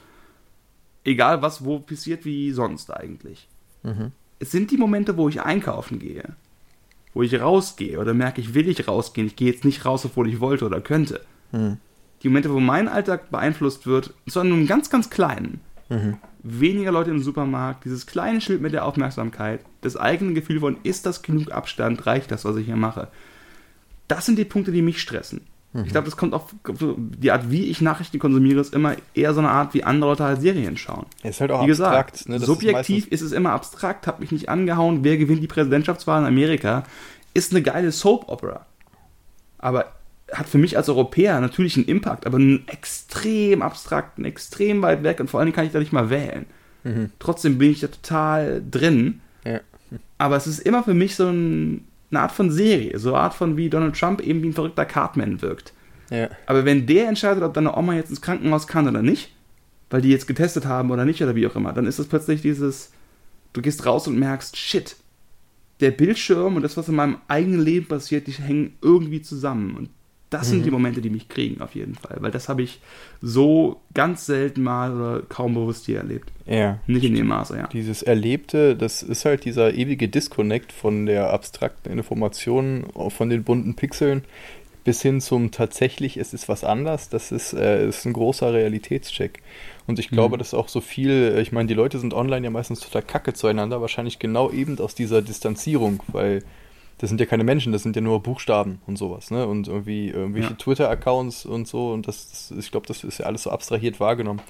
egal 1.06 1.42
was 1.42 1.64
wo 1.64 1.80
passiert 1.80 2.26
wie 2.26 2.52
sonst 2.52 2.92
eigentlich. 2.92 3.48
Mhm 3.84 4.12
es 4.40 4.52
sind 4.52 4.72
die 4.72 4.78
Momente, 4.78 5.18
wo 5.18 5.30
ich 5.30 5.42
einkaufen 5.42 6.00
gehe, 6.00 6.24
wo 7.14 7.22
ich 7.22 7.40
rausgehe 7.40 8.00
oder 8.00 8.14
merke, 8.14 8.42
ich 8.42 8.54
will 8.54 8.66
nicht 8.66 8.88
rausgehen, 8.88 9.28
ich 9.28 9.36
gehe 9.36 9.52
jetzt 9.52 9.66
nicht 9.66 9.86
raus, 9.86 10.06
obwohl 10.06 10.30
ich 10.30 10.40
wollte 10.40 10.66
oder 10.66 10.82
könnte. 10.82 11.22
Mhm. 11.52 11.78
Die 12.24 12.30
Momente, 12.30 12.52
wo 12.54 12.60
mein 12.60 12.88
Alltag 12.88 13.30
beeinflusst 13.30 13.86
wird, 13.86 14.14
so 14.26 14.40
an 14.40 14.48
einem 14.48 14.68
ganz, 14.68 14.90
ganz 14.90 15.10
kleinen. 15.10 15.62
Mhm. 15.90 16.18
Weniger 16.44 16.92
Leute 16.92 17.12
im 17.12 17.22
Supermarkt, 17.22 17.86
dieses 17.86 18.06
kleine 18.06 18.40
Schild 18.40 18.62
mit 18.62 18.74
der 18.74 18.86
Aufmerksamkeit, 18.86 19.62
das 19.82 19.98
eigene 19.98 20.34
Gefühl 20.34 20.60
von, 20.60 20.78
ist 20.84 21.06
das 21.06 21.22
genug 21.22 21.52
Abstand, 21.52 22.06
reicht 22.06 22.32
das, 22.32 22.46
was 22.46 22.56
ich 22.56 22.66
hier 22.66 22.76
mache. 22.76 23.10
Das 24.08 24.26
sind 24.26 24.38
die 24.38 24.46
Punkte, 24.46 24.72
die 24.72 24.82
mich 24.82 25.02
stressen. 25.02 25.42
Mhm. 25.74 25.84
Ich 25.86 25.92
glaube, 25.92 26.06
das 26.06 26.18
kommt 26.18 26.34
auf 26.34 26.54
die 26.66 27.32
Art, 27.32 27.52
wie 27.52 27.66
ich 27.66 27.82
Nachrichten 27.82 28.18
konsumiere, 28.18 28.60
ist 28.60 28.74
immer 28.74 28.96
eher 29.14 29.34
so 29.34 29.40
eine 29.40 29.50
Art, 29.50 29.74
wie 29.74 29.84
andere 29.84 30.10
Leute 30.12 30.24
halt 30.24 30.42
Serien 30.42 30.78
schauen. 30.78 31.06
ist 31.24 31.42
halt 31.42 31.52
auch 31.52 31.66
wie 31.66 31.72
abstrakt. 31.72 32.14
Gesagt, 32.14 32.30
ne? 32.30 32.40
subjektiv 32.40 33.06
ist, 33.06 33.14
ist, 33.14 33.22
es 33.22 33.32
immer 33.32 33.52
abstrakt, 33.52 34.08
hat 34.08 34.20
mich 34.20 34.32
nicht 34.32 34.50
angehauen, 34.50 35.04
wer 35.04 35.18
gewinnt 35.18 35.44
die 35.44 35.48
Präsidentschaftswahl 35.48 36.22
in 36.22 36.28
Amerika, 36.28 36.84
ist 37.34 37.52
eine 37.52 37.62
geile 37.62 37.92
Soap-Opera. 37.92 38.66
Aber 39.60 39.94
hat 40.32 40.48
für 40.48 40.58
mich 40.58 40.78
als 40.78 40.90
Europäer 40.90 41.40
natürlich 41.40 41.76
einen 41.76 41.86
Impact, 41.86 42.26
aber 42.26 42.38
einen 42.38 42.68
extrem 42.68 43.62
abstrakten, 43.62 44.26
extrem 44.26 44.82
weit 44.82 45.04
weg 45.04 45.20
und 45.20 45.30
vor 45.30 45.40
allem 45.40 45.54
kann 45.54 45.66
ich 45.66 45.72
da 45.72 45.80
nicht 45.80 45.94
mal 45.94 46.10
wählen. 46.10 46.46
Mhm. 46.84 47.12
Trotzdem 47.20 47.58
bin 47.58 47.72
ich 47.72 47.80
da 47.82 47.88
total 47.88 48.64
drin. 48.70 49.22
Ja. 49.46 49.60
Aber 50.18 50.36
es 50.36 50.48
ist 50.48 50.60
immer 50.60 50.84
für 50.84 50.94
mich 50.94 51.16
so 51.16 51.28
ein 51.28 51.88
eine 52.12 52.22
Art 52.22 52.32
von 52.32 52.52
Serie, 52.52 52.98
so 52.98 53.14
eine 53.14 53.24
Art 53.24 53.34
von 53.34 53.58
wie 53.58 53.70
Donald 53.70 53.98
Trump 53.98 54.22
eben 54.22 54.42
wie 54.42 54.50
ein 54.50 54.54
verrückter 54.54 54.86
Cartman 54.86 55.42
wirkt. 55.42 55.74
Ja. 56.10 56.30
Aber 56.46 56.66
wenn 56.66 56.88
der 56.88 57.08
entscheidet, 57.08 57.44
ob 57.44 57.54
deine 57.54 57.76
Oma 57.76 57.94
jetzt 57.94 58.10
ins 58.10 58.22
Krankenhaus 58.22 58.68
kann 58.68 58.88
oder 58.88 59.02
nicht, 59.02 59.32
weil 59.90 60.02
die 60.02 60.10
jetzt 60.10 60.28
getestet 60.28 60.66
haben 60.66 60.92
oder 60.92 61.06
nicht 61.06 61.22
oder 61.22 61.36
wie 61.36 61.48
auch 61.48 61.56
immer, 61.56 61.74
dann 61.74 61.86
ist 61.86 62.00
es 62.00 62.08
plötzlich 62.08 62.42
dieses, 62.42 62.92
du 63.54 63.62
gehst 63.62 63.86
raus 63.86 64.08
und 64.08 64.18
merkst, 64.18 64.58
shit, 64.58 64.96
der 65.80 65.92
Bildschirm 65.92 66.56
und 66.56 66.64
das, 66.64 66.78
was 66.78 66.90
in 66.90 66.96
meinem 66.96 67.18
eigenen 67.28 67.62
Leben 67.62 67.88
passiert, 67.88 68.28
die 68.28 68.32
hängen 68.32 68.76
irgendwie 68.82 69.22
zusammen. 69.22 69.76
Und 69.76 69.90
das 70.30 70.48
mhm. 70.48 70.52
sind 70.52 70.66
die 70.66 70.72
Momente, 70.72 71.02
die 71.02 71.10
mich 71.10 71.28
kriegen, 71.28 71.62
auf 71.62 71.76
jeden 71.76 71.96
Fall. 71.96 72.18
Weil 72.20 72.32
das 72.32 72.50
habe 72.50 72.62
ich 72.62 72.80
so 73.22 73.82
ganz 73.94 74.26
selten 74.26 74.62
mal 74.62 74.96
oder 74.96 75.22
kaum 75.28 75.56
bewusst 75.56 75.86
hier 75.86 75.98
erlebt. 75.98 76.32
Ja. 76.46 76.80
Nicht 76.88 77.06
in 77.06 77.16
dem 77.16 77.28
Maße, 77.28 77.58
ja. 77.58 77.68
Dieses 77.68 78.04
Erlebte, 78.04 78.76
das 78.76 79.02
ist 79.02 79.26
halt 79.26 79.46
dieser 79.46 79.74
ewige 79.74 80.08
Disconnect 80.08 80.72
von 80.72 81.06
der 81.06 81.32
abstrakten 81.34 81.92
Information, 81.92 82.86
von 83.10 83.30
den 83.30 83.44
bunten 83.44 83.76
Pixeln, 83.76 84.24
bis 84.84 85.02
hin 85.02 85.20
zum 85.22 85.52
tatsächlich, 85.52 86.18
es 86.18 86.34
ist 86.34 86.48
was 86.48 86.64
anders. 86.64 87.10
Das 87.10 87.32
ist, 87.32 87.54
äh, 87.54 87.88
ist 87.88 88.06
ein 88.06 88.14
großer 88.14 88.54
Realitätscheck. 88.54 89.42
Und 89.88 90.00
ich 90.00 90.10
glaube, 90.10 90.38
mhm. 90.38 90.40
dass 90.40 90.54
auch 90.54 90.70
so 90.70 90.82
viel, 90.82 91.38
ich 91.42 91.52
meine, 91.52 91.68
die 91.68 91.74
Leute 91.74 92.00
sind 92.00 92.14
online 92.14 92.46
ja 92.46 92.52
meistens 92.52 92.80
total 92.80 93.02
kacke 93.02 93.34
zueinander, 93.34 93.82
wahrscheinlich 93.82 94.20
genau 94.20 94.52
eben 94.52 94.80
aus 94.80 94.96
dieser 94.96 95.22
Distanzierung, 95.22 96.02
weil 96.08 96.44
das 97.00 97.10
sind 97.10 97.20
ja 97.20 97.26
keine 97.26 97.46
Menschen, 97.46 97.72
das 97.72 97.84
sind 97.84 97.96
ja 97.96 98.02
nur 98.02 98.22
Buchstaben 98.22 98.82
und 98.86 98.98
sowas, 98.98 99.32
ne? 99.32 99.48
Und 99.48 99.68
irgendwie 99.68 100.10
irgendwelche 100.10 100.50
ja. 100.50 100.56
Twitter-Accounts 100.56 101.46
und 101.46 101.68
so 101.68 101.92
und 101.94 102.08
das, 102.08 102.50
das 102.50 102.58
ich 102.58 102.72
glaube, 102.72 102.88
das 102.88 103.04
ist 103.04 103.20
ja 103.20 103.26
alles 103.26 103.44
so 103.44 103.52
abstrahiert 103.52 104.00
wahrgenommen. 104.00 104.42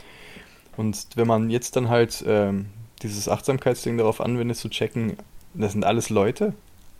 Und 0.75 1.07
wenn 1.15 1.27
man 1.27 1.49
jetzt 1.49 1.75
dann 1.75 1.89
halt 1.89 2.23
ähm, 2.27 2.67
dieses 3.03 3.29
Achtsamkeitsding 3.29 3.97
darauf 3.97 4.19
anwendet, 4.19 4.57
zu 4.57 4.69
checken, 4.69 5.17
das 5.53 5.73
sind 5.73 5.85
alles 5.85 6.09
Leute 6.09 6.53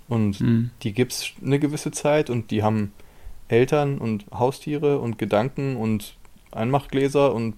und 0.07 0.39
mhm. 0.39 0.69
die 0.83 0.93
gibt 0.93 1.13
es 1.13 1.31
eine 1.43 1.59
gewisse 1.59 1.91
Zeit 1.91 2.29
und 2.29 2.51
die 2.51 2.61
haben 2.61 2.93
Eltern 3.47 3.97
und 3.97 4.25
Haustiere 4.31 4.99
und 4.99 5.17
Gedanken 5.17 5.77
und 5.77 6.15
Einmachgläser 6.51 7.33
und 7.33 7.55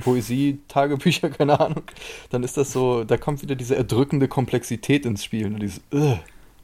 Poesie, 0.00 0.60
Tagebücher, 0.68 1.30
keine 1.30 1.58
Ahnung, 1.58 1.82
dann 2.30 2.44
ist 2.44 2.56
das 2.56 2.72
so, 2.72 3.02
da 3.02 3.16
kommt 3.16 3.42
wieder 3.42 3.56
diese 3.56 3.74
erdrückende 3.74 4.28
Komplexität 4.28 5.04
ins 5.06 5.24
Spiel 5.24 5.46
und 5.46 5.60
dieses, 5.60 5.80
uh, 5.92 6.16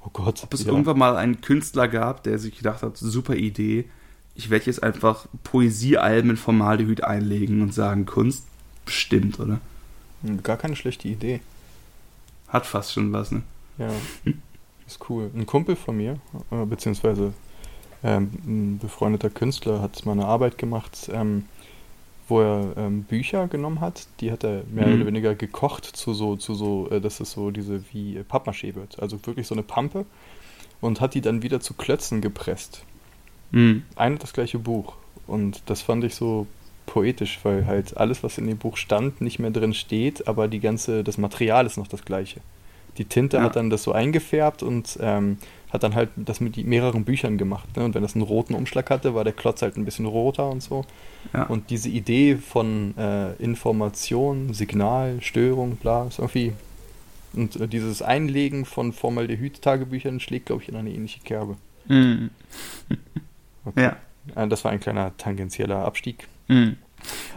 Oh 0.08 0.10
Gott. 0.24 0.42
Ob 0.42 0.54
es 0.54 0.64
ja. 0.64 0.70
irgendwann 0.70 0.98
mal 0.98 1.16
einen 1.16 1.42
Künstler 1.42 1.86
gab, 1.86 2.22
der 2.22 2.38
sich 2.38 2.56
gedacht 2.56 2.82
hat, 2.82 2.96
super 2.96 3.34
Idee, 3.34 3.84
ich 4.34 4.48
werde 4.48 4.66
jetzt 4.66 4.82
einfach 4.82 5.26
Poesiealben 5.42 6.30
in 6.30 6.36
Formaldehyd 6.36 7.04
einlegen 7.04 7.60
und 7.60 7.74
sagen, 7.74 8.06
Kunst 8.06 8.46
bestimmt, 8.86 9.38
oder? 9.38 9.60
Hm, 10.22 10.42
gar 10.42 10.56
keine 10.56 10.76
schlechte 10.76 11.08
Idee. 11.08 11.40
Hat 12.48 12.64
fast 12.64 12.92
schon 12.92 13.12
was, 13.12 13.32
ne? 13.32 13.42
Ja. 13.76 13.90
Ist 14.86 15.10
cool. 15.10 15.30
Ein 15.34 15.44
Kumpel 15.44 15.76
von 15.76 15.96
mir, 15.96 16.18
äh, 16.50 16.64
beziehungsweise 16.64 17.34
ähm, 18.02 18.30
ein 18.46 18.78
befreundeter 18.78 19.28
Künstler, 19.28 19.82
hat 19.82 20.06
mal 20.06 20.12
eine 20.12 20.24
Arbeit 20.24 20.56
gemacht, 20.56 21.10
ähm, 21.12 21.44
wo 22.28 22.40
er 22.40 22.76
ähm, 22.76 23.04
Bücher 23.04 23.48
genommen 23.48 23.80
hat, 23.80 24.06
die 24.20 24.30
hat 24.30 24.44
er 24.44 24.62
mehr 24.70 24.86
mhm. 24.86 24.94
oder 24.94 25.06
weniger 25.06 25.34
gekocht 25.34 25.84
zu 25.84 26.14
so, 26.14 26.36
zu 26.36 26.54
so, 26.54 26.88
äh, 26.90 27.00
dass 27.00 27.20
es 27.20 27.32
so 27.32 27.50
diese 27.50 27.82
wie 27.92 28.18
Pappmaché 28.20 28.74
wird. 28.74 29.00
Also 29.00 29.18
wirklich 29.26 29.46
so 29.46 29.54
eine 29.54 29.62
Pampe 29.62 30.04
und 30.80 31.00
hat 31.00 31.14
die 31.14 31.20
dann 31.20 31.42
wieder 31.42 31.60
zu 31.60 31.74
Klötzen 31.74 32.20
gepresst. 32.20 32.84
Mhm. 33.50 33.82
Ein 33.96 34.12
und 34.12 34.22
das 34.22 34.32
gleiche 34.32 34.58
Buch. 34.58 34.94
Und 35.26 35.62
das 35.66 35.82
fand 35.82 36.04
ich 36.04 36.14
so 36.14 36.46
poetisch, 36.86 37.40
weil 37.42 37.66
halt 37.66 37.96
alles, 37.96 38.22
was 38.22 38.38
in 38.38 38.46
dem 38.46 38.58
Buch 38.58 38.76
stand, 38.76 39.20
nicht 39.20 39.38
mehr 39.38 39.50
drin 39.50 39.74
steht, 39.74 40.26
aber 40.26 40.48
die 40.48 40.60
ganze, 40.60 41.04
das 41.04 41.18
Material 41.18 41.66
ist 41.66 41.76
noch 41.76 41.88
das 41.88 42.04
gleiche. 42.04 42.40
Die 42.98 43.04
Tinte 43.04 43.38
ja. 43.38 43.44
hat 43.44 43.56
dann 43.56 43.70
das 43.70 43.84
so 43.84 43.92
eingefärbt 43.92 44.62
und 44.62 44.98
ähm, 45.00 45.38
hat 45.70 45.82
dann 45.82 45.94
halt 45.94 46.10
das 46.16 46.40
mit 46.40 46.56
mehreren 46.56 47.04
Büchern 47.04 47.38
gemacht. 47.38 47.76
Ne? 47.76 47.84
Und 47.84 47.94
wenn 47.94 48.02
das 48.02 48.14
einen 48.14 48.24
roten 48.24 48.54
Umschlag 48.54 48.90
hatte, 48.90 49.14
war 49.14 49.24
der 49.24 49.32
Klotz 49.32 49.62
halt 49.62 49.76
ein 49.76 49.84
bisschen 49.84 50.06
roter 50.06 50.50
und 50.50 50.62
so. 50.62 50.84
Ja. 51.32 51.44
Und 51.44 51.70
diese 51.70 51.88
Idee 51.88 52.36
von 52.36 52.96
äh, 52.96 53.34
Information, 53.34 54.52
Signal, 54.52 55.20
Störung, 55.20 55.76
bla, 55.76 56.06
ist 56.06 56.18
irgendwie. 56.18 56.52
Und 57.34 57.56
äh, 57.56 57.68
dieses 57.68 58.02
Einlegen 58.02 58.64
von 58.64 58.92
Formaldehyd-Tagebüchern 58.92 60.20
schlägt, 60.20 60.46
glaube 60.46 60.62
ich, 60.62 60.68
in 60.68 60.76
eine 60.76 60.90
ähnliche 60.90 61.20
Kerbe. 61.20 61.56
Mhm. 61.86 62.30
Okay. 63.64 63.82
Ja. 63.82 64.42
Äh, 64.42 64.48
das 64.48 64.64
war 64.64 64.72
ein 64.72 64.80
kleiner 64.80 65.16
tangentieller 65.18 65.84
Abstieg. 65.84 66.26
Mhm. 66.48 66.76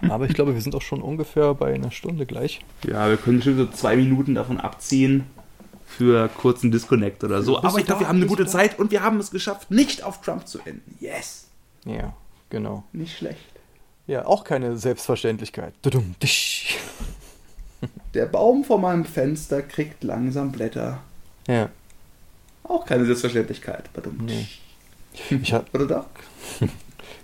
Aber 0.09 0.25
ich 0.25 0.33
glaube, 0.33 0.55
wir 0.55 0.61
sind 0.61 0.73
auch 0.73 0.81
schon 0.81 1.01
ungefähr 1.01 1.53
bei 1.53 1.73
einer 1.73 1.91
Stunde 1.91 2.25
gleich. 2.25 2.61
Ja, 2.87 3.09
wir 3.09 3.17
können 3.17 3.41
schon 3.41 3.57
so 3.57 3.67
zwei 3.67 3.95
Minuten 3.95 4.33
davon 4.33 4.59
abziehen 4.59 5.25
für 5.97 6.29
kurzen 6.29 6.71
Disconnect 6.71 7.23
oder 7.23 7.43
so. 7.43 7.57
Aber 7.57 7.77
ich 7.79 7.85
glaube, 7.85 8.01
wir 8.01 8.07
haben 8.07 8.17
eine 8.17 8.27
gute 8.27 8.45
Zeit 8.45 8.79
und 8.79 8.91
wir 8.91 9.03
haben 9.03 9.19
es 9.19 9.31
geschafft, 9.31 9.71
nicht 9.71 10.03
auf 10.03 10.21
Trump 10.21 10.47
zu 10.47 10.59
enden. 10.59 10.97
Yes. 10.99 11.47
Ja, 11.85 12.13
genau. 12.49 12.83
Nicht 12.93 13.17
schlecht. 13.17 13.39
Ja, 14.07 14.25
auch 14.25 14.43
keine 14.43 14.77
Selbstverständlichkeit. 14.77 15.73
Der 18.13 18.25
Baum 18.25 18.63
vor 18.63 18.79
meinem 18.79 19.05
Fenster 19.05 19.61
kriegt 19.61 20.03
langsam 20.03 20.51
Blätter. 20.51 20.99
Ja. 21.47 21.69
Auch 22.63 22.85
keine 22.85 23.05
Selbstverständlichkeit. 23.05 23.89
Nee. 24.19 24.47
Ich 25.29 25.53
hab, 25.53 25.73
Oder 25.73 25.87
doch? 25.87 26.05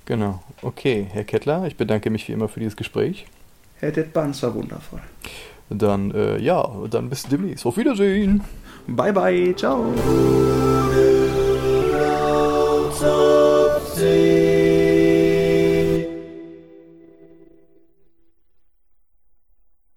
genau. 0.05 0.43
Okay, 0.61 1.07
Herr 1.11 1.23
Kettler, 1.23 1.65
ich 1.67 1.77
bedanke 1.77 2.09
mich 2.09 2.27
wie 2.27 2.33
immer 2.33 2.49
für 2.49 2.59
dieses 2.59 2.75
Gespräch. 2.75 3.25
Herr 3.79 3.91
Detban, 3.91 4.31
es 4.31 4.41
war 4.43 4.53
wundervoll. 4.55 5.01
Dann, 5.69 6.11
äh, 6.11 6.37
ja, 6.39 6.67
dann 6.89 7.09
bis 7.09 7.23
demnächst. 7.23 7.65
Auf 7.65 7.77
Wiedersehen. 7.77 8.41
Bye, 8.87 9.11
bye. 9.11 9.53
Ciao. 9.53 9.93